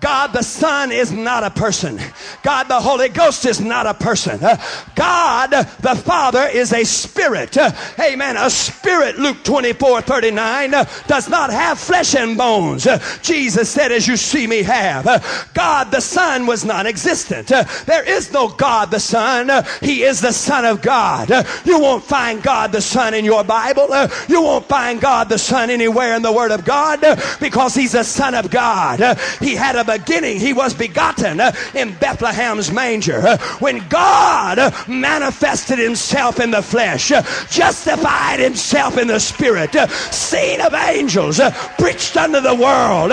God 0.00 0.32
the 0.32 0.42
Son 0.42 0.92
is 0.92 1.12
not 1.12 1.44
a 1.44 1.50
person. 1.50 2.00
God 2.42 2.64
the 2.64 2.80
Holy 2.80 3.10
Ghost 3.10 3.44
is 3.44 3.60
not 3.60 3.86
a 3.86 3.92
person. 3.92 4.42
Uh, 4.42 4.56
God 4.94 5.50
the 5.50 5.94
Father 5.94 6.44
is 6.44 6.72
a 6.72 6.84
spirit. 6.84 7.56
Uh, 7.56 7.72
amen. 7.98 8.36
A 8.38 8.48
spirit, 8.48 9.18
Luke 9.18 9.44
24 9.44 10.00
39, 10.00 10.74
uh, 10.74 10.84
does 11.06 11.28
not 11.28 11.50
have 11.50 11.78
flesh 11.78 12.14
and 12.14 12.38
bones. 12.38 12.86
Uh, 12.86 12.98
Jesus 13.22 13.68
said, 13.68 13.92
As 13.92 14.08
you 14.08 14.16
see 14.16 14.46
me 14.46 14.62
have. 14.62 15.06
Uh, 15.06 15.20
God 15.52 15.90
the 15.90 16.00
Son 16.00 16.46
was 16.46 16.64
non 16.64 16.86
existent. 16.86 17.52
Uh, 17.52 17.64
there 17.84 18.08
is 18.08 18.32
no 18.32 18.48
God 18.48 18.90
the 18.90 19.00
Son. 19.00 19.50
He 19.82 20.02
is 20.02 20.22
the 20.22 20.32
Son 20.32 20.64
of 20.64 20.80
God. 20.80 21.28
You 21.66 21.78
won't 21.78 22.04
find 22.04 22.42
God 22.42 22.72
the 22.72 22.80
Son 22.80 23.12
in 23.12 23.26
your 23.26 23.44
Bible. 23.44 23.88
You 24.28 24.40
won't 24.42 24.64
find 24.64 24.98
God 24.98 25.28
the 25.28 25.38
Son 25.38 25.68
anywhere 25.68 26.16
in 26.16 26.22
the 26.22 26.32
Word 26.32 26.52
of 26.52 26.64
God 26.64 27.00
because 27.38 27.74
He's 27.74 27.92
the 27.92 28.02
Son 28.02 28.34
of 28.34 28.50
God. 28.50 29.18
He 29.40 29.54
had 29.54 29.76
a 29.76 29.89
beginning, 29.98 30.38
he 30.38 30.52
was 30.52 30.74
begotten 30.74 31.40
uh, 31.40 31.52
in 31.74 31.92
Bethlehem's 31.98 32.70
manger. 32.70 33.20
Uh, 33.26 33.38
when 33.58 33.86
God 33.88 34.58
uh, 34.58 34.70
manifested 34.88 35.78
himself 35.78 36.40
in 36.40 36.50
the 36.50 36.62
flesh, 36.62 37.08
justified 37.50 38.40
himself 38.40 38.98
in 38.98 39.08
the 39.08 39.18
spirit, 39.18 39.72
seen 40.12 40.60
of 40.60 40.74
angels, 40.74 41.40
preached 41.78 42.16
unto 42.16 42.40
the 42.40 42.54
world, 42.54 43.10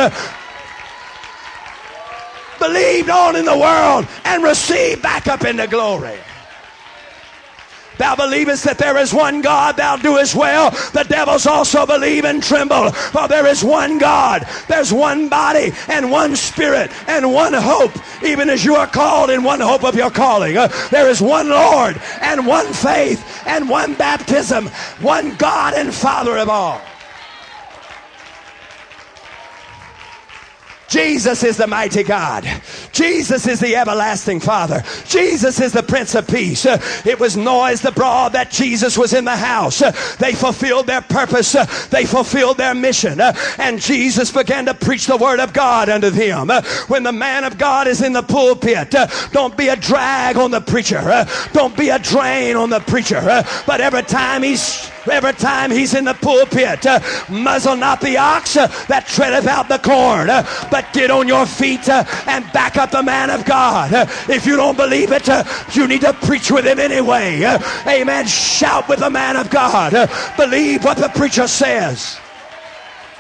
believed 2.60 3.10
on 3.10 3.36
in 3.36 3.46
the 3.46 3.58
world, 3.58 4.08
and 4.26 4.44
received 4.44 5.02
back 5.02 5.28
up 5.28 5.44
into 5.44 5.68
glory. 5.68 6.20
Thou 7.98 8.16
believest 8.16 8.64
that 8.66 8.78
there 8.78 8.98
is 8.98 9.14
one 9.14 9.42
God, 9.42 9.78
thou 9.78 9.98
doest 9.98 10.36
well. 10.36 10.72
The 10.94 11.06
devils 11.08 11.46
also 11.46 11.86
believe 11.86 12.26
and 12.26 12.42
tremble. 12.42 12.92
For 12.92 13.28
there 13.28 13.48
is 13.48 13.64
one 13.64 13.98
God, 13.98 14.48
there's 14.68 14.94
one 14.94 15.30
body, 15.30 15.72
and 15.88 16.12
one 16.12 16.36
spirit, 16.36 16.92
and 17.08 17.34
one 17.34 17.54
hope, 17.54 17.98
even 18.24 18.50
as 18.50 18.64
you 18.64 18.76
are 18.76 18.88
called 18.88 19.30
in 19.30 19.44
one 19.44 19.60
hope 19.60 19.84
of 19.84 19.96
your 19.96 20.12
calling. 20.12 20.58
Uh, 20.58 20.68
there 20.92 21.10
is 21.10 21.22
one 21.22 21.50
Lord, 21.50 22.00
and 22.22 22.46
one 22.46 22.72
faith, 22.74 23.44
and 23.46 23.70
one 23.70 23.94
baptism, 23.96 24.68
one 25.02 25.36
God 25.36 25.74
and 25.74 25.94
Father 25.94 26.38
of 26.38 26.50
all. 26.50 26.82
Jesus 30.88 31.44
is 31.44 31.58
the 31.58 31.68
mighty 31.68 32.04
God. 32.04 32.48
Jesus 32.92 33.46
is 33.48 33.60
the 33.60 33.76
everlasting 33.76 34.40
Father. 34.40 34.84
Jesus 35.06 35.60
is 35.60 35.74
the 35.74 35.84
Prince 35.84 36.16
of 36.16 36.28
Peace. 36.28 36.66
It 37.06 37.20
was 37.20 37.36
noised 37.36 37.86
abroad 37.86 38.34
that 38.34 38.52
Jesus 38.52 38.98
was 38.98 39.14
in 39.14 39.26
the 39.26 39.36
house. 39.36 39.80
They 40.18 40.34
fulfilled 40.34 40.88
their 40.88 41.02
purpose. 41.02 41.54
They 41.90 42.06
fulfilled 42.06 42.58
their 42.58 42.74
mission. 42.74 43.20
And 43.20 43.82
Jesus 43.82 44.32
began 44.32 44.66
to 44.66 44.74
preach 44.74 45.08
the 45.08 45.18
word 45.18 45.40
of 45.40 45.54
God 45.54 45.90
unto 45.90 46.10
them. 46.10 46.50
When 46.88 47.04
the 47.04 47.12
man 47.12 47.44
of 47.44 47.58
God 47.58 47.88
is 47.88 48.02
in 48.02 48.14
the 48.14 48.24
pulpit, 48.24 48.96
don't 49.32 49.58
be 49.58 49.68
a 49.68 49.76
drag 49.76 50.38
on 50.38 50.52
the 50.52 50.62
preacher. 50.62 51.26
Don't 51.52 51.76
be 51.76 51.90
a 51.90 52.00
drain 52.00 52.56
on 52.56 52.70
the 52.70 52.80
preacher. 52.80 53.22
But 53.66 53.82
every 53.82 54.04
time 54.04 54.44
he's 54.44 54.90
every 55.10 55.34
time 55.34 55.70
he's 55.70 55.94
in 55.94 56.06
the 56.06 56.14
pulpit, 56.14 56.86
muzzle 57.30 57.76
not 57.76 58.02
the 58.02 58.18
ox 58.18 58.54
that 58.54 59.06
treadeth 59.08 59.48
out 59.48 59.68
the 59.68 59.80
corn. 59.80 60.28
But 60.72 60.78
but 60.78 60.94
get 60.94 61.10
on 61.10 61.28
your 61.28 61.48
feet 61.48 61.90
uh, 61.90 62.04
and 62.28 62.46
back 62.54 62.78
up 62.78 62.92
the 62.92 63.02
man 63.02 63.32
of 63.32 63.44
God. 63.46 63.92
Uh, 63.92 64.06
if 64.30 64.46
you 64.46 64.56
don't 64.56 64.78
believe 64.78 65.12
it, 65.12 65.28
uh, 65.28 65.44
you 65.72 65.88
need 65.88 66.02
to 66.02 66.14
preach 66.14 66.52
with 66.52 66.66
him 66.66 66.78
anyway. 66.78 67.44
Amen. 67.88 68.28
Shout 68.28 68.88
with 68.88 69.00
the 69.00 69.10
man 69.10 69.38
of 69.38 69.50
God. 69.50 69.94
Believe 70.38 70.84
what 70.84 70.98
the 70.98 71.10
preacher 71.10 71.48
says. 71.48 72.20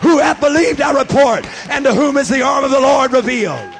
Who 0.01 0.19
hath 0.19 0.39
believed 0.39 0.81
our 0.81 0.95
report, 0.95 1.47
and 1.69 1.83
to 1.85 1.95
whom 1.95 2.17
is 2.17 2.29
the 2.29 2.43
arm 2.43 2.63
of 2.63 2.69
the 2.69 2.79
Lord 2.79 3.11
revealed? 3.11 3.73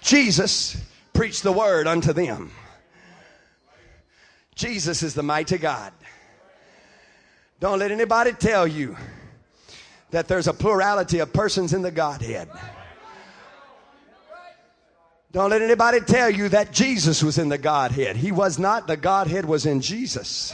Jesus 0.00 0.80
preached 1.12 1.42
the 1.42 1.50
word 1.50 1.88
unto 1.88 2.12
them. 2.12 2.52
Jesus 4.58 5.04
is 5.04 5.14
the 5.14 5.22
mighty 5.22 5.56
God. 5.56 5.92
Don't 7.60 7.78
let 7.78 7.92
anybody 7.92 8.32
tell 8.32 8.66
you 8.66 8.96
that 10.10 10.26
there's 10.26 10.48
a 10.48 10.52
plurality 10.52 11.20
of 11.20 11.32
persons 11.32 11.72
in 11.72 11.82
the 11.82 11.92
Godhead. 11.92 12.48
Don't 15.30 15.50
let 15.50 15.62
anybody 15.62 16.00
tell 16.00 16.28
you 16.28 16.48
that 16.48 16.72
Jesus 16.72 17.22
was 17.22 17.38
in 17.38 17.48
the 17.48 17.58
Godhead. 17.58 18.16
He 18.16 18.32
was 18.32 18.58
not. 18.58 18.88
The 18.88 18.96
Godhead 18.96 19.44
was 19.44 19.64
in 19.64 19.80
Jesus. 19.80 20.52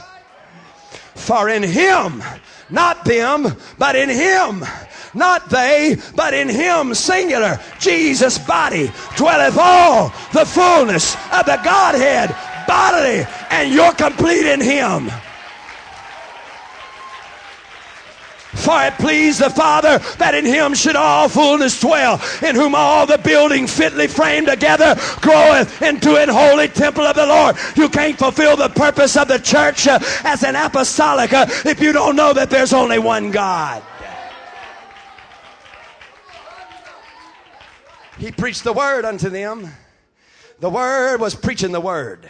For 1.15 1.49
in 1.49 1.63
him, 1.63 2.21
not 2.69 3.05
them, 3.05 3.55
but 3.79 3.95
in 3.95 4.09
him, 4.09 4.63
not 5.15 5.49
they, 5.49 5.97
but 6.15 6.35
in 6.35 6.49
him, 6.49 6.93
singular, 6.93 7.59
Jesus' 7.79 8.37
body, 8.37 8.91
dwelleth 9.15 9.57
all 9.57 10.09
the 10.31 10.45
fullness 10.45 11.15
of 11.31 11.45
the 11.47 11.59
Godhead 11.63 12.35
bodily, 12.67 13.25
and 13.49 13.73
you're 13.73 13.93
complete 13.93 14.45
in 14.45 14.61
him. 14.61 15.09
For 18.55 18.83
it 18.83 18.93
pleased 18.95 19.41
the 19.41 19.49
Father 19.49 19.99
that 20.17 20.33
in 20.33 20.45
him 20.45 20.73
should 20.73 20.95
all 20.95 21.27
fullness 21.29 21.79
dwell, 21.79 22.21
in 22.41 22.55
whom 22.55 22.73
all 22.73 23.05
the 23.05 23.17
building 23.17 23.67
fitly 23.67 24.07
framed 24.07 24.47
together 24.47 24.95
groweth 25.21 25.81
into 25.81 26.15
an 26.15 26.29
holy 26.29 26.69
temple 26.69 27.03
of 27.03 27.15
the 27.15 27.27
Lord. 27.27 27.57
You 27.75 27.89
can't 27.89 28.17
fulfill 28.17 28.55
the 28.55 28.69
purpose 28.69 29.17
of 29.17 29.27
the 29.27 29.39
church 29.39 29.87
uh, 29.87 29.99
as 30.23 30.43
an 30.43 30.55
apostolic 30.55 31.33
uh, 31.33 31.45
if 31.65 31.81
you 31.81 31.91
don't 31.91 32.15
know 32.15 32.33
that 32.33 32.49
there's 32.49 32.73
only 32.73 32.97
one 32.97 33.29
God. 33.29 33.83
He 38.17 38.31
preached 38.31 38.63
the 38.63 38.73
word 38.73 39.03
unto 39.03 39.29
them. 39.29 39.69
The 40.59 40.69
word 40.69 41.19
was 41.19 41.35
preaching 41.35 41.73
the 41.73 41.81
word. 41.81 42.29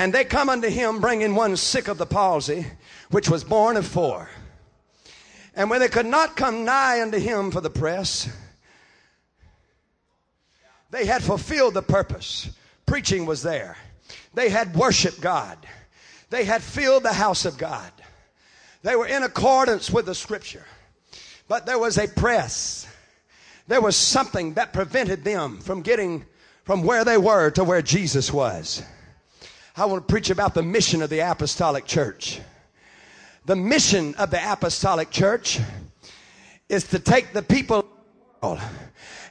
And 0.00 0.14
they 0.14 0.24
come 0.24 0.48
unto 0.48 0.70
him 0.70 0.98
bringing 0.98 1.34
one 1.34 1.58
sick 1.58 1.86
of 1.86 1.98
the 1.98 2.06
palsy, 2.06 2.64
which 3.10 3.28
was 3.28 3.44
borne 3.44 3.76
of 3.76 3.86
four. 3.86 4.30
And 5.54 5.68
when 5.68 5.80
they 5.80 5.90
could 5.90 6.06
not 6.06 6.36
come 6.36 6.64
nigh 6.64 7.02
unto 7.02 7.18
him 7.18 7.50
for 7.50 7.60
the 7.60 7.68
press, 7.68 8.26
they 10.90 11.04
had 11.04 11.22
fulfilled 11.22 11.74
the 11.74 11.82
purpose. 11.82 12.48
Preaching 12.86 13.26
was 13.26 13.42
there. 13.42 13.76
They 14.32 14.48
had 14.48 14.74
worshiped 14.74 15.20
God. 15.20 15.58
They 16.30 16.44
had 16.44 16.62
filled 16.62 17.02
the 17.02 17.12
house 17.12 17.44
of 17.44 17.58
God. 17.58 17.92
They 18.82 18.96
were 18.96 19.06
in 19.06 19.22
accordance 19.22 19.90
with 19.90 20.06
the 20.06 20.14
scripture. 20.14 20.64
But 21.46 21.66
there 21.66 21.78
was 21.78 21.98
a 21.98 22.08
press. 22.08 22.86
There 23.68 23.82
was 23.82 23.96
something 23.96 24.54
that 24.54 24.72
prevented 24.72 25.24
them 25.24 25.58
from 25.58 25.82
getting 25.82 26.24
from 26.64 26.84
where 26.84 27.04
they 27.04 27.18
were 27.18 27.50
to 27.50 27.64
where 27.64 27.82
Jesus 27.82 28.32
was. 28.32 28.82
I 29.80 29.86
want 29.86 30.06
to 30.06 30.12
preach 30.12 30.28
about 30.28 30.52
the 30.52 30.62
mission 30.62 31.00
of 31.00 31.08
the 31.08 31.20
apostolic 31.20 31.86
church. 31.86 32.38
The 33.46 33.56
mission 33.56 34.14
of 34.16 34.30
the 34.30 34.52
apostolic 34.52 35.10
church 35.10 35.58
is 36.68 36.84
to 36.88 36.98
take 36.98 37.32
the 37.32 37.42
people 37.42 37.86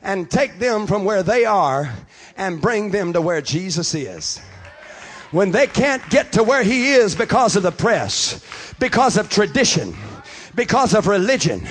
and 0.02 0.28
take 0.28 0.58
them 0.58 0.88
from 0.88 1.06
where 1.06 1.22
they 1.22 1.46
are 1.46 1.94
and 2.36 2.60
bring 2.60 2.90
them 2.90 3.14
to 3.14 3.22
where 3.22 3.42
Jesus 3.42 3.94
is. 3.94 4.42
When 5.30 5.52
they 5.52 5.68
can't 5.68 6.02
get 6.10 6.32
to 6.32 6.42
where 6.42 6.64
he 6.64 6.94
is 6.94 7.14
because 7.14 7.56
of 7.56 7.62
the 7.62 7.72
press, 7.72 8.44
because 8.80 9.18
of 9.18 9.30
tradition, 9.30 9.96
because 10.56 10.96
of 10.96 11.06
religion, 11.06 11.68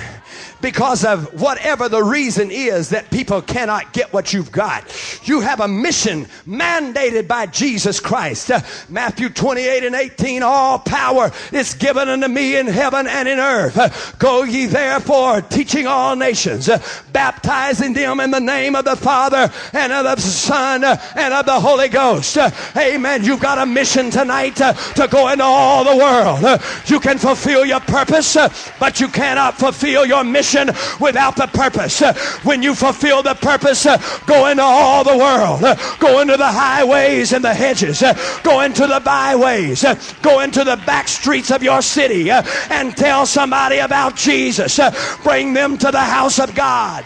because 0.61 1.05
of 1.05 1.41
whatever 1.41 1.87
the 1.87 2.03
reason 2.03 2.51
is 2.51 2.89
that 2.89 3.09
people 3.11 3.41
cannot 3.41 3.93
get 3.93 4.11
what 4.13 4.33
you've 4.33 4.51
got. 4.51 4.83
You 5.23 5.41
have 5.41 5.59
a 5.59 5.67
mission 5.67 6.25
mandated 6.47 7.27
by 7.27 7.45
Jesus 7.45 7.99
Christ. 7.99 8.51
Uh, 8.51 8.61
Matthew 8.89 9.29
28 9.29 9.83
and 9.83 9.95
18, 9.95 10.43
all 10.43 10.79
power 10.79 11.31
is 11.51 11.73
given 11.75 12.09
unto 12.09 12.27
me 12.27 12.57
in 12.57 12.67
heaven 12.67 13.07
and 13.07 13.27
in 13.27 13.39
earth. 13.39 13.77
Uh, 13.77 13.89
go 14.17 14.43
ye 14.43 14.65
therefore, 14.65 15.41
teaching 15.41 15.87
all 15.87 16.15
nations, 16.15 16.67
uh, 16.67 16.81
baptizing 17.13 17.93
them 17.93 18.19
in 18.19 18.31
the 18.31 18.39
name 18.39 18.75
of 18.75 18.85
the 18.85 18.95
Father 18.95 19.51
and 19.73 19.93
of 19.93 20.03
the 20.03 20.21
Son 20.21 20.83
uh, 20.83 21.01
and 21.15 21.33
of 21.33 21.45
the 21.45 21.59
Holy 21.59 21.89
Ghost. 21.89 22.37
Uh, 22.37 22.51
amen. 22.77 23.23
You've 23.23 23.39
got 23.39 23.57
a 23.57 23.65
mission 23.65 24.09
tonight 24.09 24.59
uh, 24.59 24.73
to 24.73 25.07
go 25.07 25.29
into 25.29 25.43
all 25.43 25.83
the 25.83 25.95
world. 25.95 26.61
you 26.85 26.99
can 26.99 27.17
fulfill 27.17 27.65
your 27.65 27.79
purpose, 27.79 28.35
but 28.79 28.99
you 28.99 29.07
cannot 29.07 29.57
fulfill 29.57 30.05
your 30.05 30.23
mission 30.23 30.48
mission 30.53 30.75
without 30.99 31.35
the 31.35 31.47
purpose. 31.47 32.01
When 32.43 32.63
you 32.63 32.75
fulfill 32.75 33.23
the 33.23 33.35
purpose, 33.35 33.85
go 34.25 34.47
into 34.47 34.63
all 34.63 35.03
the 35.03 35.17
world, 35.17 35.61
go 35.99 36.21
into 36.21 36.37
the 36.37 36.47
highways 36.47 37.33
and 37.33 37.43
the 37.43 37.53
hedges, 37.53 38.01
go 38.43 38.61
into 38.61 38.87
the 38.87 39.01
byways, 39.03 39.85
go 40.21 40.41
into 40.41 40.63
the 40.63 40.77
back 40.85 41.07
streets 41.07 41.51
of 41.51 41.63
your 41.63 41.81
city 41.81 42.29
and 42.31 42.95
tell 42.95 43.25
somebody 43.25 43.79
about 43.79 44.15
Jesus. 44.15 44.79
Bring 45.23 45.53
them 45.53 45.77
to 45.77 45.91
the 45.91 45.99
house 45.99 46.39
of 46.39 46.53
God. 46.55 47.05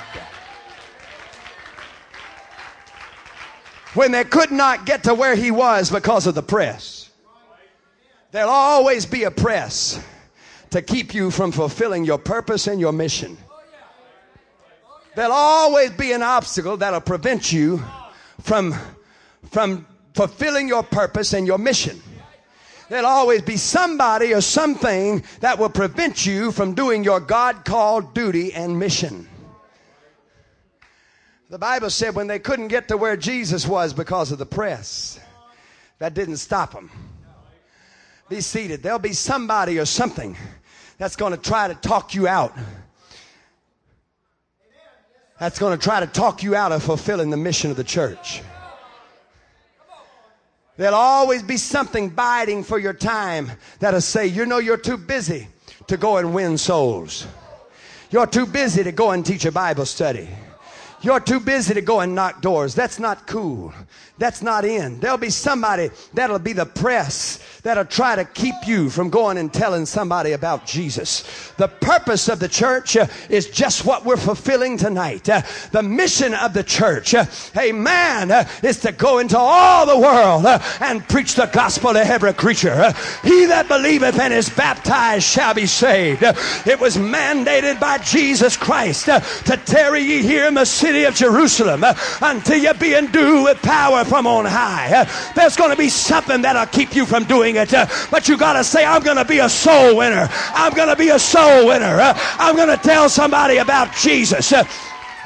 When 3.94 4.12
they 4.12 4.24
could 4.24 4.52
not 4.52 4.88
get 4.88 5.04
to 5.04 5.14
where 5.14 5.36
he 5.36 5.52
was 5.52 5.92
because 5.92 6.26
of 6.26 6.34
the 6.34 6.42
press, 6.42 7.12
there'll 8.32 8.50
always 8.50 9.06
be 9.06 9.24
a 9.24 9.32
press 9.32 10.04
to 10.74 10.82
keep 10.82 11.14
you 11.14 11.30
from 11.30 11.52
fulfilling 11.52 12.04
your 12.04 12.18
purpose 12.18 12.66
and 12.66 12.80
your 12.80 12.92
mission. 12.92 13.38
There'll 15.16 15.32
always 15.32 15.92
be 15.92 16.14
an 16.14 16.24
obstacle 16.24 16.78
that'll 16.78 17.00
prevent 17.00 17.54
you 17.54 17.84
from, 18.42 18.74
from 19.52 19.86
fulfilling 20.16 20.68
your 20.68 20.82
purpose 20.82 21.34
and 21.34 21.46
your 21.46 21.60
mission. 21.60 22.02
There'll 22.90 23.06
always 23.06 23.44
be 23.44 23.56
somebody 23.56 24.34
or 24.34 24.42
something 24.42 25.24
that 25.42 25.60
will 25.60 25.70
prevent 25.70 26.26
you 26.26 26.52
from 26.52 26.74
doing 26.74 27.04
your 27.04 27.20
God 27.20 27.66
called 27.66 28.16
duty 28.16 28.52
and 28.52 28.80
mission. 28.80 29.30
The 31.52 31.60
Bible 31.60 31.92
said 31.92 32.16
when 32.16 32.26
they 32.26 32.40
couldn't 32.40 32.70
get 32.70 32.88
to 32.88 32.98
where 32.98 33.16
Jesus 33.16 33.68
was 33.68 33.94
because 33.94 34.32
of 34.32 34.40
the 34.40 34.46
press, 34.48 35.20
that 36.00 36.16
didn't 36.16 36.38
stop 36.38 36.74
them. 36.74 36.90
Be 38.28 38.42
seated. 38.42 38.82
There'll 38.82 38.98
be 38.98 39.14
somebody 39.14 39.78
or 39.78 39.86
something 39.86 40.36
that's 40.98 41.16
going 41.16 41.32
to 41.32 41.38
try 41.38 41.68
to 41.68 41.76
talk 41.76 42.14
you 42.14 42.28
out. 42.28 42.54
That's 45.40 45.60
going 45.60 45.78
to 45.78 45.84
try 45.84 46.00
to 46.00 46.08
talk 46.08 46.44
you 46.44 46.56
out 46.56 46.72
of 46.72 46.84
fulfilling 46.84 47.30
the 47.30 47.38
mission 47.38 47.72
of 47.72 47.78
the 47.78 47.84
church. 47.84 48.42
There'll 50.78 50.96
always 50.96 51.44
be 51.44 51.58
something 51.58 52.10
biting 52.10 52.64
for 52.64 52.80
your 52.80 52.94
time 52.94 53.52
that'll 53.80 54.02
say, 54.02 54.26
you 54.28 54.46
know, 54.46 54.58
you're 54.58 54.78
too 54.78 54.98
busy 54.98 55.48
to 55.88 55.98
go 55.98 56.18
and 56.18 56.34
win 56.34 56.58
souls. 56.58 57.28
You're 58.10 58.28
too 58.28 58.46
busy 58.46 58.84
to 58.84 58.92
go 58.92 59.12
and 59.12 59.26
teach 59.26 59.46
a 59.46 59.52
Bible 59.52 59.86
study. 59.86 60.28
You're 61.02 61.20
too 61.20 61.40
busy 61.40 61.74
to 61.74 61.82
go 61.82 62.00
and 62.00 62.16
knock 62.16 62.42
doors. 62.42 62.74
That's 62.74 62.98
not 62.98 63.28
cool. 63.28 63.74
That's 64.20 64.44
not 64.44 64.64
in. 64.64 65.00
There'll 65.00 65.18
be 65.18 65.32
somebody 65.32 65.90
that'll 66.14 66.38
be 66.38 66.54
the 66.54 66.68
press 66.68 67.40
that'll 67.64 67.86
try 67.86 68.16
to 68.16 68.26
keep 68.26 68.54
you 68.66 68.92
from 68.92 69.10
going 69.10 69.40
and 69.40 69.52
telling 69.52 69.88
somebody 69.88 70.34
about 70.34 70.68
Jesus. 70.68 71.52
The 71.58 71.68
purpose 71.68 72.30
of 72.30 72.40
the 72.40 72.48
church 72.48 72.96
uh, 72.96 73.08
is 73.30 73.50
just 73.50 73.86
what 73.86 74.06
we're 74.06 74.18
fulfilling 74.18 74.78
tonight. 74.78 75.28
Uh, 75.28 75.42
the 75.72 75.82
mission 75.82 76.36
of 76.36 76.54
the 76.54 76.64
church, 76.64 77.16
uh, 77.16 77.26
amen, 77.58 78.30
uh, 78.30 78.48
is 78.62 78.82
to 78.82 78.92
go 78.92 79.18
into 79.18 79.38
all 79.38 79.88
the 79.88 79.98
world 79.98 80.46
uh, 80.46 80.60
and 80.80 81.08
preach 81.10 81.34
the 81.34 81.48
gospel 81.48 81.94
to 81.94 82.06
every 82.06 82.34
creature. 82.34 82.72
Uh, 82.72 82.94
he 83.24 83.46
that 83.46 83.68
believeth 83.68 84.20
and 84.20 84.32
is 84.32 84.50
baptized 84.50 85.26
shall 85.26 85.56
be 85.56 85.66
saved. 85.66 86.22
it 86.22 86.80
was 86.80 86.98
mandated 86.98 87.80
by 87.80 87.98
Jesus 87.98 88.58
Christ 88.58 89.06
to 89.06 89.62
tarry 89.66 90.02
ye 90.02 90.22
here 90.22 90.46
in 90.46 90.54
the 90.54 90.66
city 90.66 91.06
of 91.06 91.16
Jerusalem 91.16 91.84
until 92.22 92.58
you 92.58 92.74
be 92.76 92.94
endued 92.94 93.46
with 93.46 93.62
power 93.62 94.03
from 94.04 94.28
on 94.28 94.46
high. 94.46 94.94
Uh, 94.94 95.34
there's 95.36 95.56
going 95.56 95.72
to 95.72 95.78
be 95.78 95.90
something 95.90 96.42
that'll 96.42 96.66
keep 96.68 96.96
you 96.96 97.06
from 97.06 97.24
doing 97.26 97.56
it. 97.56 97.74
Uh, 97.74 97.88
but 98.12 98.28
you 98.28 98.38
got 98.38 98.54
to 98.54 98.64
say, 98.64 98.86
I'm 98.86 99.04
going 99.04 99.18
to 99.18 99.26
be 99.26 99.40
a 99.40 99.50
soul 99.50 99.98
winner. 99.98 100.28
I'm 100.32 100.74
going 100.74 100.90
to 100.90 100.96
be 100.96 101.10
a 101.10 101.20
soul 101.20 101.68
winner. 101.68 102.00
Uh, 102.00 102.14
I'm 102.40 102.56
going 102.56 102.70
to 102.70 102.82
tell 102.84 103.10
somebody 103.10 103.58
about 103.58 103.94
Jesus. 103.96 104.54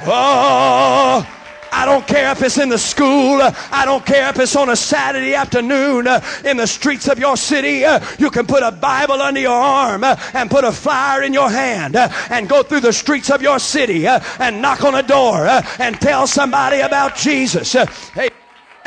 Oh, 0.05 1.25
I 1.71 1.85
don't 1.85 2.07
care 2.07 2.31
if 2.31 2.41
it's 2.41 2.57
in 2.57 2.69
the 2.69 2.77
school. 2.77 3.39
I 3.41 3.83
don't 3.85 4.05
care 4.05 4.29
if 4.29 4.39
it's 4.39 4.55
on 4.55 4.69
a 4.69 4.75
Saturday 4.75 5.35
afternoon 5.35 6.07
uh, 6.07 6.21
in 6.45 6.57
the 6.57 6.67
streets 6.67 7.07
of 7.07 7.19
your 7.19 7.37
city. 7.37 7.85
Uh, 7.85 8.03
you 8.17 8.29
can 8.29 8.45
put 8.45 8.63
a 8.63 8.71
Bible 8.71 9.21
under 9.21 9.39
your 9.39 9.51
arm 9.51 10.03
uh, 10.03 10.15
and 10.33 10.49
put 10.49 10.63
a 10.63 10.71
flyer 10.71 11.23
in 11.23 11.33
your 11.33 11.49
hand 11.49 11.95
and 11.95 12.49
go 12.49 12.63
through 12.63 12.81
the 12.81 12.93
streets 12.93 13.29
of 13.29 13.41
your 13.41 13.59
city 13.59 14.07
and 14.07 14.61
knock 14.61 14.83
on 14.83 14.95
a 14.95 15.03
door 15.03 15.47
and 15.79 15.99
tell 15.99 16.27
somebody 16.27 16.79
about 16.79 17.15
Jesus. 17.15 17.73
Hey 17.73 18.29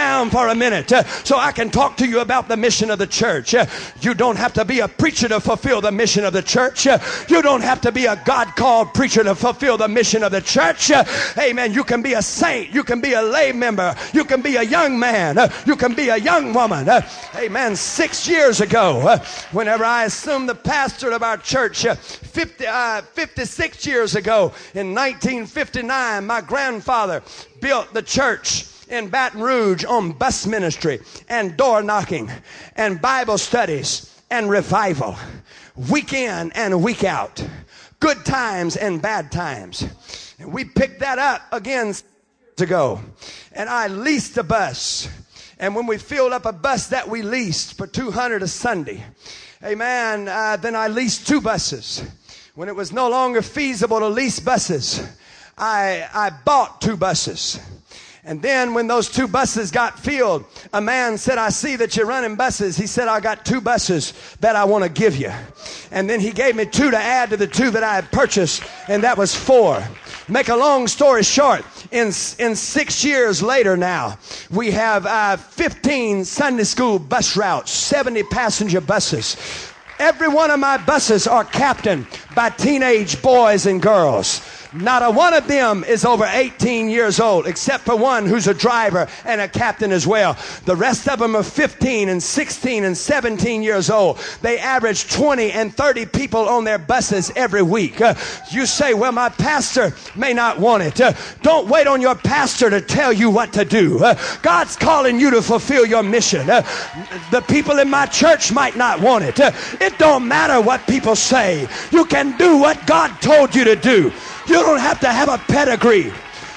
down 0.01 0.31
for 0.31 0.49
a 0.49 0.55
minute 0.55 0.91
uh, 0.93 1.05
so 1.25 1.37
I 1.37 1.53
can 1.53 1.69
talk 1.69 1.99
to 1.99 2.09
you 2.09 2.21
about 2.21 2.49
the 2.49 2.57
mission 2.57 2.91
of 2.91 2.99
the 2.99 3.07
church. 3.07 3.55
Uh, 3.55 3.67
you 4.01 4.15
don't 4.15 4.37
have 4.37 4.55
to 4.55 4.65
be 4.65 4.81
a 4.81 4.89
preacher 4.89 5.29
to 5.29 5.41
fulfill 5.41 5.83
the 5.83 5.93
mission 5.93 6.25
of 6.25 6.33
the 6.33 6.41
church. 6.41 6.87
Uh, 6.87 6.99
you 7.29 7.43
don't 7.43 7.61
have 7.61 7.83
to 7.83 7.93
be 7.93 8.07
a 8.07 8.17
God 8.25 8.57
called 8.57 8.95
preacher 8.95 9.23
to 9.23 9.35
fulfill 9.35 9.77
the 9.77 9.89
mission 9.89 10.23
of 10.23 10.33
the 10.33 10.41
church. 10.41 10.91
Amen. 11.37 11.75
You 11.75 11.85
can 11.85 12.01
be 12.01 12.15
a 12.15 12.23
saint. 12.23 12.71
You 12.75 12.83
can 12.83 13.03
be 13.03 13.13
a 13.13 13.21
lay 13.21 13.53
member. 13.53 13.95
You 14.15 14.25
can 14.25 14.41
be 14.41 14.57
a 14.57 14.63
young 14.63 14.99
man. 14.99 15.37
You 15.67 15.77
can 15.77 15.93
be 15.93 16.09
a 16.09 16.17
young 16.17 16.55
woman. 16.55 16.89
Amen. 17.37 17.77
Six 17.77 18.27
years 18.27 18.63
ago, 18.63 19.19
whenever 19.53 19.85
I 19.85 20.05
assumed 20.05 20.49
the 20.49 20.55
pastor 20.55 21.11
of 21.11 21.23
our 21.23 21.37
church, 21.37 21.85
50, 21.85 22.67
uh, 22.67 23.03
56 23.03 23.87
years 23.87 24.15
ago 24.15 24.55
in 24.73 24.95
1959, 24.95 26.27
my 26.27 26.41
grandfather 26.41 27.23
built 27.61 27.93
the 27.93 28.03
church 28.03 28.70
in 28.91 29.09
Baton 29.09 29.41
Rouge 29.41 29.85
on 29.85 30.13
bus 30.13 30.47
ministry 30.47 31.01
and 31.29 31.57
door 31.57 31.83
knocking 31.83 32.31
and 32.77 33.01
Bible 33.01 33.39
studies 33.39 34.21
and 34.31 34.51
revival, 34.51 35.17
week 35.91 36.13
in 36.13 36.53
and 36.53 36.83
week 36.83 37.05
out, 37.05 37.45
good 38.01 38.25
times 38.25 38.77
and 38.77 39.01
bad 39.01 39.33
times. 39.33 39.89
And 40.39 40.53
we 40.53 40.65
picked 40.65 41.01
that 41.01 41.19
up 41.19 41.43
again 41.53 41.95
ago, 42.59 43.01
and 43.53 43.69
I 43.69 43.87
leased 43.87 44.37
a 44.37 44.43
bus. 44.43 45.09
And 45.59 45.75
when 45.75 45.87
we 45.87 45.99
filled 45.99 46.33
up 46.33 46.47
a 46.47 46.53
bus 46.53 46.89
that 46.89 47.09
we 47.09 47.23
leased 47.23 47.77
for 47.77 47.87
200 47.87 48.43
a 48.43 48.49
Sunday, 48.49 49.05
amen, 49.65 50.29
uh, 50.29 50.57
then 50.57 50.75
I 50.75 50.89
leased 50.89 51.27
two 51.27 51.41
buses. 51.41 52.03
when 52.55 52.69
it 52.69 52.77
was 52.77 52.93
no 52.93 53.09
longer 53.09 53.43
feasible 53.43 54.01
to 54.01 54.09
lease 54.09 54.41
buses, 54.41 55.07
I, 55.57 56.07
I 56.13 56.31
bought 56.31 56.81
two 56.81 56.97
buses. 56.97 57.61
And 58.25 58.43
then 58.43 58.75
when 58.75 58.87
those 58.87 59.09
two 59.09 59.27
buses 59.27 59.71
got 59.71 59.99
filled, 59.99 60.45
a 60.75 60.81
man 60.81 61.17
said, 61.17 61.39
I 61.39 61.49
see 61.49 61.77
that 61.77 61.97
you're 61.97 62.07
running 62.07 62.37
buses. 62.37 62.77
He 62.77 62.87
said, 62.87 63.09
I 63.09 63.19
got 63.21 63.47
two 63.47 63.63
buses 63.63 64.13
that 64.41 64.57
I 64.57 64.65
want 64.65 64.85
to 64.85 64.91
give 64.91 65.17
you. 65.17 65.33
And 65.91 66.09
then 66.09 66.21
he 66.21 66.31
gave 66.31 66.55
me 66.55 66.67
two 66.67 66.91
to 66.91 66.99
add 66.99 67.31
to 67.31 67.39
the 67.39 67.47
two 67.47 67.71
that 67.71 67.83
I 67.83 67.95
had 67.95 68.13
purchased, 68.13 68.63
and 68.89 69.05
that 69.05 69.17
was 69.17 69.35
four. 69.35 69.83
Make 70.29 70.49
a 70.49 70.57
long 70.57 70.87
story 70.87 71.23
short, 71.23 71.65
in, 71.91 72.09
in 72.39 72.55
six 72.57 73.05
years 73.05 73.43
later 73.43 73.77
now, 73.77 74.19
we 74.51 74.71
have 74.71 75.07
uh, 75.07 75.37
15 75.37 76.25
Sunday 76.25 76.65
school 76.65 76.99
bus 76.99 77.37
routes, 77.37 77.73
70 77.73 78.25
passenger 78.25 78.83
buses. 78.83 79.37
Every 79.99 80.29
one 80.29 80.51
of 80.51 80.61
my 80.61 80.77
buses 80.77 81.27
are 81.27 81.45
captained 81.45 82.07
by 82.35 82.51
teenage 82.51 83.21
boys 83.23 83.67
and 83.67 83.83
girls. 83.83 84.60
Not 84.73 85.03
a 85.03 85.11
one 85.11 85.35
of 85.35 85.49
them 85.49 85.83
is 85.83 86.05
over 86.05 86.25
18 86.25 86.89
years 86.89 87.19
old, 87.19 87.47
except 87.47 87.85
for 87.85 87.97
one 87.97 88.27
who's 88.27 88.47
a 88.47 88.55
driver 88.55 89.09
and 89.25 89.41
a 89.41 89.49
captain 89.49 89.91
as 89.91 90.07
well. 90.07 90.39
The 90.65 90.77
rest 90.77 91.09
of 91.09 91.19
them 91.19 91.35
are 91.35 91.43
15 91.43 92.09
and 92.09 92.23
16 92.23 92.85
and 92.85 92.97
17 92.97 93.63
years 93.63 93.91
old. 93.91 94.19
They 94.43 94.59
average 94.59 95.11
20 95.11 95.51
and 95.51 95.75
30 95.75 96.07
people 96.07 96.49
on 96.49 96.65
their 96.65 96.79
buses 96.79 97.33
every 97.35 97.63
week. 97.63 98.01
Uh, 98.01 98.15
you 98.53 98.65
say, 98.65 98.95
well, 98.95 99.13
my 99.13 99.29
pastor 99.29 99.93
may 100.15 100.33
not 100.33 100.61
want 100.61 100.85
it. 100.85 101.01
Uh, 101.01 101.15
don't 101.43 101.69
wait 101.69 101.89
on 101.89 102.01
your 102.01 102.15
pastor 102.15 102.71
to 102.71 102.81
tell 102.81 103.13
you 103.13 103.29
what 103.29 103.53
to 103.55 103.65
do. 103.65 103.99
Uh, 103.99 104.15
God's 104.43 104.77
calling 104.77 105.19
you 105.19 105.31
to 105.33 105.43
fulfill 105.43 105.85
your 105.85 106.05
mission. 106.05 106.49
Uh, 106.49 106.63
the 107.33 107.41
people 107.41 107.79
in 107.81 107.91
my 107.91 108.07
church 108.07 108.53
might 108.53 108.77
not 108.77 109.01
want 109.01 109.25
it. 109.25 109.41
Uh, 109.41 109.51
it 109.81 109.99
don't 109.99 110.29
matter 110.29 110.61
what 110.61 110.87
people 110.87 111.17
say. 111.17 111.69
You 111.91 112.05
can 112.05 112.37
do 112.39 112.59
what 112.59 112.87
God 112.87 113.21
told 113.21 113.55
you 113.55 113.65
to 113.65 113.75
do. 113.75 114.13
You 114.51 114.57
don't 114.57 114.81
have 114.81 114.99
to 114.99 115.07
have 115.07 115.29
a 115.29 115.39
pedigree. 115.39 116.13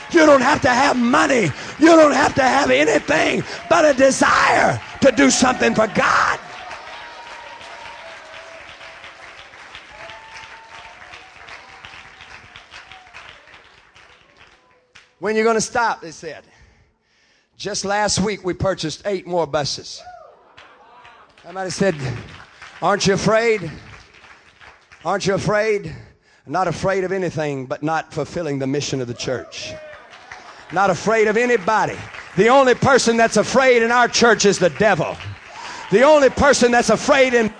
You 0.10 0.26
don't 0.26 0.42
have 0.42 0.64
to 0.64 0.70
have 0.70 0.98
money. 0.98 1.52
You 1.78 1.90
don't 1.90 2.12
have 2.12 2.34
to 2.34 2.42
have 2.42 2.72
anything 2.72 3.44
but 3.70 3.86
a 3.86 3.94
desire 3.96 4.82
to 5.02 5.12
do 5.12 5.30
something 5.30 5.76
for 5.76 5.86
God. 5.86 6.40
When 15.20 15.36
you 15.36 15.44
going 15.44 15.54
to 15.54 15.62
stop? 15.62 16.02
They 16.02 16.10
said. 16.10 16.46
Just 17.58 17.86
last 17.86 18.20
week 18.22 18.44
we 18.44 18.56
purchased 18.56 19.04
eight 19.06 19.28
more 19.28 19.46
buses. 19.46 20.02
Somebody 21.44 21.70
said, 21.70 21.94
Aren't 22.82 23.06
you 23.06 23.14
afraid? 23.14 23.72
Aren't 25.06 25.28
you 25.28 25.36
afraid? 25.36 25.96
Not 26.46 26.68
afraid 26.68 27.06
of 27.06 27.14
anything, 27.14 27.66
but 27.68 27.84
not 27.84 28.14
fulfilling 28.14 28.60
the 28.60 28.68
mission 28.68 29.00
of 29.00 29.08
the 29.08 29.14
church. 29.14 29.74
Not 30.74 30.90
afraid 30.90 31.28
of 31.28 31.38
anybody. 31.38 31.98
The 32.36 32.50
only 32.50 32.76
person 32.76 33.16
that's 33.16 33.38
afraid 33.38 33.82
in 33.82 33.92
our 33.92 34.10
church 34.10 34.46
is 34.46 34.60
the 34.60 34.72
devil. 34.72 35.16
The 35.92 36.02
only 36.02 36.30
person 36.30 36.72
that's 36.72 36.90
afraid 36.90 37.34
in 37.34 37.54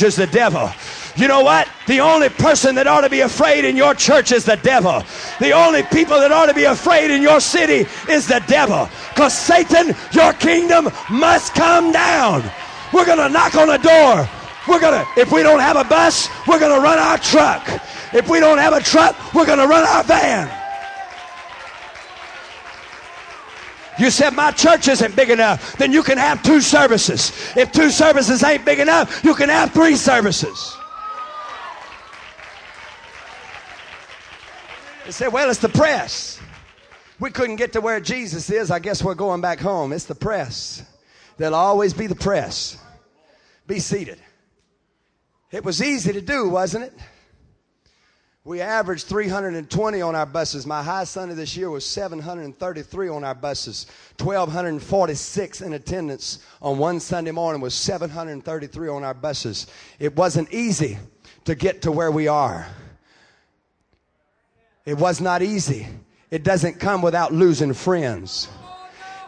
is 0.00 0.14
the 0.14 0.28
devil. 0.28 0.70
You 1.16 1.26
know 1.26 1.42
what? 1.42 1.68
The 1.88 2.00
only 2.00 2.28
person 2.28 2.76
that 2.76 2.86
ought 2.86 3.00
to 3.00 3.10
be 3.10 3.20
afraid 3.20 3.64
in 3.64 3.76
your 3.76 3.94
church 3.94 4.30
is 4.30 4.44
the 4.44 4.56
devil. 4.56 5.02
The 5.40 5.50
only 5.50 5.82
people 5.82 6.20
that 6.20 6.30
ought 6.30 6.46
to 6.46 6.54
be 6.54 6.64
afraid 6.64 7.10
in 7.10 7.22
your 7.22 7.40
city 7.40 7.86
is 8.08 8.28
the 8.28 8.42
devil. 8.46 8.88
Because 9.08 9.36
Satan, 9.36 9.94
your 10.12 10.32
kingdom 10.34 10.88
must 11.10 11.54
come 11.54 11.90
down. 11.90 12.44
We're 12.92 13.06
going 13.06 13.18
to 13.18 13.28
knock 13.28 13.56
on 13.56 13.68
the 13.68 13.78
door. 13.78 14.28
We're 14.68 14.80
going 14.80 15.04
to, 15.04 15.20
if 15.20 15.32
we 15.32 15.42
don't 15.42 15.60
have 15.60 15.76
a 15.76 15.84
bus, 15.84 16.28
we're 16.46 16.60
going 16.60 16.74
to 16.74 16.80
run 16.80 16.98
our 16.98 17.18
truck. 17.18 17.68
If 18.12 18.28
we 18.28 18.40
don't 18.40 18.58
have 18.58 18.72
a 18.72 18.80
truck, 18.80 19.34
we're 19.34 19.46
going 19.46 19.58
to 19.58 19.66
run 19.66 19.84
our 19.84 20.04
van. 20.04 20.56
You 23.98 24.10
said 24.10 24.30
my 24.30 24.50
church 24.50 24.88
isn't 24.88 25.14
big 25.14 25.28
enough, 25.28 25.76
then 25.76 25.92
you 25.92 26.02
can 26.02 26.16
have 26.16 26.42
two 26.42 26.62
services. 26.62 27.32
If 27.54 27.70
two 27.70 27.90
services 27.90 28.42
ain't 28.42 28.64
big 28.64 28.78
enough, 28.78 29.22
you 29.22 29.34
can 29.34 29.50
have 29.50 29.72
three 29.72 29.94
services. 29.94 30.76
They 35.04 35.10
said, 35.12 35.28
well, 35.32 35.50
it's 35.50 35.58
the 35.58 35.68
press. 35.68 36.40
We 37.18 37.30
couldn't 37.30 37.56
get 37.56 37.74
to 37.74 37.82
where 37.82 38.00
Jesus 38.00 38.48
is. 38.48 38.70
I 38.70 38.78
guess 38.78 39.02
we're 39.02 39.14
going 39.14 39.42
back 39.42 39.60
home. 39.60 39.92
It's 39.92 40.06
the 40.06 40.14
press. 40.14 40.82
There'll 41.36 41.54
always 41.54 41.92
be 41.92 42.06
the 42.06 42.14
press. 42.14 42.78
Be 43.66 43.80
seated. 43.80 44.18
It 45.50 45.64
was 45.64 45.82
easy 45.82 46.12
to 46.12 46.20
do, 46.22 46.48
wasn't 46.48 46.84
it? 46.84 46.94
We 48.44 48.62
averaged 48.62 49.06
320 49.06 50.00
on 50.00 50.14
our 50.14 50.24
buses. 50.24 50.66
My 50.66 50.82
high 50.82 51.04
Sunday 51.04 51.34
this 51.34 51.54
year 51.54 51.68
was 51.68 51.84
733 51.84 53.08
on 53.10 53.22
our 53.22 53.34
buses. 53.34 53.86
1,246 54.18 55.60
in 55.60 55.74
attendance 55.74 56.38
on 56.62 56.78
one 56.78 57.00
Sunday 57.00 57.32
morning 57.32 57.60
was 57.60 57.74
733 57.74 58.88
on 58.88 59.04
our 59.04 59.12
buses. 59.12 59.66
It 59.98 60.16
wasn't 60.16 60.50
easy 60.54 60.98
to 61.44 61.54
get 61.54 61.82
to 61.82 61.92
where 61.92 62.10
we 62.10 62.28
are. 62.28 62.66
It 64.86 64.94
was 64.96 65.20
not 65.20 65.42
easy. 65.42 65.86
It 66.30 66.42
doesn't 66.42 66.80
come 66.80 67.02
without 67.02 67.34
losing 67.34 67.74
friends. 67.74 68.48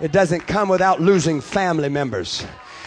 It 0.00 0.10
doesn't 0.10 0.46
come 0.46 0.70
without 0.70 1.02
losing 1.02 1.42
family 1.42 1.90
members. 1.90 2.46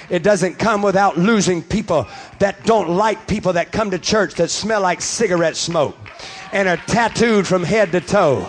It 0.10 0.24
doesn't 0.24 0.60
come 0.60 0.82
without 0.82 1.18
losing 1.18 1.64
people 1.64 2.08
that 2.40 2.64
don't 2.66 2.90
like 2.90 3.28
people 3.28 3.54
that 3.54 3.72
come 3.72 3.92
to 3.92 4.00
church 4.00 4.36
that 4.36 4.50
smell 4.50 4.82
like 4.82 5.02
cigarette 5.02 5.56
smoke 5.56 5.98
and 6.52 6.68
are 6.68 6.78
tattooed 6.78 7.48
from 7.48 7.64
head 7.64 7.92
to 7.92 8.02
toe. 8.02 8.48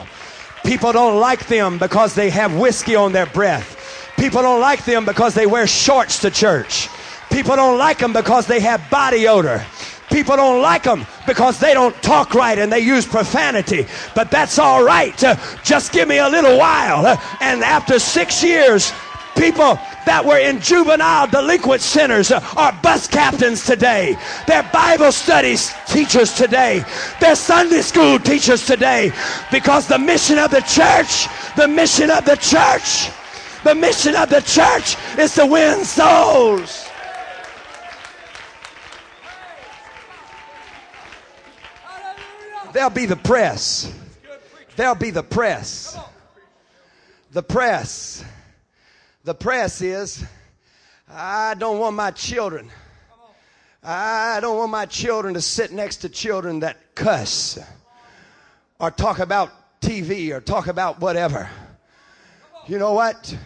People 0.65 0.93
don't 0.93 1.21
like 1.21 1.47
them 1.47 1.79
because 1.79 2.15
they 2.15 2.31
have 2.31 2.57
whiskey 2.57 2.95
on 2.95 3.13
their 3.13 3.27
breath. 3.27 4.13
People 4.19 4.43
don't 4.43 4.61
like 4.61 4.85
them 4.85 5.05
because 5.05 5.35
they 5.35 5.47
wear 5.47 5.67
shorts 5.67 6.21
to 6.21 6.31
church. 6.31 6.89
People 7.31 7.57
don't 7.57 7.79
like 7.79 7.99
them 7.99 8.13
because 8.13 8.47
they 8.47 8.61
have 8.61 8.89
body 8.91 9.29
odor. 9.29 9.65
People 10.11 10.37
don't 10.37 10.63
like 10.63 10.85
them 10.85 11.05
because 11.27 11.59
they 11.59 11.75
don't 11.75 11.95
talk 12.03 12.35
right 12.35 12.59
and 12.59 12.73
they 12.73 12.81
use 12.81 13.07
profanity. 13.07 13.87
But 14.15 14.31
that's 14.31 14.59
all 14.59 14.85
right. 14.85 15.17
Just 15.65 15.93
give 15.93 16.09
me 16.09 16.19
a 16.19 16.29
little 16.29 16.57
while. 16.57 17.07
And 17.41 17.63
after 17.63 17.99
six 17.99 18.43
years, 18.43 18.93
people 19.37 19.79
that 20.07 20.25
were 20.25 20.39
in 20.39 20.61
juvenile 20.61 21.27
delinquent 21.27 21.83
centers 21.83 22.31
are 22.33 22.79
bus 22.83 23.07
captains 23.07 23.65
today. 23.65 24.17
They're 24.47 24.69
Bible 24.73 25.13
studies 25.13 25.73
teachers 25.87 26.33
today. 26.33 26.85
They're 27.21 27.37
Sunday 27.37 27.83
school 27.83 28.19
teachers 28.19 28.67
today. 28.67 29.13
Because 29.51 29.87
the 29.87 29.99
mission 29.99 30.39
of 30.39 30.51
the 30.51 30.61
church, 30.63 31.29
the 31.57 31.69
mission 31.69 32.11
of 32.11 32.25
the 32.25 32.37
church, 32.37 33.11
the 33.65 33.75
mission 33.75 34.15
of 34.15 34.31
the 34.31 34.41
church 34.41 34.97
is 35.19 35.35
to 35.35 35.47
win 35.47 35.85
souls. 35.85 36.89
There'll 42.73 42.91
be 42.91 43.07
the 43.07 43.17
press. 43.17 43.93
There'll 44.77 44.95
be 44.95 45.11
the 45.11 45.23
press. 45.23 45.99
The 47.33 47.43
press 47.43 48.23
the 49.27 49.35
press 49.35 49.83
is 49.83 50.25
I 51.11 51.55
don't 51.55 51.81
want 51.81 51.97
my 51.97 52.13
children. 52.13 52.71
I 53.83 54.39
don't 54.41 54.57
want 54.57 54.71
my 54.71 54.87
children 54.87 55.35
to 55.35 55.41
sit 55.41 55.73
next 55.73 55.97
to 55.99 56.09
children 56.09 56.61
that 56.61 56.95
cuss 56.95 57.59
or 58.79 58.93
talk 58.93 59.19
about 59.19 59.81
TV 59.81 60.31
or 60.31 60.41
talk 60.41 60.69
about 60.69 61.01
whatever. 61.01 61.51
You 62.69 62.79
know 62.79 62.93
what? 62.93 63.37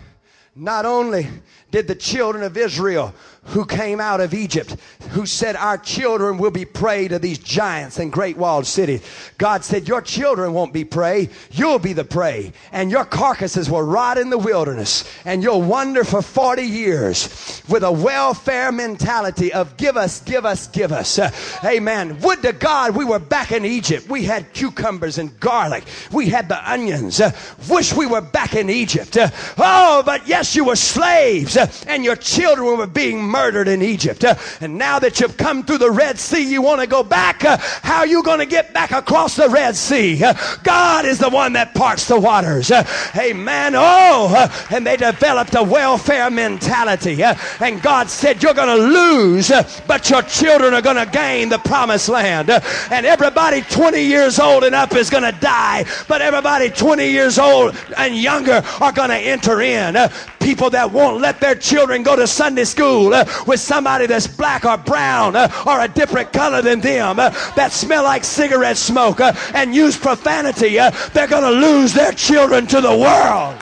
Not 0.54 0.84
only 0.84 1.26
did 1.70 1.86
the 1.86 1.94
children 1.94 2.42
of 2.44 2.56
Israel 2.56 3.14
who 3.44 3.64
came 3.64 4.00
out 4.00 4.20
of 4.20 4.34
Egypt, 4.34 4.76
who 5.10 5.26
said, 5.26 5.56
Our 5.56 5.78
children 5.78 6.38
will 6.38 6.50
be 6.50 6.64
prey 6.64 7.08
to 7.08 7.18
these 7.18 7.38
giants 7.38 7.98
and 7.98 8.12
great 8.12 8.36
walled 8.36 8.66
cities. 8.66 9.02
God 9.38 9.64
said, 9.64 9.88
Your 9.88 10.02
children 10.02 10.52
won't 10.52 10.72
be 10.72 10.84
prey, 10.84 11.30
you'll 11.50 11.78
be 11.78 11.92
the 11.92 12.04
prey, 12.04 12.52
and 12.70 12.90
your 12.90 13.04
carcasses 13.04 13.70
will 13.70 13.82
rot 13.82 14.18
in 14.18 14.30
the 14.30 14.38
wilderness, 14.38 15.04
and 15.24 15.42
you'll 15.42 15.62
wander 15.62 16.04
for 16.04 16.22
40 16.22 16.62
years 16.62 17.62
with 17.68 17.82
a 17.82 17.90
welfare 17.90 18.70
mentality 18.72 19.52
of 19.52 19.76
give 19.76 19.96
us, 19.96 20.20
give 20.20 20.44
us, 20.44 20.68
give 20.68 20.92
us. 20.92 21.18
Uh, 21.18 21.30
amen. 21.64 22.20
Would 22.20 22.42
to 22.42 22.52
God 22.52 22.94
we 22.94 23.04
were 23.04 23.18
back 23.18 23.52
in 23.52 23.64
Egypt. 23.64 24.08
We 24.08 24.24
had 24.24 24.52
cucumbers 24.52 25.18
and 25.18 25.38
garlic, 25.40 25.84
we 26.12 26.28
had 26.28 26.48
the 26.48 26.70
onions. 26.70 27.20
Uh, 27.20 27.32
wish 27.68 27.94
we 27.94 28.06
were 28.06 28.20
back 28.20 28.54
in 28.54 28.70
Egypt. 28.70 29.16
Uh, 29.16 29.30
oh, 29.58 30.02
but 30.04 30.28
yes, 30.28 30.54
you 30.54 30.64
were 30.64 30.76
slaves, 30.76 31.56
and 31.86 32.04
your 32.04 32.16
children 32.16 32.78
were 32.78 32.86
being 32.86 33.22
murdered 33.22 33.68
in 33.68 33.82
Egypt. 33.82 34.24
Uh, 34.24 34.34
and 34.60 34.78
now 34.78 34.98
that 34.98 35.20
you've 35.20 35.36
come 35.36 35.62
through 35.62 35.78
the 35.78 35.90
Red 35.90 36.18
Sea, 36.18 36.42
you 36.42 36.62
want 36.62 36.80
to 36.80 36.86
go 36.86 37.02
back. 37.02 37.44
Uh, 37.44 37.56
how 37.58 37.98
are 37.98 38.06
you 38.06 38.22
going 38.22 38.38
to 38.38 38.46
get 38.46 38.72
back 38.72 38.92
across 38.92 39.36
the 39.36 39.48
Red 39.48 39.76
Sea? 39.76 40.22
Uh, 40.22 40.34
God 40.62 41.04
is 41.04 41.18
the 41.18 41.28
one 41.28 41.54
that 41.54 41.74
parts 41.74 42.06
the 42.06 42.18
waters. 42.18 42.70
Uh, 42.70 42.84
amen. 43.16 43.74
Oh, 43.76 44.32
uh, 44.34 44.50
and 44.70 44.86
they 44.86 44.96
developed 44.96 45.54
a 45.54 45.62
welfare 45.62 46.30
mentality. 46.30 47.22
Uh, 47.22 47.34
and 47.60 47.82
God 47.82 48.08
said, 48.08 48.42
You're 48.42 48.54
going 48.54 48.76
to 48.76 48.84
lose, 48.84 49.48
but 49.86 50.08
your 50.10 50.22
children 50.22 50.74
are 50.74 50.82
going 50.82 51.04
to 51.04 51.10
gain 51.10 51.48
the 51.48 51.58
promised 51.58 52.08
land. 52.08 52.50
and 52.50 53.06
everybody 53.06 53.62
20 53.62 54.02
years 54.02 54.38
old 54.38 54.64
and 54.64 54.74
up 54.74 54.94
is 54.94 55.10
going 55.10 55.24
to 55.24 55.38
die, 55.40 55.84
but 56.08 56.20
everybody 56.20 56.70
20 56.70 57.10
years 57.10 57.38
old 57.38 57.76
and 57.96 58.16
younger 58.16 58.62
are 58.80 58.92
going 58.92 59.10
to 59.10 59.16
enter 59.16 59.60
in. 59.60 59.96
People 60.40 60.70
that 60.70 60.90
won't 60.90 61.20
let 61.20 61.40
their 61.40 61.54
children 61.54 62.02
go 62.02 62.16
to 62.16 62.26
Sunday 62.26 62.64
school 62.64 63.14
uh, 63.14 63.24
with 63.46 63.60
somebody 63.60 64.06
that's 64.06 64.26
black 64.26 64.64
or 64.64 64.76
brown 64.76 65.36
uh, 65.36 65.48
or 65.66 65.80
a 65.80 65.88
different 65.88 66.32
color 66.32 66.62
than 66.62 66.80
them 66.80 67.20
uh, 67.20 67.30
that 67.54 67.72
smell 67.72 68.04
like 68.04 68.24
cigarette 68.24 68.76
smoke 68.76 69.20
and 69.20 69.74
use 69.74 69.96
profanity, 69.96 70.76
they're 71.12 71.28
going 71.28 71.42
to 71.42 71.50
lose 71.50 71.92
their 71.92 72.12
children 72.12 72.66
to 72.66 72.80
the 72.80 72.96
world. 72.96 73.56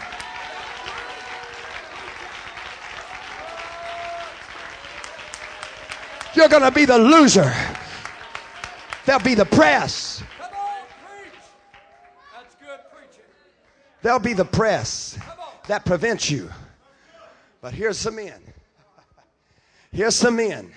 You're 6.35 6.49
going 6.49 6.63
to 6.63 6.71
be 6.71 6.85
the 6.85 6.99
loser. 6.99 7.53
They'll 9.05 9.19
be 9.19 9.35
the 9.35 9.45
press. 9.45 10.23
They'll 14.03 14.21
be 14.21 14.35
the 14.35 14.45
press 14.45 15.19
that 15.67 15.85
prevents 15.85 16.31
you. 16.31 16.49
But 17.61 17.75
here's 17.75 17.99
some 17.99 18.17
men. 18.17 18.41
Here's 19.91 20.15
some 20.15 20.37
men. 20.37 20.73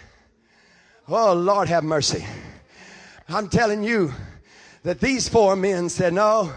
Oh, 1.08 1.34
Lord, 1.34 1.68
have 1.68 1.84
mercy. 1.84 2.26
I'm 3.30 3.50
telling 3.50 3.84
you 3.84 4.14
that 4.84 5.00
these 5.00 5.30
four 5.30 5.56
men 5.56 5.90
said, 5.90 6.14
No, 6.14 6.52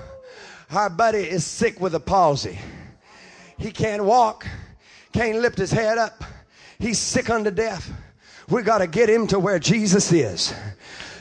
our 0.70 0.88
buddy 0.88 1.18
is 1.18 1.44
sick 1.44 1.80
with 1.80 1.94
a 1.94 2.00
palsy. 2.00 2.58
He 3.58 3.70
can't 3.70 4.04
walk, 4.04 4.46
can't 5.12 5.38
lift 5.38 5.58
his 5.58 5.70
head 5.70 5.98
up. 5.98 6.24
He's 6.78 6.98
sick 6.98 7.30
unto 7.30 7.50
death. 7.50 7.90
We 8.48 8.62
got 8.62 8.78
to 8.78 8.86
get 8.86 9.08
him 9.08 9.26
to 9.28 9.38
where 9.38 9.58
Jesus 9.58 10.12
is. 10.12 10.54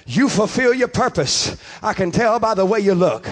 You 0.06 0.28
fulfill 0.28 0.74
your 0.74 0.90
purpose. 0.90 1.56
I 1.82 1.94
can 1.94 2.12
tell 2.12 2.38
by 2.40 2.56
the 2.56 2.66
way 2.66 2.80
you 2.80 2.94
look. 2.94 3.30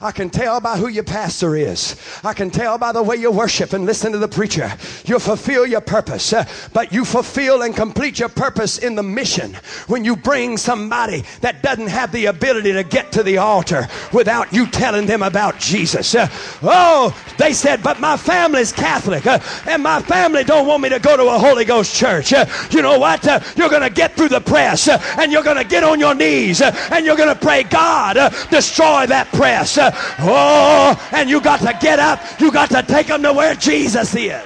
I 0.00 0.12
can 0.12 0.30
tell 0.30 0.60
by 0.60 0.76
who 0.76 0.88
your 0.88 1.02
pastor 1.04 1.56
is. 1.56 1.96
I 2.22 2.32
can 2.32 2.50
tell 2.50 2.78
by 2.78 2.92
the 2.92 3.02
way 3.02 3.16
you 3.16 3.30
worship 3.30 3.72
and 3.72 3.86
listen 3.86 4.12
to 4.12 4.18
the 4.18 4.28
preacher. 4.28 4.72
You 5.04 5.18
fulfill 5.18 5.66
your 5.66 5.80
purpose, 5.80 6.32
uh, 6.32 6.44
but 6.72 6.92
you 6.92 7.04
fulfill 7.04 7.62
and 7.62 7.74
complete 7.74 8.20
your 8.20 8.28
purpose 8.28 8.78
in 8.78 8.94
the 8.94 9.02
mission 9.02 9.56
when 9.88 10.04
you 10.04 10.14
bring 10.14 10.56
somebody 10.56 11.24
that 11.40 11.62
doesn't 11.62 11.88
have 11.88 12.12
the 12.12 12.26
ability 12.26 12.72
to 12.72 12.84
get 12.84 13.10
to 13.12 13.24
the 13.24 13.38
altar 13.38 13.88
without 14.12 14.52
you 14.52 14.66
telling 14.68 15.06
them 15.06 15.22
about 15.22 15.58
Jesus. 15.58 16.14
Uh, 16.14 16.28
oh, 16.62 17.16
they 17.36 17.52
said, 17.52 17.82
but 17.82 17.98
my 17.98 18.16
family's 18.16 18.70
Catholic 18.70 19.26
uh, 19.26 19.40
and 19.66 19.82
my 19.82 20.00
family 20.02 20.44
don't 20.44 20.68
want 20.68 20.82
me 20.84 20.88
to 20.90 21.00
go 21.00 21.16
to 21.16 21.24
a 21.24 21.38
Holy 21.38 21.64
Ghost 21.64 21.94
church. 21.96 22.32
You 22.70 22.82
know 22.82 22.98
what? 22.98 23.24
You're 23.56 23.68
going 23.68 23.82
to 23.82 23.90
get 23.90 24.14
through 24.16 24.28
the 24.28 24.40
press 24.40 24.88
and 24.88 25.32
you're 25.32 25.42
going 25.42 25.56
to 25.56 25.64
get 25.64 25.82
on 25.82 25.98
your 25.98 26.11
your 26.12 26.28
knees 26.28 26.60
uh, 26.60 26.88
and 26.90 27.04
you're 27.04 27.16
going 27.16 27.28
to 27.28 27.40
pray, 27.40 27.62
God, 27.62 28.16
uh, 28.16 28.30
destroy 28.50 29.06
that 29.06 29.28
press. 29.28 29.78
Uh, 29.78 29.90
oh, 30.20 31.08
and 31.12 31.28
you 31.28 31.40
got 31.40 31.60
to 31.60 31.76
get 31.80 31.98
up. 31.98 32.20
You 32.40 32.50
got 32.50 32.70
to 32.70 32.82
take 32.82 33.08
them 33.08 33.22
to 33.22 33.32
where 33.32 33.54
Jesus 33.54 34.14
is. 34.14 34.42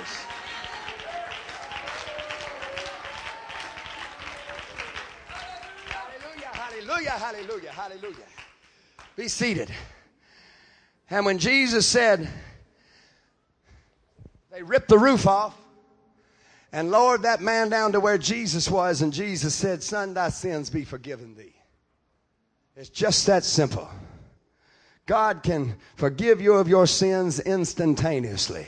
Hallelujah, 5.88 6.48
hallelujah, 6.52 7.10
hallelujah, 7.10 7.70
hallelujah. 7.70 8.16
Be 9.16 9.28
seated. 9.28 9.70
And 11.10 11.24
when 11.24 11.38
Jesus 11.38 11.86
said, 11.86 12.28
they 14.52 14.62
ripped 14.62 14.88
the 14.88 14.98
roof 14.98 15.26
off 15.26 15.56
and 16.72 16.90
lowered 16.90 17.22
that 17.22 17.40
man 17.40 17.68
down 17.68 17.92
to 17.92 18.00
where 18.00 18.18
Jesus 18.18 18.68
was, 18.68 19.02
and 19.02 19.12
Jesus 19.12 19.54
said, 19.54 19.82
Son, 19.82 20.14
thy 20.14 20.30
sins 20.30 20.68
be 20.68 20.84
forgiven 20.84 21.34
thee. 21.36 21.55
It's 22.76 22.90
just 22.90 23.26
that 23.26 23.42
simple. 23.42 23.88
God 25.06 25.42
can 25.42 25.76
forgive 25.94 26.42
you 26.42 26.54
of 26.54 26.68
your 26.68 26.86
sins 26.86 27.40
instantaneously. 27.40 28.66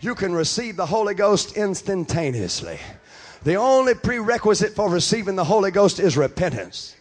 You 0.00 0.14
can 0.14 0.32
receive 0.32 0.76
the 0.76 0.86
Holy 0.86 1.14
Ghost 1.14 1.54
instantaneously. 1.56 2.78
The 3.44 3.56
only 3.56 3.94
prerequisite 3.94 4.74
for 4.74 4.88
receiving 4.88 5.36
the 5.36 5.44
Holy 5.44 5.70
Ghost 5.70 6.00
is 6.00 6.16
repentance. 6.16 6.96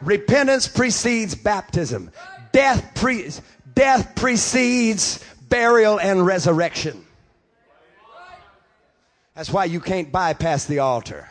Repentance 0.00 0.66
precedes 0.66 1.36
baptism. 1.36 2.10
Death, 2.50 2.92
pre- 2.96 3.30
death 3.74 4.16
precedes 4.16 5.24
burial 5.48 6.00
and 6.00 6.26
resurrection. 6.26 7.04
That's 9.34 9.50
why 9.50 9.66
you 9.66 9.80
can't 9.80 10.10
bypass 10.10 10.64
the 10.64 10.80
altar. 10.80 11.28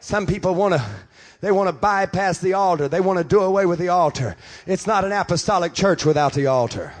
Some 0.00 0.26
people 0.26 0.54
want 0.54 0.74
to 0.74 0.84
they 1.40 1.52
want 1.52 1.68
to 1.68 1.72
bypass 1.72 2.38
the 2.38 2.54
altar. 2.54 2.88
They 2.88 3.00
want 3.00 3.18
to 3.18 3.24
do 3.24 3.40
away 3.40 3.64
with 3.64 3.78
the 3.78 3.90
altar. 3.90 4.36
It's 4.66 4.86
not 4.88 5.04
an 5.04 5.12
apostolic 5.12 5.72
church 5.72 6.04
without 6.04 6.32
the 6.32 6.46
altar. 6.46 6.92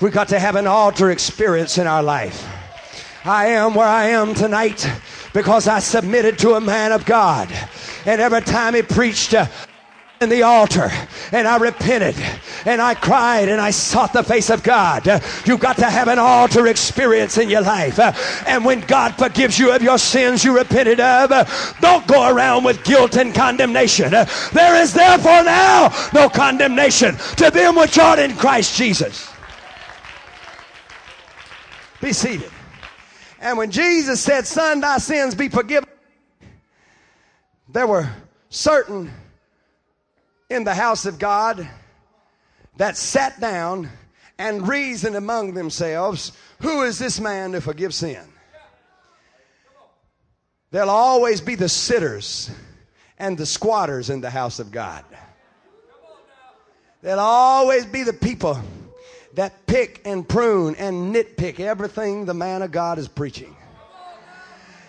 We 0.00 0.10
got 0.10 0.28
to 0.28 0.38
have 0.38 0.56
an 0.56 0.66
altar 0.66 1.10
experience 1.10 1.78
in 1.78 1.86
our 1.86 2.02
life. 2.02 2.46
I 3.24 3.46
am 3.46 3.74
where 3.74 3.88
I 3.88 4.08
am 4.08 4.34
tonight 4.34 4.86
because 5.32 5.66
I 5.66 5.78
submitted 5.78 6.38
to 6.40 6.54
a 6.54 6.60
man 6.60 6.92
of 6.92 7.06
God. 7.06 7.48
And 8.04 8.20
every 8.20 8.42
time 8.42 8.74
he 8.74 8.82
preached, 8.82 9.32
uh, 9.32 9.46
in 10.24 10.30
the 10.30 10.42
altar 10.42 10.90
and 11.30 11.46
I 11.46 11.58
repented 11.58 12.16
and 12.64 12.82
I 12.82 12.94
cried 12.94 13.48
and 13.48 13.60
I 13.60 13.70
sought 13.70 14.12
the 14.12 14.24
face 14.24 14.50
of 14.50 14.62
God. 14.62 15.06
You've 15.44 15.60
got 15.60 15.76
to 15.76 15.88
have 15.88 16.08
an 16.08 16.18
altar 16.18 16.66
experience 16.66 17.38
in 17.38 17.48
your 17.48 17.60
life. 17.60 18.00
And 18.48 18.64
when 18.64 18.80
God 18.80 19.14
forgives 19.16 19.58
you 19.58 19.72
of 19.72 19.82
your 19.82 19.98
sins 19.98 20.42
you 20.42 20.56
repented 20.56 20.98
of, 20.98 21.76
don't 21.80 22.06
go 22.08 22.34
around 22.34 22.64
with 22.64 22.82
guilt 22.84 23.16
and 23.16 23.34
condemnation. 23.34 24.10
There 24.10 24.82
is 24.82 24.92
therefore 24.92 25.44
now 25.44 25.94
no 26.12 26.28
condemnation 26.28 27.16
to 27.36 27.50
them 27.50 27.76
which 27.76 27.98
are 27.98 28.18
in 28.18 28.34
Christ 28.34 28.76
Jesus. 28.76 29.30
Be 32.00 32.12
seated. 32.12 32.50
And 33.40 33.58
when 33.58 33.70
Jesus 33.70 34.20
said, 34.20 34.46
Son, 34.46 34.80
thy 34.80 34.98
sins 34.98 35.34
be 35.34 35.50
forgiven, 35.50 35.88
there 37.68 37.86
were 37.86 38.08
certain 38.48 39.12
in 40.54 40.64
the 40.64 40.74
house 40.74 41.04
of 41.04 41.18
God 41.18 41.68
that 42.76 42.96
sat 42.96 43.40
down 43.40 43.90
and 44.38 44.66
reasoned 44.66 45.16
among 45.16 45.54
themselves, 45.54 46.32
Who 46.60 46.82
is 46.82 46.98
this 46.98 47.20
man 47.20 47.52
to 47.52 47.60
forgive 47.60 47.92
sin? 47.92 48.22
There'll 50.70 50.90
always 50.90 51.40
be 51.40 51.54
the 51.56 51.68
sitters 51.68 52.50
and 53.18 53.36
the 53.36 53.46
squatters 53.46 54.10
in 54.10 54.20
the 54.20 54.30
house 54.30 54.58
of 54.58 54.72
God. 54.72 55.04
There'll 57.02 57.20
always 57.20 57.84
be 57.84 58.02
the 58.02 58.12
people 58.12 58.58
that 59.34 59.66
pick 59.66 60.00
and 60.04 60.26
prune 60.28 60.74
and 60.76 61.14
nitpick 61.14 61.60
everything 61.60 62.24
the 62.24 62.34
man 62.34 62.62
of 62.62 62.72
God 62.72 62.98
is 62.98 63.08
preaching 63.08 63.54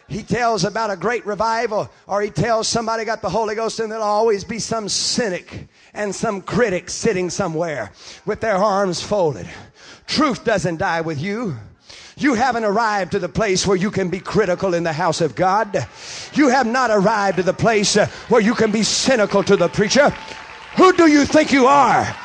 he 0.08 0.22
tells 0.22 0.64
about 0.64 0.92
a 0.92 0.96
great 0.96 1.26
revival 1.26 1.90
or 2.08 2.22
he 2.22 2.30
tells 2.30 2.68
somebody 2.68 3.06
got 3.06 3.22
the 3.22 3.30
Holy 3.30 3.56
Ghost 3.56 3.80
and 3.80 3.92
there'll 3.92 4.04
always 4.04 4.44
be 4.44 4.60
some 4.60 4.88
cynic 4.88 5.68
and 5.94 6.14
some 6.14 6.42
critic 6.42 6.90
sitting 6.90 7.30
somewhere 7.30 7.92
with 8.26 8.40
their 8.40 8.56
arms 8.56 9.02
folded. 9.02 9.48
Truth 10.06 10.44
doesn't 10.46 10.78
die 10.78 11.02
with 11.02 11.20
you. 11.20 11.56
You 12.18 12.36
haven't 12.36 12.64
arrived 12.64 13.12
to 13.12 13.20
the 13.20 13.28
place 13.28 13.68
where 13.68 13.76
you 13.76 13.92
can 13.92 14.10
be 14.10 14.20
critical 14.20 14.74
in 14.74 14.84
the 14.84 14.94
house 14.94 15.22
of 15.22 15.36
God. 15.36 15.88
You 16.34 16.50
have 16.50 16.68
not 16.68 16.90
arrived 16.92 17.38
to 17.38 17.44
the 17.44 17.54
place 17.54 17.98
uh, 17.98 18.08
where 18.30 18.42
you 18.42 18.54
can 18.54 18.72
be 18.72 18.84
cynical 18.84 19.44
to 19.44 19.58
the 19.58 19.68
preacher. 19.68 20.12
Who 20.78 20.94
do 20.94 21.08
you 21.12 21.26
think 21.26 21.52
you 21.52 21.66
are 21.66 22.16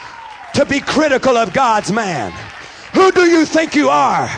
to 0.55 0.65
be 0.65 0.81
critical 0.81 1.37
of 1.37 1.53
God's 1.53 1.91
man? 1.91 2.33
Who 2.95 3.11
do 3.11 3.23
you 3.23 3.45
think 3.45 3.75
you 3.75 3.89
are 3.89 4.29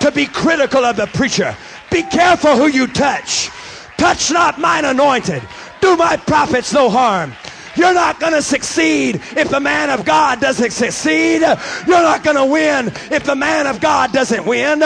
to 0.00 0.10
be 0.10 0.26
critical 0.26 0.84
of 0.84 0.96
the 0.96 1.06
preacher? 1.06 1.56
Be 1.90 2.02
careful 2.02 2.56
who 2.56 2.66
you 2.66 2.86
touch. 2.86 3.50
Touch 3.96 4.30
not 4.30 4.58
mine 4.58 4.84
anointed. 4.84 5.42
Do 5.80 5.96
my 5.96 6.16
prophets 6.16 6.72
no 6.72 6.88
harm. 6.90 7.32
You're 7.76 7.94
not 7.94 8.18
going 8.18 8.32
to 8.32 8.42
succeed 8.42 9.16
if 9.36 9.50
the 9.50 9.60
man 9.60 9.90
of 9.90 10.04
God 10.04 10.40
doesn't 10.40 10.72
succeed. 10.72 11.42
You're 11.42 12.02
not 12.02 12.24
going 12.24 12.36
to 12.36 12.44
win 12.44 12.88
if 13.12 13.24
the 13.24 13.36
man 13.36 13.66
of 13.66 13.80
God 13.80 14.12
doesn't 14.12 14.44
win. 14.44 14.82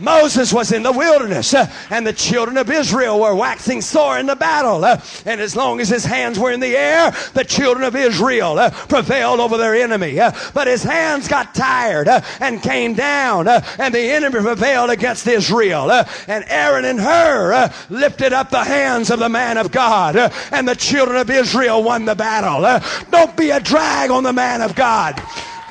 Moses 0.00 0.52
was 0.52 0.72
in 0.72 0.82
the 0.82 0.92
wilderness 0.92 1.54
uh, 1.54 1.66
and 1.90 2.06
the 2.06 2.12
children 2.12 2.56
of 2.56 2.70
Israel 2.70 3.18
were 3.18 3.34
waxing 3.34 3.80
sore 3.80 4.18
in 4.18 4.26
the 4.26 4.36
battle. 4.36 4.84
Uh, 4.84 5.00
and 5.24 5.40
as 5.40 5.56
long 5.56 5.80
as 5.80 5.88
his 5.88 6.04
hands 6.04 6.38
were 6.38 6.52
in 6.52 6.60
the 6.60 6.76
air, 6.76 7.10
the 7.34 7.44
children 7.44 7.84
of 7.84 7.96
Israel 7.96 8.58
uh, 8.58 8.70
prevailed 8.70 9.40
over 9.40 9.56
their 9.56 9.74
enemy. 9.74 10.20
Uh, 10.20 10.32
but 10.54 10.66
his 10.66 10.82
hands 10.82 11.26
got 11.26 11.54
tired 11.54 12.08
uh, 12.08 12.20
and 12.40 12.62
came 12.62 12.94
down 12.94 13.48
uh, 13.48 13.64
and 13.78 13.94
the 13.94 14.00
enemy 14.00 14.40
prevailed 14.40 14.90
against 14.90 15.26
Israel. 15.26 15.90
and 15.90 16.44
Aaron 16.48 16.84
and 16.84 17.00
Hur 17.00 17.72
lifted 17.88 18.32
up 18.32 18.50
the 18.50 18.64
hands 18.64 19.10
of 19.10 19.18
the 19.18 19.28
man 19.28 19.56
of 19.56 19.70
God 19.70 20.16
and 20.52 20.68
the 20.68 20.76
children 20.76 21.18
of 21.18 21.30
Israel 21.30 21.82
won 21.82 22.04
the 22.04 22.14
battle. 22.14 22.62
don't 23.10 23.36
be 23.36 23.50
a 23.50 23.60
drag 23.60 24.10
on 24.10 24.22
the 24.22 24.32
man 24.32 24.60
of 24.60 24.74
God. 24.74 25.20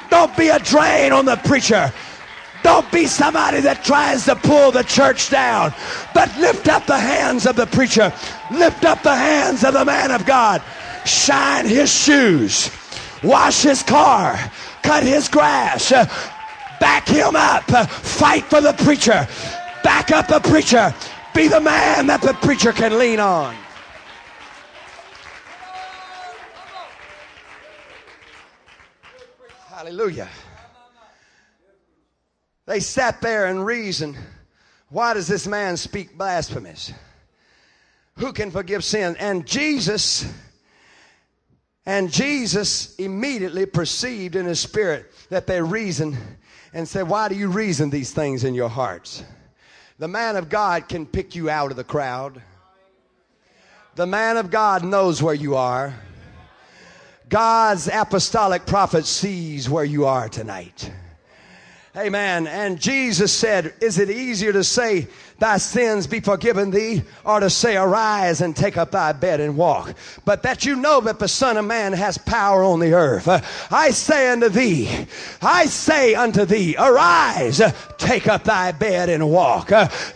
Don't 0.09 0.35
be 0.37 0.49
a 0.49 0.59
drain 0.59 1.11
on 1.11 1.25
the 1.25 1.35
preacher. 1.35 1.91
Don't 2.67 2.91
be 2.91 3.05
somebody 3.05 3.61
that 3.61 3.85
tries 3.85 4.25
to 4.25 4.35
pull 4.35 4.73
the 4.73 4.83
church 4.83 5.29
down, 5.29 5.73
but 6.13 6.27
lift 6.37 6.67
up 6.67 6.85
the 6.85 6.99
hands 6.99 7.45
of 7.45 7.55
the 7.55 7.65
preacher. 7.65 8.11
Lift 8.51 8.83
up 8.83 9.01
the 9.03 9.15
hands 9.15 9.63
of 9.63 9.73
the 9.73 9.85
man 9.85 10.11
of 10.11 10.25
God. 10.25 10.61
Shine 11.05 11.65
his 11.65 11.89
shoes. 11.89 12.69
Wash 13.23 13.61
his 13.61 13.83
car. 13.83 14.37
Cut 14.83 15.03
his 15.03 15.29
grass. 15.29 15.91
Back 16.81 17.07
him 17.07 17.37
up. 17.37 17.63
Fight 17.89 18.43
for 18.43 18.59
the 18.59 18.73
preacher. 18.73 19.25
Back 19.81 20.11
up 20.11 20.27
the 20.27 20.41
preacher. 20.41 20.93
Be 21.33 21.47
the 21.47 21.61
man 21.61 22.07
that 22.07 22.21
the 22.21 22.33
preacher 22.33 22.73
can 22.73 22.99
lean 22.99 23.21
on. 23.21 23.55
Hallelujah. 29.69 30.27
They 32.67 32.81
sat 32.81 33.21
there 33.21 33.47
and 33.47 33.65
reasoned, 33.65 34.17
why 34.89 35.13
does 35.13 35.27
this 35.27 35.47
man 35.47 35.77
speak 35.77 36.17
blasphemies? 36.17 36.93
Who 38.17 38.33
can 38.33 38.51
forgive 38.51 38.83
sin? 38.83 39.15
And 39.19 39.47
Jesus, 39.47 40.25
and 41.85 42.11
Jesus 42.11 42.95
immediately 42.97 43.65
perceived 43.65 44.35
in 44.35 44.45
his 44.45 44.59
spirit 44.59 45.11
that 45.29 45.47
they 45.47 45.61
reasoned 45.61 46.17
and 46.73 46.87
said, 46.87 47.07
Why 47.07 47.27
do 47.29 47.35
you 47.35 47.49
reason 47.49 47.89
these 47.89 48.11
things 48.11 48.43
in 48.43 48.53
your 48.53 48.69
hearts? 48.69 49.23
The 49.99 50.07
man 50.07 50.35
of 50.35 50.49
God 50.49 50.89
can 50.89 51.05
pick 51.05 51.35
you 51.35 51.49
out 51.49 51.71
of 51.71 51.77
the 51.77 51.83
crowd. 51.83 52.41
The 53.95 54.07
man 54.07 54.37
of 54.37 54.51
God 54.51 54.83
knows 54.83 55.23
where 55.23 55.33
you 55.33 55.55
are. 55.55 55.93
God's 57.29 57.87
apostolic 57.87 58.65
prophet 58.65 59.05
sees 59.05 59.69
where 59.69 59.85
you 59.85 60.05
are 60.05 60.29
tonight. 60.29 60.91
Amen. 61.97 62.45
And 62.45 62.79
Jesus 62.79 63.33
said, 63.33 63.73
Is 63.81 63.97
it 63.97 64.11
easier 64.11 64.53
to 64.53 64.63
say, 64.63 65.07
thy 65.39 65.57
sins 65.57 66.07
be 66.07 66.19
forgiven 66.19 66.71
thee, 66.71 67.03
or 67.23 67.39
to 67.39 67.49
say, 67.49 67.77
arise 67.77 68.41
and 68.41 68.55
take 68.55 68.77
up 68.77 68.91
thy 68.91 69.11
bed 69.13 69.39
and 69.39 69.55
walk. 69.55 69.93
But 70.25 70.43
that 70.43 70.65
you 70.65 70.75
know 70.75 71.01
that 71.01 71.19
the 71.19 71.27
Son 71.27 71.57
of 71.57 71.65
Man 71.65 71.93
has 71.93 72.17
power 72.17 72.63
on 72.63 72.79
the 72.79 72.93
earth. 72.93 73.27
I 73.71 73.91
say 73.91 74.29
unto 74.29 74.49
thee, 74.49 75.07
I 75.41 75.67
say 75.67 76.15
unto 76.15 76.45
thee, 76.45 76.75
arise, 76.77 77.61
take 77.97 78.27
up 78.27 78.45
thy 78.45 78.71
bed 78.71 79.09
and 79.09 79.29
walk. 79.29 79.69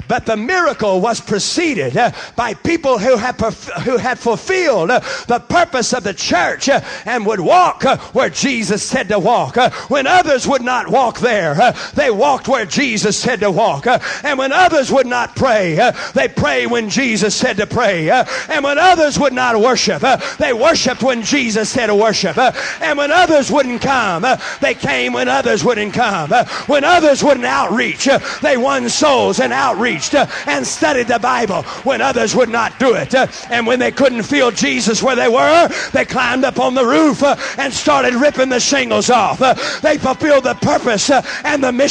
But 0.08 0.26
the 0.26 0.38
miracle 0.38 1.02
was 1.02 1.22
preceded 1.22 1.94
by 2.36 2.54
people 2.56 2.98
who 2.98 3.18
had, 3.18 3.40
who 3.84 3.98
had 3.98 4.18
fulfilled 4.18 4.90
the 4.90 5.44
purpose 5.48 5.94
of 5.94 6.04
the 6.04 6.14
church 6.14 6.70
and 7.06 7.26
would 7.26 7.40
walk 7.40 7.84
where 8.14 8.30
Jesus 8.30 8.84
said 8.84 9.10
to 9.10 9.20
walk. 9.20 9.56
when 9.90 10.08
others 10.08 10.48
would 10.48 10.64
not 10.64 10.90
walk 10.90 11.20
there, 11.20 11.74
they 11.94 12.10
walked 12.10 12.48
where 12.48 12.66
Jesus 12.66 13.18
said 13.18 13.42
to 13.42 13.52
walk. 13.52 13.86
and 14.24 14.40
when 14.40 14.52
others 14.52 14.92
would 14.92 15.08
not 15.12 15.36
pray. 15.36 15.78
Uh, 15.78 15.92
they 16.14 16.28
pray 16.28 16.66
when 16.66 16.90
Jesus 16.90 17.36
said 17.36 17.58
to 17.58 17.68
pray. 17.68 18.10
Uh, 18.10 18.26
and 18.50 18.64
when 18.64 18.80
others 18.80 19.20
would 19.20 19.34
not 19.34 19.60
worship, 19.60 20.04
uh, 20.04 20.18
they 20.40 20.54
worshiped 20.54 21.04
when 21.04 21.22
Jesus 21.22 21.70
said 21.70 21.88
to 21.88 21.96
worship. 21.96 22.36
Uh, 22.38 22.52
and 22.82 22.98
when 22.98 23.12
others 23.12 23.52
wouldn't 23.52 23.82
come, 23.82 24.26
uh, 24.26 24.38
they 24.60 24.74
came 24.74 25.14
when 25.14 25.28
others 25.28 25.64
wouldn't 25.64 25.94
come. 25.94 26.34
Uh, 26.34 26.46
when 26.66 26.84
others 26.84 27.24
wouldn't 27.24 27.46
outreach, 27.46 28.10
they 28.42 28.58
won 28.58 28.90
souls 28.90 29.40
and 29.40 29.54
outreached 29.54 30.16
and 30.16 30.66
studied 30.66 31.08
the 31.08 31.20
Bible 31.20 31.62
when 31.84 32.02
others 32.02 32.36
would 32.36 32.50
not 32.50 32.80
do 32.80 32.96
it. 32.96 33.14
and 33.52 33.68
when 33.68 33.78
they 33.78 33.92
couldn't 33.92 34.24
feel 34.24 34.50
Jesus 34.50 35.04
where 35.04 35.16
they 35.16 35.28
were, 35.30 35.70
they 35.92 36.06
climbed 36.06 36.44
up 36.44 36.60
on 36.60 36.74
the 36.74 36.86
roof 36.86 37.22
and 37.60 37.72
started 37.72 38.16
ripping 38.16 38.50
the 38.50 38.60
shingles 38.60 39.10
off. 39.12 39.40
they 39.82 39.98
fulfilled 39.98 40.46
the 40.46 40.56
purpose 40.56 41.12
and 41.12 41.64
the 41.64 41.72
mission 41.72 41.91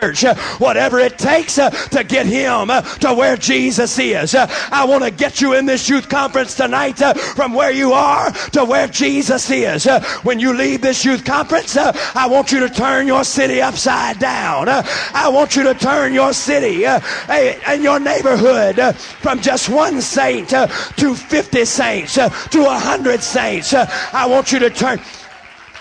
church, 0.00 0.24
uh, 0.24 0.34
whatever 0.58 0.98
it 0.98 1.18
takes 1.18 1.58
uh, 1.58 1.70
to 1.70 2.02
get 2.02 2.26
him 2.26 2.70
uh, 2.70 2.80
to 2.80 3.12
where 3.12 3.36
Jesus 3.36 3.98
is. 3.98 4.34
Uh, 4.34 4.46
I 4.70 4.84
want 4.86 5.04
to 5.04 5.10
get 5.10 5.40
you 5.40 5.54
in 5.54 5.66
this 5.66 5.88
youth 5.88 6.08
conference 6.08 6.54
tonight 6.54 7.00
uh, 7.02 7.12
from 7.14 7.52
where 7.52 7.70
you 7.70 7.92
are 7.92 8.30
to 8.52 8.64
where 8.64 8.88
Jesus 8.88 9.50
is. 9.50 9.86
Uh, 9.86 10.02
when 10.22 10.38
you 10.38 10.54
leave 10.54 10.80
this 10.80 11.04
youth 11.04 11.24
conference, 11.24 11.76
I 11.76 12.26
want 12.28 12.50
you 12.50 12.60
to 12.60 12.70
turn 12.70 13.06
your 13.06 13.24
city 13.24 13.60
upside 13.60 14.18
down. 14.18 14.68
I 14.68 15.28
want 15.28 15.56
you 15.56 15.64
to 15.64 15.74
turn 15.74 16.14
your 16.14 16.32
city 16.32 16.86
and 16.86 17.82
your 17.82 18.00
neighborhood 18.00 18.96
from 18.96 19.40
just 19.40 19.68
one 19.68 20.00
saint 20.00 20.48
to 20.48 21.14
50 21.14 21.64
saints 21.64 22.14
to 22.14 22.28
100 22.62 23.22
saints. 23.22 23.74
I 23.74 24.26
want 24.26 24.52
you 24.52 24.60
to 24.60 24.70
turn 24.70 24.98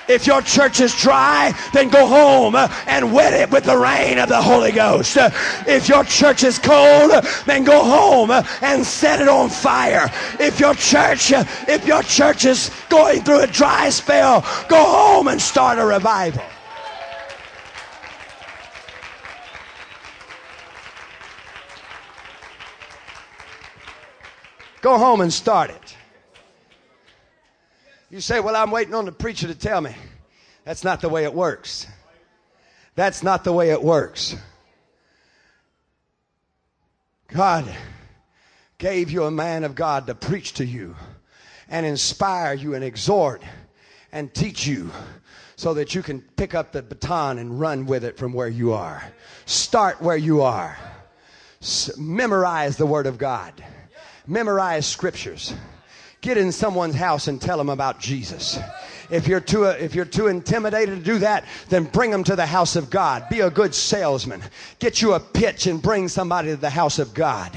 if 0.09 0.25
your 0.25 0.41
church 0.41 0.81
is 0.81 0.93
dry, 0.95 1.53
then 1.71 1.87
go 1.89 2.05
home 2.05 2.55
and 2.87 3.13
wet 3.13 3.33
it 3.33 3.51
with 3.51 3.63
the 3.63 3.77
rain 3.77 4.17
of 4.17 4.27
the 4.27 4.41
Holy 4.41 4.71
Ghost. 4.71 5.17
If 5.67 5.87
your 5.87 6.03
church 6.03 6.43
is 6.43 6.57
cold, 6.57 7.11
then 7.45 7.63
go 7.63 7.83
home 7.83 8.31
and 8.31 8.83
set 8.83 9.21
it 9.21 9.29
on 9.29 9.49
fire. 9.49 10.11
If 10.39 10.59
your 10.59 10.73
church, 10.73 11.31
if 11.31 11.85
your 11.85 12.01
church 12.03 12.45
is 12.45 12.71
going 12.89 13.21
through 13.21 13.41
a 13.41 13.47
dry 13.47 13.89
spell, 13.89 14.41
go 14.67 14.83
home 14.83 15.27
and 15.27 15.39
start 15.39 15.77
a 15.77 15.85
revival. 15.85 16.43
Go 24.81 24.97
home 24.97 25.21
and 25.21 25.31
start 25.31 25.69
it. 25.69 25.98
You 28.09 28.21
say, 28.21 28.39
Well, 28.39 28.55
I'm 28.55 28.71
waiting 28.71 28.95
on 28.95 29.05
the 29.05 29.11
preacher 29.11 29.47
to 29.47 29.55
tell 29.55 29.81
me. 29.81 29.95
That's 30.63 30.83
not 30.83 31.01
the 31.01 31.09
way 31.09 31.23
it 31.23 31.33
works. 31.33 31.87
That's 32.95 33.23
not 33.23 33.43
the 33.43 33.53
way 33.53 33.69
it 33.69 33.81
works. 33.81 34.35
God 37.27 37.65
gave 38.77 39.11
you 39.11 39.23
a 39.25 39.31
man 39.31 39.63
of 39.63 39.75
God 39.75 40.07
to 40.07 40.15
preach 40.15 40.53
to 40.53 40.65
you 40.65 40.95
and 41.69 41.85
inspire 41.85 42.53
you 42.53 42.73
and 42.73 42.83
exhort 42.83 43.43
and 44.11 44.33
teach 44.33 44.65
you 44.65 44.89
so 45.55 45.75
that 45.75 45.93
you 45.93 46.01
can 46.01 46.21
pick 46.21 46.55
up 46.55 46.71
the 46.71 46.81
baton 46.81 47.37
and 47.37 47.59
run 47.59 47.85
with 47.85 48.03
it 48.03 48.17
from 48.17 48.33
where 48.33 48.47
you 48.47 48.73
are. 48.73 49.03
Start 49.45 50.01
where 50.01 50.17
you 50.17 50.41
are. 50.41 50.77
Memorize 51.97 52.77
the 52.77 52.85
Word 52.85 53.05
of 53.05 53.17
God. 53.17 53.53
Memorize 54.25 54.85
scriptures. 54.85 55.53
Get 56.21 56.37
in 56.37 56.51
someone's 56.51 56.95
house 56.95 57.27
and 57.27 57.41
tell 57.41 57.57
them 57.57 57.69
about 57.69 57.99
Jesus. 57.99 58.59
If 59.09 59.27
you're 59.27 59.39
too, 59.39 59.65
uh, 59.65 59.77
if 59.79 59.95
you're 59.95 60.05
too 60.05 60.27
intimidated 60.27 60.99
to 60.99 61.03
do 61.03 61.19
that, 61.19 61.45
then 61.69 61.85
bring 61.85 62.11
them 62.11 62.23
to 62.25 62.35
the 62.35 62.45
house 62.45 62.75
of 62.75 62.89
God. 62.89 63.27
Be 63.29 63.39
a 63.39 63.49
good 63.49 63.73
salesman. 63.73 64.41
Get 64.77 65.01
you 65.01 65.13
a 65.13 65.19
pitch 65.19 65.67
and 65.67 65.81
bring 65.81 66.07
somebody 66.07 66.49
to 66.49 66.57
the 66.57 66.69
house 66.69 66.99
of 66.99 67.13
God. 67.13 67.51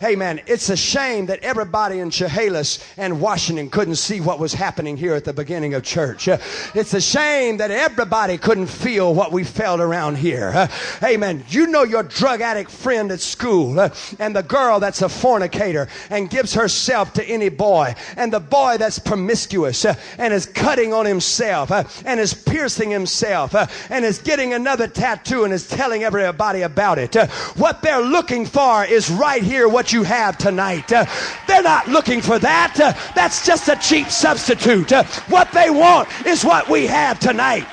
Hey 0.00 0.16
man, 0.16 0.40
it's 0.46 0.70
a 0.70 0.76
shame 0.76 1.26
that 1.26 1.40
everybody 1.40 1.98
in 1.98 2.10
Chehalis 2.10 2.84
and 2.96 3.20
Washington 3.20 3.68
couldn't 3.68 3.96
see 3.96 4.20
what 4.20 4.38
was 4.38 4.54
happening 4.54 4.96
here 4.96 5.14
at 5.14 5.24
the 5.24 5.32
beginning 5.32 5.74
of 5.74 5.82
church. 5.82 6.28
Uh, 6.28 6.38
it's 6.74 6.94
a 6.94 7.00
shame 7.00 7.58
that 7.58 7.70
everybody 7.70 8.38
couldn't 8.38 8.68
feel 8.68 9.14
what 9.14 9.30
we 9.30 9.44
felt 9.44 9.80
around 9.80 10.16
here. 10.16 10.52
Uh, 10.54 10.66
hey 11.00 11.16
man, 11.16 11.44
you 11.48 11.66
know 11.66 11.82
your 11.82 12.02
drug 12.02 12.40
addict 12.40 12.70
friend 12.70 13.12
at 13.12 13.20
school 13.20 13.78
and 14.18 14.34
the 14.34 14.42
girl 14.42 14.80
that's 14.80 15.02
a 15.02 15.08
fornicator 15.08 15.88
and 16.08 16.30
gives 16.30 16.54
herself 16.54 17.12
to 17.12 17.24
any 17.24 17.50
boy 17.50 17.94
and 18.16 18.32
the 18.32 18.40
boy 18.40 18.76
that's 18.78 18.98
promiscuous 18.98 19.84
and 19.84 20.32
is 20.32 20.46
cutting 20.46 20.93
on 20.94 21.06
himself 21.06 21.70
uh, 21.70 21.84
and 22.04 22.18
is 22.20 22.32
piercing 22.32 22.90
himself 22.90 23.54
uh, 23.54 23.66
and 23.90 24.04
is 24.04 24.18
getting 24.18 24.52
another 24.52 24.88
tattoo 24.88 25.44
and 25.44 25.52
is 25.52 25.68
telling 25.68 26.04
everybody 26.04 26.62
about 26.62 26.98
it. 26.98 27.16
Uh, 27.16 27.26
what 27.56 27.82
they're 27.82 28.02
looking 28.02 28.46
for 28.46 28.84
is 28.84 29.10
right 29.10 29.42
here 29.42 29.68
what 29.68 29.92
you 29.92 30.02
have 30.02 30.38
tonight. 30.38 30.92
Uh, 30.92 31.04
they're 31.46 31.62
not 31.62 31.88
looking 31.88 32.20
for 32.20 32.38
that. 32.38 32.78
Uh, 32.80 32.92
that's 33.14 33.44
just 33.44 33.68
a 33.68 33.76
cheap 33.76 34.08
substitute. 34.08 34.92
Uh, 34.92 35.04
what 35.28 35.50
they 35.52 35.70
want 35.70 36.08
is 36.26 36.44
what 36.44 36.68
we 36.68 36.86
have 36.86 37.18
tonight. 37.18 37.66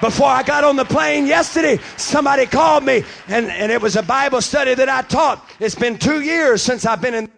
Before 0.00 0.28
I 0.28 0.44
got 0.44 0.62
on 0.62 0.76
the 0.76 0.84
plane 0.84 1.26
yesterday, 1.26 1.78
somebody 1.96 2.46
called 2.46 2.84
me 2.84 3.02
and, 3.26 3.46
and 3.46 3.72
it 3.72 3.82
was 3.82 3.96
a 3.96 4.02
Bible 4.02 4.40
study 4.40 4.74
that 4.74 4.88
I 4.88 5.02
taught. 5.02 5.44
It's 5.58 5.74
been 5.74 5.98
two 5.98 6.20
years 6.20 6.62
since 6.62 6.86
I've 6.86 7.00
been 7.00 7.14
in 7.14 7.28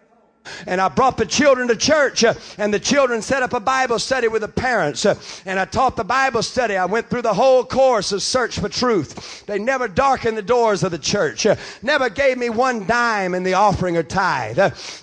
and 0.67 0.81
I 0.81 0.89
brought 0.89 1.17
the 1.17 1.25
children 1.25 1.67
to 1.67 1.75
church, 1.75 2.23
uh, 2.23 2.33
and 2.57 2.73
the 2.73 2.79
children 2.79 3.21
set 3.21 3.43
up 3.43 3.53
a 3.53 3.59
Bible 3.59 3.99
study 3.99 4.27
with 4.27 4.41
the 4.41 4.47
parents, 4.47 5.05
uh, 5.05 5.15
and 5.45 5.59
I 5.59 5.65
taught 5.65 5.95
the 5.95 6.03
Bible 6.03 6.43
study. 6.43 6.77
I 6.77 6.85
went 6.85 7.09
through 7.09 7.21
the 7.21 7.33
whole 7.33 7.63
course 7.63 8.11
of 8.11 8.23
Search 8.23 8.59
for 8.59 8.69
Truth. 8.69 9.45
They 9.45 9.59
never 9.59 9.87
darkened 9.87 10.37
the 10.37 10.41
doors 10.41 10.83
of 10.83 10.91
the 10.91 10.99
church, 10.99 11.45
uh, 11.45 11.55
never 11.81 12.09
gave 12.09 12.37
me 12.37 12.49
one 12.49 12.85
dime 12.87 13.33
in 13.35 13.43
the 13.43 13.53
offering 13.53 13.97
or 13.97 14.03
tithe. 14.03 14.59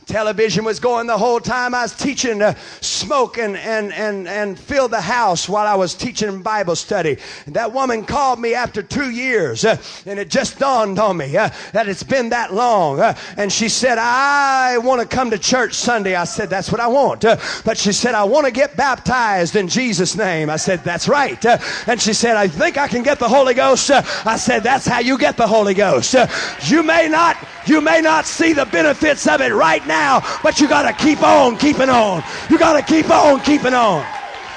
Television 0.07 0.65
was 0.65 0.81
going 0.81 1.07
the 1.07 1.19
whole 1.19 1.41
time 1.41 1.75
I 1.75 1.83
was 1.83 1.95
teaching, 1.95 2.43
smoke 2.81 3.39
and, 3.39 3.57
and, 3.57 3.93
and, 3.93 4.27
and 4.27 4.59
fill 4.59 4.89
the 4.89 5.01
house 5.01 5.49
while 5.49 5.67
I 5.67 5.75
was 5.75 5.95
teaching 5.95 6.43
Bible 6.43 6.77
study. 6.77 7.19
And 7.47 7.55
that 7.55 7.73
woman 7.73 8.05
called 8.05 8.41
me 8.41 8.55
after 8.55 8.83
two 8.83 9.11
years, 9.11 9.65
and 9.65 10.19
it 10.19 10.31
just 10.31 10.59
dawned 10.59 10.99
on 10.99 11.17
me 11.17 11.33
that 11.33 11.89
it's 11.89 12.03
been 12.03 12.31
that 12.31 12.53
long. 12.55 13.01
and 13.37 13.53
she 13.53 13.69
said, 13.69 13.99
I 13.99 14.79
want 14.79 15.01
to 15.03 15.07
come 15.07 15.28
to 15.31 15.39
church 15.39 15.75
Sunday. 15.75 16.15
I 16.15 16.25
said, 16.25 16.51
That's 16.51 16.71
what 16.71 16.81
I 16.81 16.87
want. 16.87 17.25
Uh, 17.25 17.37
but 17.65 17.79
she 17.79 17.93
said, 17.93 18.15
I 18.15 18.25
want 18.25 18.47
to 18.47 18.53
get 18.53 18.77
baptized 18.77 19.57
in 19.57 19.69
Jesus' 19.69 20.17
name. 20.17 20.51
I 20.51 20.57
said, 20.57 20.85
That's 20.85 21.09
right. 21.09 21.45
Uh, 21.45 21.59
and 21.87 22.01
she 22.01 22.13
said, 22.13 22.37
I 22.37 22.49
think 22.49 22.77
I 22.77 22.89
can 22.89 23.03
get 23.03 23.19
the 23.19 23.29
Holy 23.29 23.55
Ghost. 23.55 23.91
Uh, 23.91 24.03
I 24.25 24.37
said, 24.37 24.63
That's 24.63 24.87
how 24.87 25.01
you 25.01 25.19
get 25.19 25.37
the 25.37 25.47
Holy 25.47 25.75
Ghost. 25.75 26.15
Uh, 26.15 26.27
you 26.65 26.83
may 26.83 27.09
not, 27.09 27.37
you 27.67 27.81
may 27.81 28.01
not 28.01 28.27
see 28.27 28.53
the 28.53 28.67
benefits 28.67 29.27
of 29.27 29.41
it 29.41 29.53
right 29.53 29.87
now, 29.87 30.21
but 30.43 30.61
you 30.61 30.69
got 30.69 30.83
to 30.83 31.05
keep 31.05 31.23
on 31.23 31.57
keeping 31.57 31.89
on. 31.89 32.23
You 32.51 32.59
got 32.59 32.75
to 32.75 32.83
keep 32.83 33.11
on 33.11 33.41
keeping 33.41 33.75
on. 33.75 34.07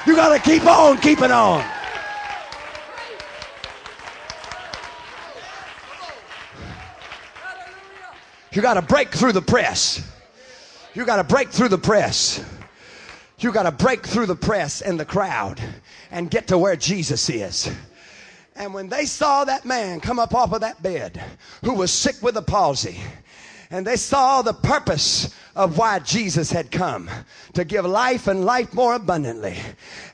You 0.06 0.16
got 0.16 0.36
to 0.36 0.42
keep 0.42 0.66
on 0.66 0.98
keeping 0.98 1.30
on. 1.30 1.64
You 8.52 8.60
got 8.60 8.74
to 8.74 8.82
break 8.82 9.10
through 9.10 9.32
the 9.32 9.42
press. 9.42 10.11
You 10.94 11.06
got 11.06 11.16
to 11.16 11.24
break 11.24 11.50
through 11.50 11.68
the 11.68 11.78
press. 11.78 12.44
You 13.38 13.50
got 13.52 13.62
to 13.62 13.72
break 13.72 14.06
through 14.06 14.26
the 14.26 14.36
press 14.36 14.82
and 14.82 15.00
the 15.00 15.04
crowd 15.04 15.60
and 16.10 16.30
get 16.30 16.48
to 16.48 16.58
where 16.58 16.76
Jesus 16.76 17.28
is. 17.30 17.74
And 18.54 18.74
when 18.74 18.88
they 18.88 19.06
saw 19.06 19.44
that 19.44 19.64
man 19.64 20.00
come 20.00 20.18
up 20.18 20.34
off 20.34 20.52
of 20.52 20.60
that 20.60 20.82
bed 20.82 21.22
who 21.64 21.74
was 21.74 21.90
sick 21.90 22.16
with 22.22 22.36
a 22.36 22.42
palsy, 22.42 23.00
and 23.70 23.86
they 23.86 23.96
saw 23.96 24.42
the 24.42 24.52
purpose 24.52 25.34
of 25.56 25.78
why 25.78 25.98
Jesus 25.98 26.52
had 26.52 26.70
come 26.70 27.08
to 27.54 27.64
give 27.64 27.86
life 27.86 28.26
and 28.26 28.44
life 28.44 28.74
more 28.74 28.94
abundantly. 28.94 29.56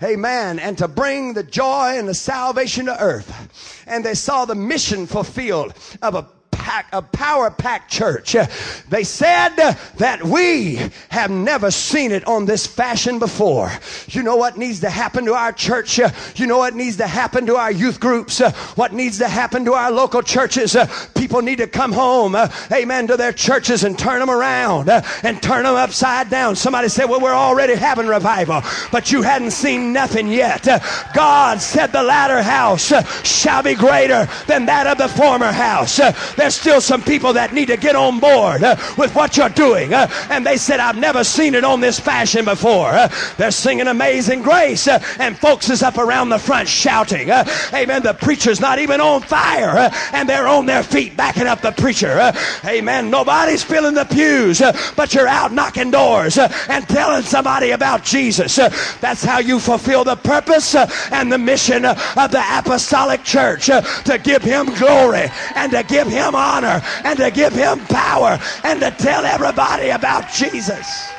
Amen. 0.01 0.61
And 0.61 0.79
to 0.79 0.87
bring 0.87 1.35
the 1.35 1.43
joy 1.43 1.99
and 1.99 2.09
the 2.09 2.15
salvation 2.15 2.87
to 2.87 3.03
earth. 3.03 3.83
And 3.89 4.05
they 4.05 4.15
saw 4.15 4.45
the 4.45 4.55
mission 4.55 5.09
fulfilled 5.09 5.75
of 6.03 6.15
a 6.15 6.29
pack, 6.69 6.87
a 6.93 7.01
power 7.01 7.51
packed 7.51 7.91
church. 7.91 8.37
Uh, 8.37 8.47
they 8.91 9.03
said 9.03 9.59
uh, 9.59 9.73
that 9.97 10.23
we 10.23 10.79
have 11.09 11.31
never 11.31 11.71
seen 11.71 12.13
it 12.13 12.29
on 12.29 12.45
this 12.45 12.67
fashion 12.67 13.19
before. 13.19 13.73
You 14.09 14.23
know 14.23 14.37
what 14.37 14.59
needs 14.59 14.81
to 14.81 14.91
happen 14.91 15.25
to 15.25 15.33
our 15.33 15.51
church? 15.51 15.99
Uh, 15.99 16.11
you 16.37 16.47
know 16.47 16.59
what 16.59 16.75
needs 16.75 16.99
to 16.99 17.07
happen 17.07 17.47
to 17.47 17.57
our 17.57 17.73
youth 17.73 18.01
groups? 18.01 18.41
What 18.77 18.93
needs 18.93 19.17
to 19.19 19.29
happen 19.29 19.65
to 19.65 19.73
our 19.73 19.91
local 19.91 20.21
churches? 20.21 20.77
People 21.15 21.41
need 21.41 21.57
to 21.57 21.67
come 21.67 21.91
home, 21.91 22.37
amen, 22.71 23.07
to 23.07 23.17
their 23.17 23.33
churches 23.33 23.83
and 23.83 23.99
turn 23.99 24.21
them 24.21 24.29
around 24.29 24.91
and 24.91 25.43
turn 25.43 25.65
them 25.65 25.75
upside 25.75 26.29
down. 26.29 26.55
Somebody 26.55 26.91
said, 26.91 27.07
Well, 27.07 27.21
we're 27.21 27.33
already 27.33 27.77
having 27.77 28.09
revival, 28.09 28.61
but 28.93 29.11
you 29.11 29.23
hadn't 29.23 29.53
seen 29.53 29.95
nothing 29.95 30.29
yet. 30.29 30.69
God 31.15 31.63
said 31.63 31.93
the 31.93 32.03
latter 32.03 32.43
house 32.43 32.93
shall 33.27 33.63
be 33.63 33.75
greater 33.75 34.29
than 34.47 34.67
that 34.67 34.87
of 34.87 34.99
the 34.99 35.09
former 35.09 35.51
house. 35.51 35.97
There's 36.37 36.58
still 36.59 36.81
some 36.81 37.03
people 37.03 37.35
that 37.35 37.53
need 37.53 37.69
to 37.69 37.77
get 37.77 37.95
on 37.95 38.19
board 38.19 38.63
uh, 38.63 38.77
with 38.99 39.15
what 39.15 39.37
you're 39.37 39.49
doing. 39.49 39.95
Uh, 39.95 40.09
and 40.29 40.45
they 40.45 40.57
said, 40.57 40.81
I've 40.81 40.99
never 40.99 41.23
seen 41.23 41.55
it 41.55 41.65
on 41.65 41.81
this 41.81 42.01
fashion 42.01 42.45
before. 42.45 42.89
Uh, 42.89 43.09
they're 43.37 43.53
singing 43.53 43.87
Amazing 43.87 44.43
Grace, 44.43 44.89
uh, 44.89 45.03
and 45.19 45.39
folks 45.39 45.71
is 45.71 45.83
up 45.83 45.99
around 45.99 46.31
the 46.31 46.39
front 46.39 46.69
shouting. 46.69 47.31
Uh, 47.31 47.45
amen. 47.73 48.03
The 48.03 48.15
preacher's 48.15 48.61
not 48.61 48.79
even 48.81 49.01
on 49.01 49.23
fire, 49.23 49.71
uh, 49.71 49.91
and 50.13 50.29
they're 50.29 50.49
on 50.49 50.67
their 50.67 50.83
feet 50.83 51.17
backing 51.17 51.47
up 51.47 51.61
the 51.61 51.73
preacher. 51.73 52.33
amen. 52.65 53.11
Nobody's 53.11 53.63
filling 53.63 53.95
the 53.95 54.05
pews, 54.05 54.61
but 54.97 55.15
you're 55.15 55.29
out 55.29 55.53
knocking 55.53 55.91
doors 55.91 56.39
and 56.39 56.89
telling 56.89 57.23
somebody 57.23 57.71
about 57.71 58.03
Jesus. 58.05 58.57
that's 59.01 59.23
how 59.23 59.39
you 59.39 59.61
fulfill 59.61 60.03
the 60.05 60.17
purpose 60.17 60.75
and 60.75 61.31
the 61.31 61.39
mission 61.39 61.85
of 61.85 62.31
the 62.31 62.43
apostolic 62.59 63.23
church 63.23 63.67
to 63.67 64.21
give 64.23 64.43
him 64.43 64.67
glory 64.75 65.27
and 65.55 65.71
to 65.73 65.83
give 65.85 66.09
him 66.09 66.35
honor 66.35 66.48
honor 66.49 66.83
and 67.05 67.19
to 67.19 67.31
give 67.31 67.53
him 67.53 67.79
power 67.87 68.39
and 68.65 68.81
to 68.81 68.91
tell 68.91 69.25
everybody 69.25 69.91
about 69.91 70.33
Jesus. 70.33 71.11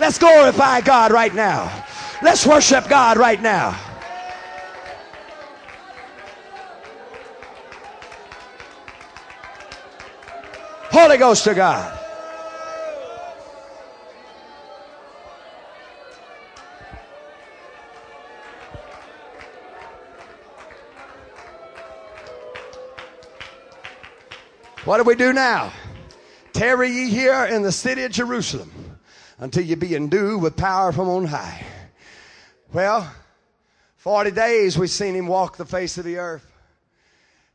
Let's 0.00 0.18
glorify 0.18 0.80
God 0.80 1.12
right 1.12 1.34
now. 1.34 1.84
Let's 2.22 2.46
worship 2.46 2.88
God 2.88 3.18
right 3.18 3.40
now. 3.40 3.72
Holy 10.90 11.18
Ghost 11.18 11.44
to 11.44 11.54
God. 11.54 12.01
What 24.84 24.96
do 24.96 25.04
we 25.04 25.14
do 25.14 25.32
now? 25.32 25.72
Tarry 26.52 26.90
ye 26.90 27.08
here 27.08 27.44
in 27.44 27.62
the 27.62 27.70
city 27.70 28.02
of 28.02 28.10
Jerusalem 28.10 28.98
until 29.38 29.62
you 29.62 29.76
be 29.76 29.94
endued 29.94 30.42
with 30.42 30.56
power 30.56 30.90
from 30.90 31.08
on 31.08 31.24
high. 31.24 31.64
Well, 32.72 33.08
40 33.98 34.32
days 34.32 34.76
we've 34.76 34.90
seen 34.90 35.14
him 35.14 35.28
walk 35.28 35.56
the 35.56 35.64
face 35.64 35.98
of 35.98 36.04
the 36.04 36.18
earth. 36.18 36.44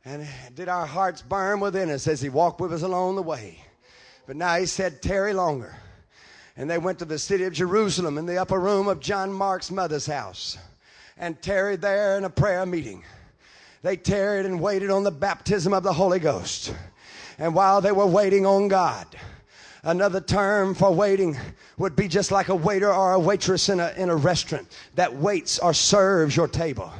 And 0.05 0.25
did 0.55 0.69
our 0.69 0.85
hearts 0.85 1.21
burn 1.21 1.59
within 1.59 1.89
us 1.89 2.07
as 2.07 2.21
he 2.21 2.29
walked 2.29 2.61
with 2.61 2.71
us 2.71 2.81
along 2.81 3.17
the 3.17 3.23
way. 3.23 3.59
But 4.25 4.37
now 4.37 4.55
he 4.57 4.65
said, 4.65 5.01
tarry 5.01 5.33
longer. 5.33 5.75
And 6.55 6.69
they 6.69 6.77
went 6.77 6.99
to 6.99 7.05
the 7.05 7.19
city 7.19 7.43
of 7.43 7.51
Jerusalem 7.51 8.17
in 8.17 8.25
the 8.25 8.37
upper 8.37 8.57
room 8.57 8.87
of 8.87 9.01
John 9.01 9.33
Mark's 9.33 9.69
mother's 9.69 10.05
house 10.05 10.57
and 11.17 11.41
tarried 11.41 11.81
there 11.81 12.17
in 12.17 12.23
a 12.23 12.29
prayer 12.29 12.65
meeting. 12.65 13.03
They 13.81 13.97
tarried 13.97 14.45
and 14.45 14.61
waited 14.61 14.91
on 14.91 15.03
the 15.03 15.11
baptism 15.11 15.73
of 15.73 15.83
the 15.83 15.91
Holy 15.91 16.19
Ghost. 16.19 16.73
And 17.37 17.53
while 17.53 17.81
they 17.81 17.91
were 17.91 18.05
waiting 18.05 18.45
on 18.45 18.67
God, 18.67 19.05
another 19.83 20.21
term 20.21 20.73
for 20.73 20.91
waiting 20.91 21.37
would 21.77 21.95
be 21.95 22.07
just 22.07 22.31
like 22.31 22.49
a 22.49 22.55
waiter 22.55 22.91
or 22.91 23.13
a 23.13 23.19
waitress 23.19 23.69
in 23.69 23.79
a, 23.79 23.93
in 23.95 24.09
a 24.09 24.15
restaurant 24.15 24.67
that 24.95 25.15
waits 25.15 25.59
or 25.59 25.73
serves 25.73 26.35
your 26.35 26.47
table. 26.47 26.91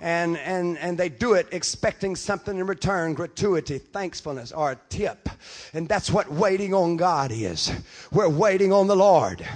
And, 0.00 0.38
and, 0.38 0.78
and 0.78 0.96
they 0.96 1.10
do 1.10 1.34
it 1.34 1.46
expecting 1.52 2.16
something 2.16 2.56
in 2.58 2.66
return 2.66 3.12
gratuity, 3.14 3.78
thankfulness, 3.78 4.50
or 4.50 4.72
a 4.72 4.78
tip. 4.88 5.28
And 5.74 5.88
that's 5.88 6.10
what 6.10 6.30
waiting 6.32 6.72
on 6.72 6.96
God 6.96 7.30
is. 7.32 7.70
We're 8.10 8.28
waiting 8.28 8.72
on 8.72 8.86
the 8.86 8.96
Lord. 8.96 9.46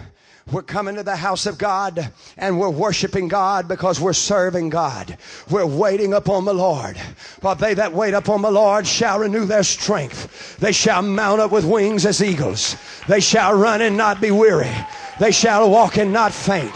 We're 0.52 0.62
coming 0.62 0.96
to 0.96 1.02
the 1.02 1.16
house 1.16 1.46
of 1.46 1.56
God 1.56 2.12
and 2.36 2.60
we're 2.60 2.68
worshiping 2.68 3.28
God 3.28 3.66
because 3.66 3.98
we're 3.98 4.12
serving 4.12 4.68
God. 4.68 5.16
We're 5.50 5.64
waiting 5.64 6.12
upon 6.12 6.44
the 6.44 6.52
Lord. 6.52 7.00
But 7.40 7.54
they 7.54 7.72
that 7.74 7.94
wait 7.94 8.12
upon 8.12 8.42
the 8.42 8.50
Lord 8.50 8.86
shall 8.86 9.20
renew 9.20 9.46
their 9.46 9.62
strength. 9.62 10.58
They 10.58 10.72
shall 10.72 11.00
mount 11.00 11.40
up 11.40 11.50
with 11.50 11.64
wings 11.64 12.04
as 12.04 12.22
eagles. 12.22 12.76
They 13.08 13.20
shall 13.20 13.54
run 13.54 13.80
and 13.80 13.96
not 13.96 14.20
be 14.20 14.30
weary. 14.30 14.70
They 15.18 15.30
shall 15.30 15.70
walk 15.70 15.96
and 15.96 16.12
not 16.12 16.32
faint. 16.32 16.74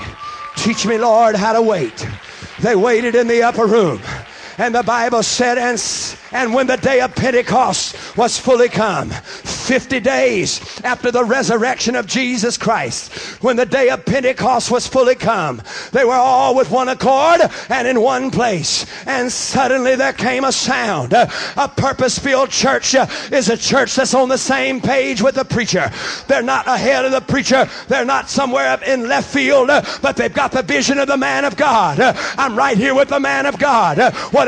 Teach 0.57 0.87
me, 0.87 0.97
Lord, 0.97 1.37
how 1.37 1.53
to 1.53 1.62
wait. 1.62 2.09
They 2.61 2.75
waited 2.75 3.14
in 3.14 3.29
the 3.29 3.43
upper 3.43 3.66
room. 3.66 4.01
And 4.59 4.74
the 4.74 4.82
Bible 4.82 5.22
said, 5.22 5.56
and, 5.56 5.80
and 6.32 6.52
when 6.52 6.66
the 6.66 6.76
day 6.76 7.00
of 7.00 7.14
Pentecost 7.14 8.16
was 8.16 8.36
fully 8.36 8.68
come, 8.68 9.11
50 9.11 10.00
days 10.00 10.80
after 10.82 11.12
the 11.12 11.22
resurrection 11.22 11.94
of 11.94 12.06
Jesus 12.06 12.56
Christ, 12.56 13.12
when 13.42 13.56
the 13.56 13.66
day 13.66 13.88
of 13.90 14.04
Pentecost 14.04 14.70
was 14.70 14.86
fully 14.86 15.14
come, 15.14 15.62
they 15.92 16.04
were 16.04 16.12
all 16.14 16.56
with 16.56 16.70
one 16.70 16.88
accord 16.88 17.40
and 17.68 17.86
in 17.86 18.00
one 18.00 18.32
place. 18.32 18.84
And 19.06 19.30
suddenly 19.30 19.94
there 19.94 20.12
came 20.12 20.42
a 20.42 20.50
sound. 20.50 21.12
A 21.12 21.72
purpose 21.76 22.18
filled 22.18 22.50
church 22.50 22.96
uh, 22.96 23.06
is 23.30 23.50
a 23.50 23.56
church 23.56 23.94
that's 23.94 24.14
on 24.14 24.28
the 24.28 24.38
same 24.38 24.80
page 24.80 25.22
with 25.22 25.36
the 25.36 25.44
preacher. 25.44 25.90
They're 26.26 26.42
not 26.42 26.66
ahead 26.66 27.04
of 27.04 27.12
the 27.12 27.20
preacher, 27.20 27.68
they're 27.86 28.04
not 28.04 28.28
somewhere 28.28 28.68
up 28.68 28.82
in 28.82 29.09
left 29.09 29.32
field, 29.32 29.70
uh, 29.70 29.82
but 30.02 30.16
they've 30.16 30.34
got 30.34 30.50
the 30.50 30.62
vision 30.62 30.98
of 30.98 31.06
the 31.06 31.16
man 31.16 31.44
of 31.44 31.56
God. 31.56 32.00
Uh, 32.00 32.12
I'm 32.36 32.56
right 32.56 32.76
here 32.76 32.94
with 32.94 33.09
the 33.09 33.20
man 33.20 33.46
of 33.46 33.59
God. 33.59 33.98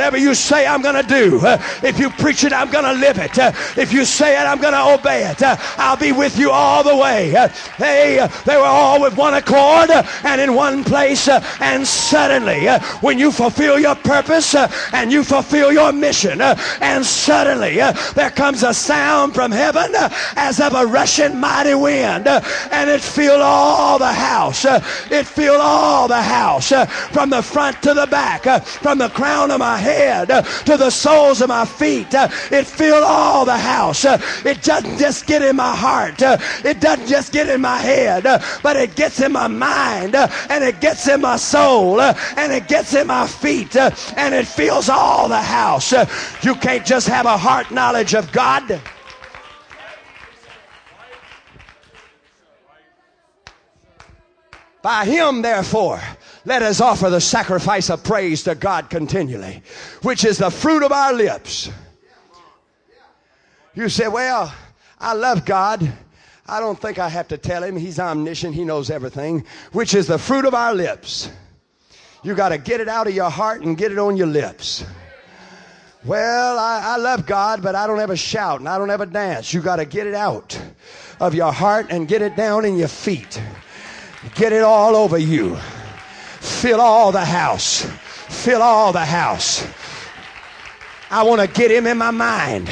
Whatever 0.01 0.17
you 0.17 0.35
say, 0.35 0.67
I'm 0.67 0.81
going 0.81 0.95
to 0.95 1.07
do. 1.07 1.39
Uh, 1.41 1.63
if 1.83 1.99
you 1.99 2.09
preach 2.09 2.43
it, 2.45 2.55
I'm 2.55 2.71
going 2.71 2.87
to 2.87 2.95
live 2.95 3.19
it. 3.19 3.39
Uh, 3.39 3.53
if 3.77 3.93
you 3.93 4.07
say 4.07 4.41
it, 4.41 4.47
I'm 4.47 4.59
going 4.59 4.73
to 4.73 4.99
obey 4.99 5.31
it. 5.31 5.43
Uh, 5.43 5.57
I'll 5.77 5.99
be 5.99 6.11
with 6.11 6.39
you 6.39 6.51
all 6.51 6.83
the 6.83 6.97
way. 6.97 7.33
They, 7.79 8.27
they 8.47 8.57
were 8.57 8.63
all 8.63 9.03
with 9.03 9.19
one 9.19 9.35
accord 9.35 9.91
and 9.91 10.41
in 10.41 10.55
one 10.55 10.85
place. 10.85 11.29
And 11.29 11.87
suddenly, 11.87 12.67
when 13.03 13.19
you 13.19 13.31
fulfill 13.31 13.79
your 13.79 13.95
purpose 13.95 14.55
and 14.55 15.13
you 15.13 15.23
fulfill 15.23 15.71
your 15.71 15.93
mission, 15.93 16.41
and 16.41 17.05
suddenly 17.05 17.75
there 18.15 18.31
comes 18.31 18.63
a 18.63 18.73
sound 18.73 19.35
from 19.35 19.53
heaven 19.53 19.93
as 20.35 20.61
of 20.61 20.73
a 20.73 20.87
rushing 20.87 21.39
mighty 21.39 21.75
wind, 21.75 22.27
and 22.27 22.89
it 22.89 23.03
filled 23.03 23.43
all 23.43 23.99
the 23.99 24.15
house. 24.15 24.65
It 24.65 25.27
filled 25.27 25.61
all 25.61 26.09
the 26.09 26.23
house 26.23 26.73
from 27.13 27.29
the 27.29 27.43
front 27.43 27.83
to 27.83 27.93
the 27.93 28.07
back, 28.07 28.45
from 28.65 28.97
the 28.97 29.11
crown 29.11 29.51
of 29.51 29.59
my 29.59 29.77
head 29.77 29.90
Uh, 29.91 30.43
to 30.65 30.77
the 30.77 30.91
soles 30.91 31.41
of 31.41 31.49
my 31.49 31.65
feet. 31.65 32.15
Uh, 32.15 32.29
it 32.51 32.67
filled 32.67 33.03
all 33.03 33.45
the 33.45 33.57
house. 33.57 34.05
Uh, 34.05 34.19
it 34.45 34.63
doesn't 34.63 34.99
just 34.99 35.27
get 35.27 35.43
in 35.43 35.57
my 35.57 35.75
heart. 35.75 36.23
It 36.23 36.81
doesn't 36.81 37.07
just 37.07 37.33
get 37.33 37.49
in 37.49 37.61
my 37.61 37.79
head, 37.79 38.25
but 38.63 38.77
it 38.77 38.95
gets 38.97 39.21
in 39.21 39.33
my 39.33 39.49
mind 39.49 40.15
and 40.15 40.65
it 40.65 40.81
gets 40.81 41.09
in 41.09 41.21
my 41.21 41.37
soul 41.37 42.01
and 42.01 42.53
it 42.53 42.69
gets 42.69 42.95
in 42.95 43.07
my 43.07 43.27
feet 43.27 43.77
and 43.77 44.35
it 44.35 44.47
fills 44.47 44.89
all 44.89 45.29
the 45.29 45.41
house. 45.41 45.93
You 46.43 46.55
can't 46.55 46.87
just 46.87 47.09
have 47.09 47.27
a 47.27 47.37
heart 47.37 47.71
knowledge 47.71 48.15
of 48.15 48.31
God. 48.33 48.81
By 54.83 55.05
him, 55.05 55.43
therefore, 55.43 56.01
let 56.45 56.63
us 56.63 56.81
offer 56.81 57.11
the 57.11 57.21
sacrifice 57.21 57.91
of 57.91 58.03
praise 58.03 58.45
to 58.45 58.55
God 58.55 58.89
continually, 58.89 59.63
which 60.03 60.25
is 60.25 60.39
the 60.39 60.51
fruit 60.51 60.83
of 60.83 60.93
our 60.93 61.13
lips. 61.13 61.71
You 63.75 63.89
say, 63.89 64.09
Well, 64.09 64.53
I 64.99 65.13
love 65.13 65.45
God. 65.45 65.93
I 66.47 66.59
don't 66.59 66.81
think 66.81 66.99
I 66.99 67.09
have 67.09 67.29
to 67.29 67.39
tell 67.39 67.63
him. 67.63 67.77
He's 67.77 68.01
omniscient. 68.01 68.55
He 68.55 68.65
knows 68.65 68.91
everything, 68.91 69.45
which 69.73 69.95
is 69.95 70.09
the 70.09 70.19
fruit 70.19 70.45
of 70.45 70.55
our 70.55 70.75
lips. 70.75 71.31
You 72.23 72.35
got 72.35 72.49
to 72.49 72.59
get 72.59 72.81
it 72.81 72.89
out 72.89 73.07
of 73.07 73.15
your 73.15 73.31
heart 73.31 73.63
and 73.63 73.77
get 73.77 73.93
it 73.93 73.99
on 73.99 74.17
your 74.17 74.27
lips. 74.27 74.85
Well, 76.05 76.59
I, 76.59 76.81
I, 76.83 76.97
love 76.97 77.27
God, 77.27 77.63
but 77.63 77.75
I 77.75 77.87
don't 77.87 78.01
ever 78.01 78.17
shout 78.17 78.61
and 78.61 78.69
I 78.69 78.79
don't 78.79 78.91
ever 78.91 79.07
dance. 79.07 79.53
You 79.53 79.61
got 79.61 79.77
to 79.77 79.85
get 79.85 80.07
it 80.07 80.15
out 80.15 80.59
of 81.21 81.35
your 81.35 81.53
heart 81.53 81.87
and 81.91 82.09
get 82.09 82.23
it 82.23 82.37
down 82.37 82.65
in 82.65 82.77
your 82.77 82.89
feet. 82.89 83.41
Get 84.35 84.53
it 84.53 84.63
all 84.63 84.97
over 84.97 85.19
you. 85.19 85.59
Fill 86.41 86.81
all 86.81 87.13
the 87.13 87.25
house. 87.25 87.83
Fill 87.83 88.63
all 88.63 88.93
the 88.93 89.05
house. 89.05 89.67
I 91.11 91.23
want 91.23 91.41
to 91.41 91.47
get 91.47 91.71
him 91.71 91.87
in 91.87 91.99
my 91.99 92.11
mind. 92.11 92.71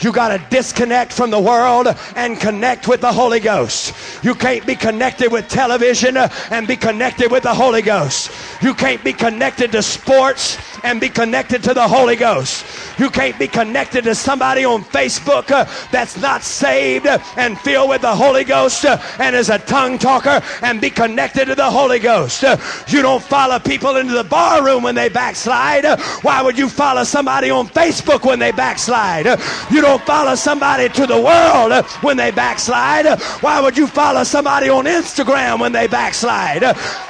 You 0.00 0.12
got 0.12 0.28
to 0.28 0.38
disconnect 0.48 1.12
from 1.12 1.30
the 1.30 1.40
world 1.40 1.88
and 2.16 2.40
connect 2.40 2.88
with 2.88 3.02
the 3.02 3.12
Holy 3.12 3.40
Ghost. 3.40 3.94
You 4.24 4.34
can't 4.34 4.66
be 4.66 4.74
connected 4.74 5.30
with 5.30 5.48
television 5.48 6.16
and 6.16 6.66
be 6.66 6.76
connected 6.76 7.30
with 7.30 7.42
the 7.42 7.52
Holy 7.54 7.82
Ghost. 7.82 8.30
You 8.62 8.74
can't 8.74 9.02
be 9.02 9.12
connected 9.12 9.72
to 9.72 9.82
sports 9.82 10.58
and 10.84 11.00
be 11.00 11.08
connected 11.08 11.62
to 11.64 11.74
the 11.74 11.86
Holy 11.88 12.16
Ghost. 12.16 12.64
You 12.98 13.08
can't 13.08 13.38
be 13.38 13.48
connected 13.48 14.04
to 14.04 14.14
somebody 14.14 14.64
on 14.64 14.82
Facebook 14.84 15.50
uh, 15.50 15.64
that's 15.90 16.18
not 16.20 16.42
saved 16.42 17.06
and 17.06 17.58
filled 17.58 17.88
with 17.88 18.02
the 18.02 18.14
Holy 18.14 18.44
Ghost 18.44 18.84
uh, 18.84 19.00
and 19.18 19.34
is 19.34 19.48
a 19.48 19.58
tongue 19.58 19.98
talker 19.98 20.42
and 20.62 20.80
be 20.80 20.90
connected 20.90 21.46
to 21.46 21.54
the 21.54 21.70
Holy 21.70 21.98
Ghost. 21.98 22.44
Uh, 22.44 22.58
you 22.88 23.00
don't 23.00 23.22
follow 23.22 23.58
people 23.58 23.96
into 23.96 24.12
the 24.12 24.24
bar 24.24 24.62
room 24.64 24.82
when 24.82 24.94
they 24.94 25.08
backslide. 25.08 25.86
Why 26.22 26.42
would 26.42 26.58
you 26.58 26.68
follow 26.68 27.04
somebody 27.04 27.50
on 27.50 27.66
Facebook 27.68 28.26
when 28.26 28.38
they 28.38 28.52
backslide? 28.52 29.26
You 29.70 29.80
don't 29.80 30.02
follow 30.02 30.34
somebody 30.34 30.88
to 30.90 31.06
the 31.06 31.20
world 31.20 31.84
when 32.02 32.18
they 32.18 32.30
backslide. 32.30 33.06
Why 33.42 33.60
would 33.60 33.78
you 33.78 33.86
follow 33.86 34.24
somebody 34.24 34.68
on 34.68 34.84
Instagram 34.84 35.60
when 35.60 35.72
they 35.72 35.86
backslide? 35.86 36.62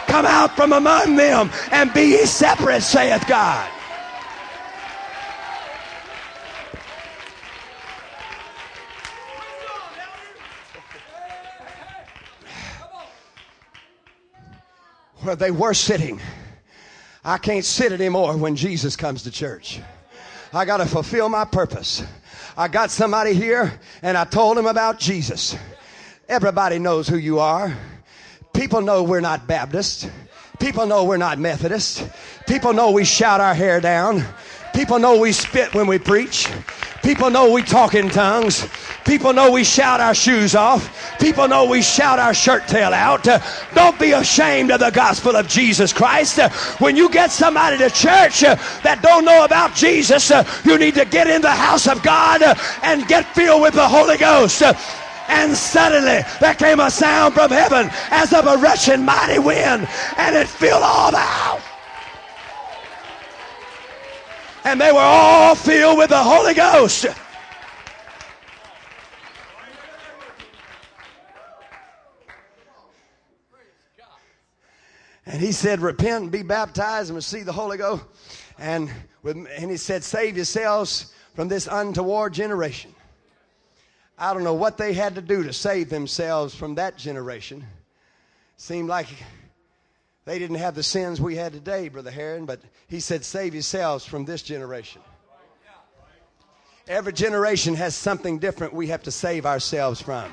Come 0.06 0.26
out 0.26 0.56
from 0.56 0.72
among 0.72 1.16
them 1.16 1.39
and 1.70 1.92
be 1.94 2.02
ye 2.02 2.26
separate, 2.26 2.82
saith 2.82 3.26
God. 3.26 3.70
Where 15.22 15.36
they 15.36 15.50
were 15.50 15.74
sitting. 15.74 16.20
I 17.24 17.36
can't 17.38 17.64
sit 17.64 17.92
anymore 17.92 18.36
when 18.36 18.56
Jesus 18.56 18.96
comes 18.96 19.22
to 19.24 19.30
church. 19.30 19.80
I 20.52 20.64
got 20.64 20.78
to 20.78 20.86
fulfill 20.86 21.28
my 21.28 21.44
purpose. 21.44 22.02
I 22.56 22.68
got 22.68 22.90
somebody 22.90 23.34
here 23.34 23.78
and 24.02 24.16
I 24.16 24.24
told 24.24 24.58
him 24.58 24.66
about 24.66 24.98
Jesus. 24.98 25.56
Everybody 26.28 26.78
knows 26.78 27.06
who 27.06 27.16
you 27.16 27.38
are. 27.38 27.76
People 28.52 28.80
know 28.80 29.02
we're 29.02 29.20
not 29.20 29.46
Baptists. 29.46 30.08
People 30.60 30.86
know 30.86 31.04
we're 31.04 31.16
not 31.16 31.38
Methodists. 31.38 32.04
People 32.46 32.72
know 32.72 32.90
we 32.90 33.04
shout 33.04 33.40
our 33.40 33.54
hair 33.54 33.80
down. 33.80 34.22
People 34.74 34.98
know 34.98 35.18
we 35.18 35.32
spit 35.32 35.74
when 35.74 35.86
we 35.86 35.98
preach. 35.98 36.48
People 37.02 37.30
know 37.30 37.50
we 37.50 37.62
talk 37.62 37.94
in 37.94 38.10
tongues. 38.10 38.68
People 39.04 39.32
know 39.32 39.50
we 39.50 39.64
shout 39.64 40.00
our 40.00 40.14
shoes 40.14 40.54
off. 40.54 41.18
People 41.18 41.48
know 41.48 41.64
we 41.64 41.82
shout 41.82 42.18
our 42.18 42.34
shirt 42.34 42.68
tail 42.68 42.92
out. 42.92 43.26
Uh, 43.26 43.40
don't 43.74 43.98
be 43.98 44.12
ashamed 44.12 44.70
of 44.70 44.80
the 44.80 44.90
gospel 44.90 45.34
of 45.34 45.48
Jesus 45.48 45.92
Christ. 45.92 46.38
Uh, 46.38 46.50
when 46.78 46.96
you 46.96 47.08
get 47.10 47.30
somebody 47.30 47.78
to 47.78 47.88
church 47.90 48.44
uh, 48.44 48.54
that 48.84 49.00
don't 49.02 49.24
know 49.24 49.44
about 49.44 49.74
Jesus, 49.74 50.30
uh, 50.30 50.44
you 50.64 50.78
need 50.78 50.94
to 50.94 51.06
get 51.06 51.26
in 51.26 51.40
the 51.40 51.50
house 51.50 51.88
of 51.88 52.02
God 52.02 52.42
uh, 52.42 52.54
and 52.82 53.08
get 53.08 53.34
filled 53.34 53.62
with 53.62 53.74
the 53.74 53.88
Holy 53.88 54.18
Ghost. 54.18 54.62
And 55.30 55.56
suddenly 55.56 56.20
there 56.40 56.54
came 56.54 56.80
a 56.80 56.90
sound 56.90 57.34
from 57.34 57.50
heaven 57.50 57.88
as 58.10 58.32
of 58.32 58.46
a 58.46 58.56
rushing 58.56 59.04
mighty 59.04 59.38
wind, 59.38 59.88
and 60.16 60.36
it 60.36 60.48
filled 60.48 60.82
all 60.82 61.10
the 61.12 61.18
house. 61.18 61.62
And 64.64 64.80
they 64.80 64.92
were 64.92 64.98
all 64.98 65.54
filled 65.54 65.98
with 65.98 66.10
the 66.10 66.22
Holy 66.22 66.52
Ghost. 66.52 67.06
And 75.26 75.40
he 75.40 75.52
said, 75.52 75.80
Repent 75.80 76.24
and 76.24 76.32
be 76.32 76.42
baptized 76.42 77.10
and 77.10 77.16
receive 77.16 77.46
the 77.46 77.52
Holy 77.52 77.78
Ghost. 77.78 78.02
And, 78.58 78.90
with, 79.22 79.36
and 79.36 79.70
he 79.70 79.76
said, 79.76 80.02
Save 80.02 80.34
yourselves 80.34 81.14
from 81.34 81.46
this 81.46 81.68
untoward 81.70 82.34
generation. 82.34 82.92
I 84.20 84.34
don't 84.34 84.44
know 84.44 84.52
what 84.52 84.76
they 84.76 84.92
had 84.92 85.14
to 85.14 85.22
do 85.22 85.42
to 85.44 85.52
save 85.54 85.88
themselves 85.88 86.54
from 86.54 86.74
that 86.74 86.98
generation. 86.98 87.66
Seemed 88.58 88.86
like 88.86 89.06
they 90.26 90.38
didn't 90.38 90.56
have 90.56 90.74
the 90.74 90.82
sins 90.82 91.22
we 91.22 91.36
had 91.36 91.54
today, 91.54 91.88
Brother 91.88 92.10
Heron, 92.10 92.44
but 92.44 92.60
he 92.86 93.00
said, 93.00 93.24
Save 93.24 93.54
yourselves 93.54 94.04
from 94.04 94.26
this 94.26 94.42
generation. 94.42 95.00
Every 96.86 97.14
generation 97.14 97.74
has 97.76 97.96
something 97.96 98.38
different 98.38 98.74
we 98.74 98.88
have 98.88 99.02
to 99.04 99.10
save 99.10 99.46
ourselves 99.46 100.02
from. 100.02 100.30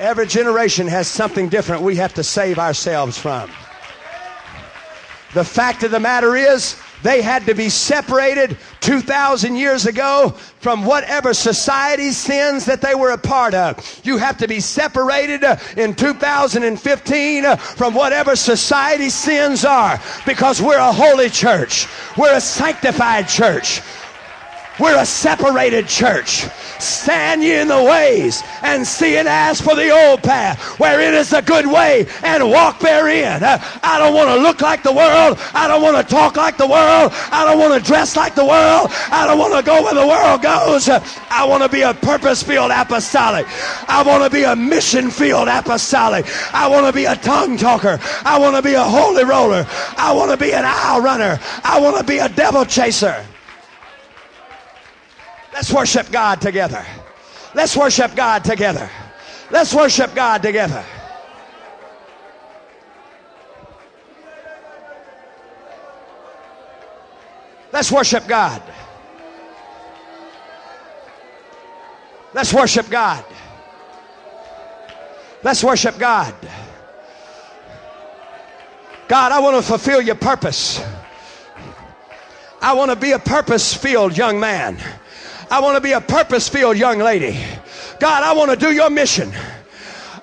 Every 0.00 0.26
generation 0.26 0.88
has 0.88 1.06
something 1.06 1.48
different 1.48 1.82
we 1.82 1.94
have 1.96 2.14
to 2.14 2.24
save 2.24 2.58
ourselves 2.58 3.16
from. 3.16 3.50
The 5.32 5.44
fact 5.44 5.84
of 5.84 5.92
the 5.92 6.00
matter 6.00 6.34
is, 6.34 6.76
they 7.02 7.22
had 7.22 7.46
to 7.46 7.54
be 7.54 7.68
separated 7.68 8.56
2,000 8.80 9.56
years 9.56 9.86
ago 9.86 10.30
from 10.60 10.84
whatever 10.84 11.34
society 11.34 12.10
sins 12.10 12.64
that 12.66 12.80
they 12.80 12.94
were 12.94 13.10
a 13.10 13.18
part 13.18 13.54
of. 13.54 14.00
You 14.04 14.18
have 14.18 14.38
to 14.38 14.48
be 14.48 14.60
separated 14.60 15.44
in 15.76 15.94
2015 15.94 17.44
uh, 17.44 17.56
from 17.56 17.94
whatever 17.94 18.36
society 18.36 19.10
sins 19.10 19.64
are 19.64 20.00
because 20.24 20.60
we're 20.60 20.78
a 20.78 20.92
holy 20.92 21.30
church. 21.30 21.86
We're 22.16 22.36
a 22.36 22.40
sanctified 22.40 23.28
church. 23.28 23.82
We're 24.78 25.00
a 25.00 25.06
separated 25.06 25.88
church. 25.88 26.46
Stand 26.78 27.42
ye 27.42 27.54
in 27.54 27.68
the 27.68 27.82
ways 27.82 28.42
and 28.62 28.86
see 28.86 29.16
and 29.16 29.26
ask 29.26 29.64
for 29.64 29.74
the 29.74 29.90
old 29.90 30.22
path 30.22 30.78
where 30.78 31.00
it 31.00 31.14
is 31.14 31.32
a 31.32 31.40
good 31.40 31.66
way 31.66 32.06
and 32.22 32.50
walk 32.50 32.80
therein. 32.80 33.42
Uh, 33.42 33.58
I 33.82 33.98
don't 33.98 34.14
want 34.14 34.28
to 34.28 34.36
look 34.36 34.60
like 34.60 34.82
the 34.82 34.92
world. 34.92 35.38
I 35.54 35.66
don't 35.66 35.80
want 35.80 35.96
to 35.96 36.14
talk 36.14 36.36
like 36.36 36.58
the 36.58 36.66
world. 36.66 37.12
I 37.32 37.44
don't 37.46 37.58
want 37.58 37.72
to 37.72 37.86
dress 37.86 38.16
like 38.16 38.34
the 38.34 38.44
world. 38.44 38.90
I 39.10 39.26
don't 39.26 39.38
want 39.38 39.54
to 39.54 39.62
go 39.62 39.82
where 39.82 39.94
the 39.94 40.06
world 40.06 40.42
goes. 40.42 40.88
I 40.90 41.46
want 41.46 41.62
to 41.62 41.70
be 41.70 41.80
a 41.80 41.94
purpose 41.94 42.42
filled 42.42 42.70
apostolic. 42.70 43.46
I 43.88 44.02
want 44.06 44.24
to 44.24 44.30
be 44.30 44.42
a 44.42 44.54
mission 44.54 45.10
filled 45.10 45.48
apostolic. 45.48 46.26
I 46.52 46.68
want 46.68 46.86
to 46.86 46.92
be 46.92 47.06
a 47.06 47.16
tongue 47.16 47.56
talker. 47.56 47.98
I 48.24 48.38
want 48.38 48.56
to 48.56 48.62
be 48.62 48.74
a 48.74 48.84
holy 48.84 49.24
roller. 49.24 49.66
I 49.96 50.12
want 50.12 50.30
to 50.30 50.36
be 50.36 50.52
an 50.52 50.64
aisle 50.66 51.00
runner. 51.00 51.40
I 51.64 51.80
want 51.80 51.96
to 51.96 52.04
be 52.04 52.18
a 52.18 52.28
devil 52.28 52.66
chaser. 52.66 53.24
Let's 55.56 55.72
worship 55.72 56.10
God 56.12 56.42
together. 56.42 56.84
Let's 57.54 57.74
worship 57.74 58.14
God 58.14 58.44
together. 58.44 58.90
Let's 59.50 59.72
worship 59.72 60.14
God 60.14 60.42
together. 60.42 60.84
Let's 67.72 67.90
worship 67.90 68.28
God. 68.28 68.62
Let's 72.34 72.52
worship 72.52 72.90
God. 72.90 73.24
Let's 75.42 75.64
worship 75.64 75.98
God. 75.98 76.34
God, 79.08 79.32
I 79.32 79.38
want 79.38 79.56
to 79.56 79.62
fulfill 79.62 80.02
your 80.02 80.16
purpose. 80.16 80.84
I 82.60 82.74
want 82.74 82.90
to 82.90 82.96
be 82.96 83.12
a 83.12 83.18
purpose 83.18 83.72
filled 83.72 84.18
young 84.18 84.38
man. 84.38 84.78
I 85.50 85.60
want 85.60 85.76
to 85.76 85.80
be 85.80 85.92
a 85.92 86.00
purpose 86.00 86.48
filled 86.48 86.76
young 86.76 86.98
lady. 86.98 87.38
God, 88.00 88.22
I 88.22 88.32
want 88.32 88.50
to 88.50 88.56
do 88.56 88.72
your 88.72 88.90
mission. 88.90 89.32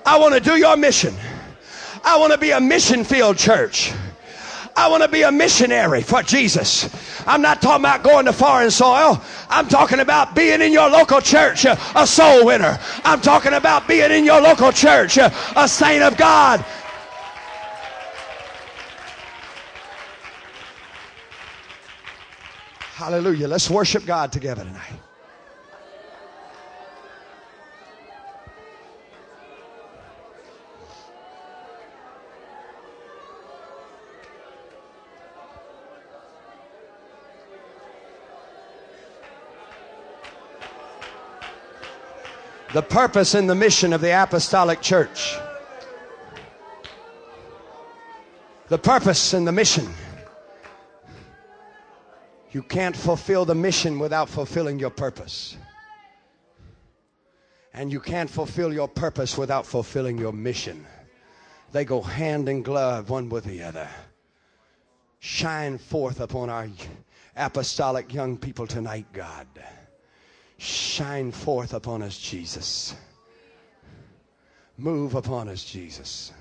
I 0.04 0.18
want 0.18 0.34
to 0.34 0.40
do 0.40 0.56
your 0.56 0.76
mission. 0.76 1.14
I 2.04 2.18
want 2.18 2.32
to 2.32 2.38
be 2.38 2.50
a 2.50 2.60
mission 2.60 3.04
field 3.04 3.38
church. 3.38 3.92
I 4.76 4.88
want 4.88 5.02
to 5.02 5.08
be 5.08 5.22
a 5.22 5.30
missionary 5.30 6.02
for 6.02 6.22
Jesus. 6.22 6.90
I'm 7.26 7.40
not 7.40 7.62
talking 7.62 7.82
about 7.82 8.02
going 8.02 8.26
to 8.26 8.32
foreign 8.32 8.70
soil. 8.70 9.22
I'm 9.48 9.68
talking 9.68 10.00
about 10.00 10.34
being 10.34 10.60
in 10.60 10.72
your 10.72 10.90
local 10.90 11.20
church, 11.20 11.64
a 11.64 12.06
soul 12.06 12.44
winner. 12.44 12.78
I'm 13.04 13.20
talking 13.20 13.54
about 13.54 13.86
being 13.86 14.10
in 14.10 14.24
your 14.24 14.40
local 14.40 14.72
church, 14.72 15.16
a 15.16 15.68
saint 15.68 16.02
of 16.02 16.16
God. 16.16 16.64
Hallelujah. 22.94 23.48
Let's 23.48 23.70
worship 23.70 24.04
God 24.06 24.32
together 24.32 24.64
tonight. 24.64 25.03
The 42.74 42.82
purpose 42.82 43.34
and 43.34 43.48
the 43.48 43.54
mission 43.54 43.92
of 43.92 44.00
the 44.00 44.10
apostolic 44.10 44.80
church. 44.80 45.36
The 48.66 48.78
purpose 48.78 49.32
and 49.32 49.46
the 49.46 49.52
mission. 49.52 49.88
You 52.50 52.64
can't 52.64 52.96
fulfill 52.96 53.44
the 53.44 53.54
mission 53.54 54.00
without 54.00 54.28
fulfilling 54.28 54.80
your 54.80 54.90
purpose. 54.90 55.56
And 57.72 57.92
you 57.92 58.00
can't 58.00 58.28
fulfill 58.28 58.72
your 58.72 58.88
purpose 58.88 59.38
without 59.38 59.66
fulfilling 59.66 60.18
your 60.18 60.32
mission. 60.32 60.84
They 61.70 61.84
go 61.84 62.00
hand 62.00 62.48
in 62.48 62.62
glove, 62.62 63.08
one 63.08 63.28
with 63.28 63.44
the 63.44 63.62
other. 63.62 63.88
Shine 65.20 65.78
forth 65.78 66.18
upon 66.18 66.50
our 66.50 66.68
apostolic 67.36 68.12
young 68.12 68.36
people 68.36 68.66
tonight, 68.66 69.06
God. 69.12 69.46
Shine 70.64 71.30
forth 71.30 71.74
upon 71.74 72.00
us, 72.02 72.16
Jesus. 72.16 72.94
Move 74.78 75.14
upon 75.14 75.50
us, 75.50 75.62
Jesus. 75.62 76.32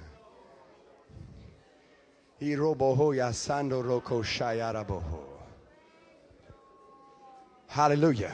Hallelujah. 7.68 8.32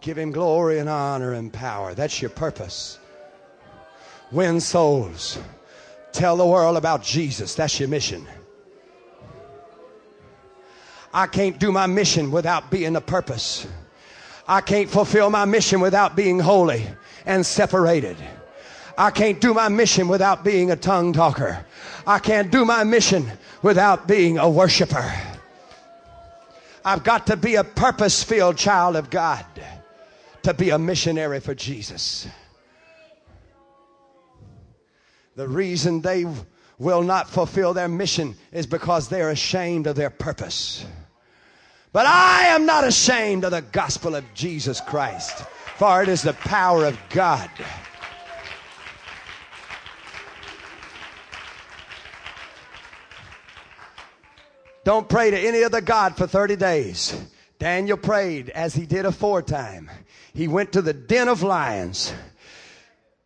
Give 0.00 0.18
him 0.18 0.32
glory 0.32 0.80
and 0.80 0.88
honor 0.88 1.34
and 1.34 1.52
power. 1.52 1.94
That's 1.94 2.20
your 2.20 2.30
purpose. 2.30 2.98
Win 4.32 4.60
souls. 4.60 5.38
Tell 6.10 6.36
the 6.36 6.46
world 6.46 6.76
about 6.76 7.04
Jesus. 7.04 7.54
That's 7.54 7.78
your 7.78 7.88
mission. 7.88 8.26
I 11.12 11.26
can't 11.26 11.58
do 11.58 11.72
my 11.72 11.86
mission 11.86 12.30
without 12.30 12.70
being 12.70 12.96
a 12.96 13.00
purpose. 13.00 13.66
I 14.46 14.60
can't 14.60 14.88
fulfill 14.88 15.30
my 15.30 15.44
mission 15.44 15.80
without 15.80 16.16
being 16.16 16.38
holy 16.38 16.86
and 17.26 17.44
separated. 17.44 18.16
I 18.96 19.10
can't 19.10 19.40
do 19.40 19.54
my 19.54 19.68
mission 19.68 20.08
without 20.08 20.44
being 20.44 20.70
a 20.70 20.76
tongue 20.76 21.12
talker. 21.12 21.64
I 22.06 22.18
can't 22.18 22.50
do 22.50 22.64
my 22.64 22.84
mission 22.84 23.30
without 23.62 24.06
being 24.06 24.38
a 24.38 24.48
worshiper. 24.48 25.12
I've 26.84 27.04
got 27.04 27.26
to 27.26 27.36
be 27.36 27.56
a 27.56 27.64
purpose 27.64 28.22
filled 28.22 28.56
child 28.56 28.96
of 28.96 29.10
God 29.10 29.44
to 30.42 30.54
be 30.54 30.70
a 30.70 30.78
missionary 30.78 31.40
for 31.40 31.54
Jesus. 31.54 32.26
The 35.36 35.48
reason 35.48 36.00
they 36.00 36.26
will 36.78 37.02
not 37.02 37.28
fulfill 37.28 37.74
their 37.74 37.88
mission 37.88 38.34
is 38.52 38.66
because 38.66 39.08
they're 39.08 39.30
ashamed 39.30 39.86
of 39.86 39.96
their 39.96 40.10
purpose. 40.10 40.84
But 41.92 42.06
I 42.06 42.48
am 42.48 42.66
not 42.66 42.86
ashamed 42.86 43.44
of 43.44 43.50
the 43.50 43.62
gospel 43.62 44.14
of 44.14 44.24
Jesus 44.32 44.80
Christ, 44.80 45.44
for 45.76 46.02
it 46.02 46.08
is 46.08 46.22
the 46.22 46.34
power 46.34 46.84
of 46.84 46.98
God. 47.10 47.50
Don't 54.84 55.08
pray 55.08 55.30
to 55.30 55.38
any 55.38 55.64
other 55.64 55.80
God 55.80 56.16
for 56.16 56.26
30 56.26 56.56
days. 56.56 57.14
Daniel 57.58 57.98
prayed 57.98 58.50
as 58.50 58.74
he 58.74 58.86
did 58.86 59.04
aforetime. 59.04 59.90
He 60.32 60.48
went 60.48 60.72
to 60.72 60.82
the 60.82 60.94
den 60.94 61.28
of 61.28 61.42
lions. 61.42 62.12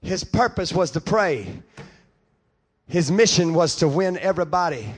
His 0.03 0.25
purpose 0.25 0.73
was 0.73 0.91
to 0.93 1.01
pray. 1.01 1.63
His 2.89 3.11
mission 3.13 3.55
was 3.55 3.77
to 3.77 3.89
win 3.89 4.19
everybody 4.19 4.93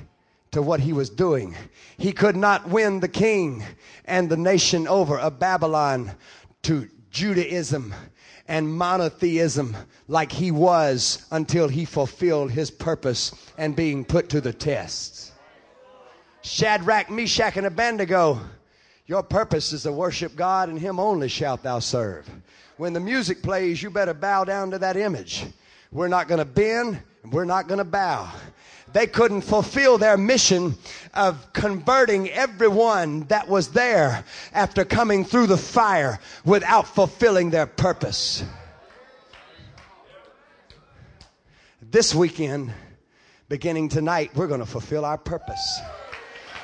to 0.56 0.62
what 0.62 0.80
he 0.80 0.94
was 0.94 1.10
doing. 1.10 1.54
He 1.98 2.12
could 2.12 2.34
not 2.34 2.66
win 2.66 3.00
the 3.00 3.08
king 3.08 3.62
and 4.06 4.26
the 4.26 4.38
nation 4.38 4.88
over 4.88 5.18
of 5.18 5.38
Babylon 5.38 6.12
to 6.62 6.88
Judaism 7.10 7.94
and 8.48 8.66
monotheism 8.66 9.76
like 10.08 10.32
he 10.32 10.50
was 10.50 11.26
until 11.30 11.68
he 11.68 11.84
fulfilled 11.84 12.50
his 12.50 12.70
purpose 12.70 13.32
and 13.58 13.76
being 13.76 14.02
put 14.02 14.30
to 14.30 14.40
the 14.40 14.54
test. 14.54 15.32
Shadrach, 16.40 17.10
Meshach, 17.10 17.58
and 17.58 17.66
Abednego, 17.66 18.40
your 19.04 19.22
purpose 19.22 19.74
is 19.74 19.82
to 19.82 19.92
worship 19.92 20.36
God 20.36 20.70
and 20.70 20.78
him 20.78 20.98
only 20.98 21.28
shalt 21.28 21.64
thou 21.64 21.80
serve. 21.80 22.30
When 22.78 22.94
the 22.94 23.00
music 23.00 23.42
plays, 23.42 23.82
you 23.82 23.90
better 23.90 24.14
bow 24.14 24.44
down 24.44 24.70
to 24.70 24.78
that 24.78 24.96
image. 24.96 25.44
We're 25.92 26.08
not 26.08 26.28
going 26.28 26.38
to 26.38 26.46
bend, 26.46 27.02
we're 27.30 27.44
not 27.44 27.68
going 27.68 27.76
to 27.76 27.84
bow 27.84 28.32
they 28.97 29.06
couldn't 29.06 29.43
fulfill 29.43 29.98
their 29.98 30.16
mission 30.16 30.74
of 31.12 31.52
converting 31.52 32.31
everyone 32.31 33.24
that 33.24 33.47
was 33.47 33.68
there 33.73 34.24
after 34.55 34.86
coming 34.86 35.23
through 35.23 35.47
the 35.47 35.59
fire 35.59 36.18
without 36.47 36.89
fulfilling 36.89 37.51
their 37.51 37.66
purpose. 37.66 38.43
This 41.82 42.14
weekend, 42.14 42.73
beginning 43.51 43.90
tonight, 43.90 44.31
we're 44.35 44.47
going 44.47 44.60
to 44.60 44.66
fulfill 44.66 45.05
our 45.05 45.18
purpose. 45.18 45.81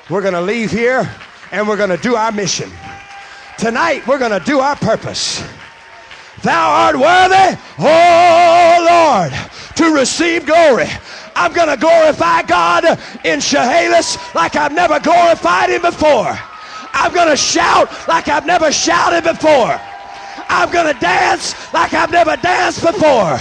We're 0.09 0.23
going 0.23 0.33
to 0.33 0.41
leave 0.41 0.71
here 0.71 1.07
and 1.51 1.67
we're 1.67 1.77
going 1.77 1.91
to 1.91 1.97
do 1.97 2.15
our 2.15 2.31
mission. 2.31 2.71
Tonight, 3.59 4.07
we're 4.07 4.17
going 4.17 4.31
to 4.31 4.43
do 4.43 4.59
our 4.59 4.75
purpose. 4.75 5.43
Thou 6.41 6.69
art 6.71 6.95
worthy, 6.95 7.61
oh 7.77 8.32
receive 10.03 10.45
glory. 10.45 10.89
I'm 11.33 11.53
going 11.53 11.69
to 11.69 11.77
glorify 11.77 12.41
God 12.41 12.83
in 13.23 13.39
Chehalis 13.39 14.17
like 14.35 14.57
I've 14.57 14.73
never 14.73 14.99
glorified 14.99 15.69
Him 15.69 15.81
before. 15.81 16.37
I'm 16.91 17.13
going 17.13 17.29
to 17.29 17.37
shout 17.37 17.87
like 18.09 18.27
I've 18.27 18.45
never 18.45 18.69
shouted 18.69 19.23
before. 19.23 19.79
I'm 20.49 20.69
going 20.73 20.93
to 20.93 20.99
dance 20.99 21.55
like 21.73 21.93
I've 21.93 22.11
never 22.11 22.35
danced 22.35 22.81
before. 22.81 23.39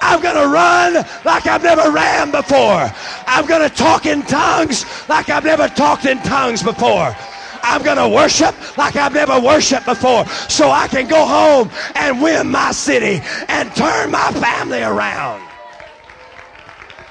I'm 0.00 0.22
going 0.22 0.36
to 0.36 0.46
run 0.46 0.94
like 1.24 1.48
I've 1.48 1.64
never 1.64 1.90
ran 1.90 2.30
before. 2.30 2.88
I'm 3.26 3.46
going 3.46 3.68
to 3.68 3.74
talk 3.74 4.06
in 4.06 4.22
tongues 4.22 4.86
like 5.08 5.30
I've 5.30 5.44
never 5.44 5.66
talked 5.66 6.06
in 6.06 6.18
tongues 6.18 6.62
before. 6.62 7.16
I'm 7.64 7.82
going 7.82 7.98
to 7.98 8.08
worship 8.08 8.54
like 8.78 8.94
I've 8.94 9.14
never 9.14 9.40
worshiped 9.40 9.86
before 9.86 10.26
so 10.48 10.70
I 10.70 10.86
can 10.86 11.08
go 11.08 11.26
home 11.26 11.70
and 11.96 12.22
win 12.22 12.52
my 12.52 12.70
city 12.70 13.20
and 13.48 13.74
turn 13.74 14.12
my 14.12 14.30
family 14.30 14.84
around. 14.84 15.42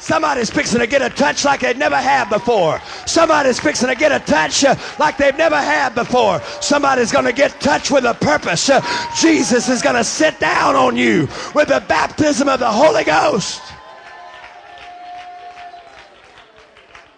Somebody's 0.04 0.50
fixing 0.50 0.82
to 0.82 0.86
get 0.86 1.02
a 1.02 1.10
touch 1.10 1.46
like 1.46 1.62
they've 1.62 1.78
never 1.78 1.96
had 1.96 2.28
before. 2.28 2.82
Somebody's 3.06 3.58
fixing 3.58 3.88
to 3.88 3.96
get 3.96 4.12
a 4.12 4.20
touch 4.20 4.66
uh, 4.66 4.76
like 5.00 5.16
they've 5.16 5.38
never 5.38 5.56
had 5.56 5.96
before. 5.96 6.42
Somebody's 6.60 7.10
going 7.10 7.24
to 7.24 7.32
get 7.32 7.62
touch 7.62 7.90
with 7.90 8.04
a 8.04 8.14
purpose. 8.14 8.70
Uh, 8.70 8.82
Jesus 9.22 9.70
is 9.70 9.82
going 9.82 9.96
to 9.96 10.04
sit 10.04 10.42
down 10.42 10.76
on 10.76 10.98
you 10.98 11.30
with 11.56 11.70
the 11.70 11.82
baptism 11.88 12.50
of 12.50 12.60
the 12.60 12.70
Holy 12.70 13.06
Ghost. 13.06 13.62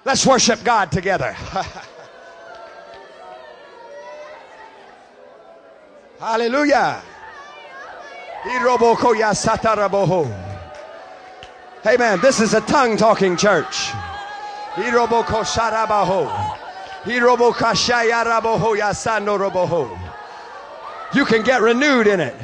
Let's 0.06 0.24
worship 0.24 0.64
God 0.64 0.92
together. 0.92 1.32
Hallelujah. 6.20 7.02
Amen. 11.88 12.20
This 12.20 12.42
is 12.42 12.56
a 12.56 12.62
tongue 12.62 12.98
talking 12.98 13.38
church. 13.38 13.92
You 21.14 21.26
can 21.26 21.44
get 21.44 21.62
renewed 21.62 22.08
in 22.08 22.20
it. 22.20 22.36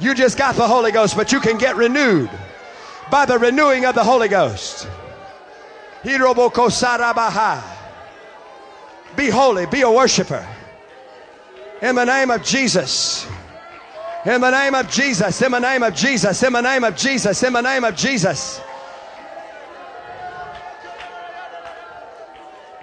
You 0.00 0.14
just 0.14 0.36
got 0.36 0.56
the 0.56 0.66
Holy 0.66 0.90
Ghost, 0.90 1.16
but 1.16 1.30
you 1.30 1.38
can 1.38 1.58
get 1.58 1.76
renewed 1.76 2.28
by 3.08 3.24
the 3.24 3.38
renewing 3.38 3.84
of 3.84 3.94
the 3.94 4.02
Holy 4.02 4.26
Ghost. 4.26 4.88
Be 9.14 9.30
holy, 9.30 9.66
be 9.66 9.82
a 9.82 9.90
worshiper. 9.90 10.44
In 11.80 11.94
the 11.94 12.04
name 12.04 12.32
of 12.32 12.42
Jesus. 12.42 13.28
In 14.26 14.40
the 14.40 14.50
name 14.50 14.74
of 14.74 14.90
Jesus. 14.90 15.40
In 15.40 15.52
the 15.52 15.60
name 15.60 15.84
of 15.84 15.94
Jesus. 15.94 16.42
In 16.42 16.52
the 16.52 16.60
name 16.60 16.82
of 16.82 16.96
Jesus. 16.96 17.42
In 17.44 17.52
the 17.52 17.60
name 17.60 17.84
of 17.84 17.94
Jesus. 17.94 18.60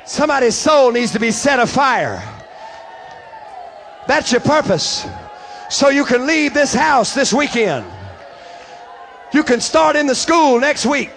Somebody's 0.09 0.55
soul 0.55 0.91
needs 0.91 1.11
to 1.11 1.19
be 1.19 1.29
set 1.29 1.59
afire. 1.59 2.19
That's 4.07 4.31
your 4.31 4.41
purpose. 4.41 5.05
So 5.69 5.89
you 5.89 6.03
can 6.03 6.25
leave 6.25 6.55
this 6.55 6.73
house 6.73 7.13
this 7.13 7.31
weekend. 7.31 7.85
You 9.31 9.43
can 9.43 9.61
start 9.61 9.95
in 9.95 10.07
the 10.07 10.15
school 10.15 10.59
next 10.59 10.87
week. 10.87 11.11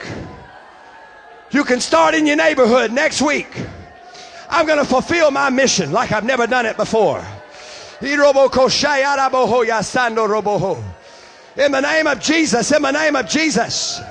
You 1.53 1.65
can 1.65 1.81
start 1.81 2.15
in 2.15 2.27
your 2.27 2.37
neighborhood 2.37 2.93
next 2.93 3.23
week. 3.23 3.49
I'm 4.51 4.67
going 4.67 4.79
to 4.79 4.85
fulfill 4.85 5.31
my 5.31 5.49
mission 5.49 5.91
like 5.91 6.13
I've 6.13 6.27
never 6.27 6.47
done 6.47 6.67
it 6.67 6.77
before. 6.77 7.25
In 8.03 8.11
the 11.73 11.81
name 11.81 12.07
of 12.07 12.21
Jesus, 12.21 12.73
in 12.73 12.83
the 12.83 12.93
name 12.93 13.17
of 13.17 13.27
Jesus. 13.27 14.03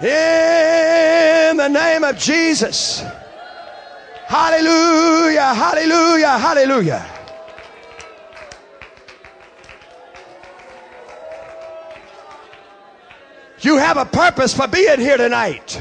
In 0.00 1.58
the 1.58 1.68
name 1.68 2.02
of 2.02 2.16
Jesus. 2.16 3.04
Hallelujah, 4.32 5.52
hallelujah, 5.52 6.38
hallelujah. 6.38 7.06
You 13.60 13.76
have 13.76 13.98
a 13.98 14.06
purpose 14.06 14.54
for 14.54 14.66
being 14.68 15.00
here 15.00 15.18
tonight. 15.18 15.78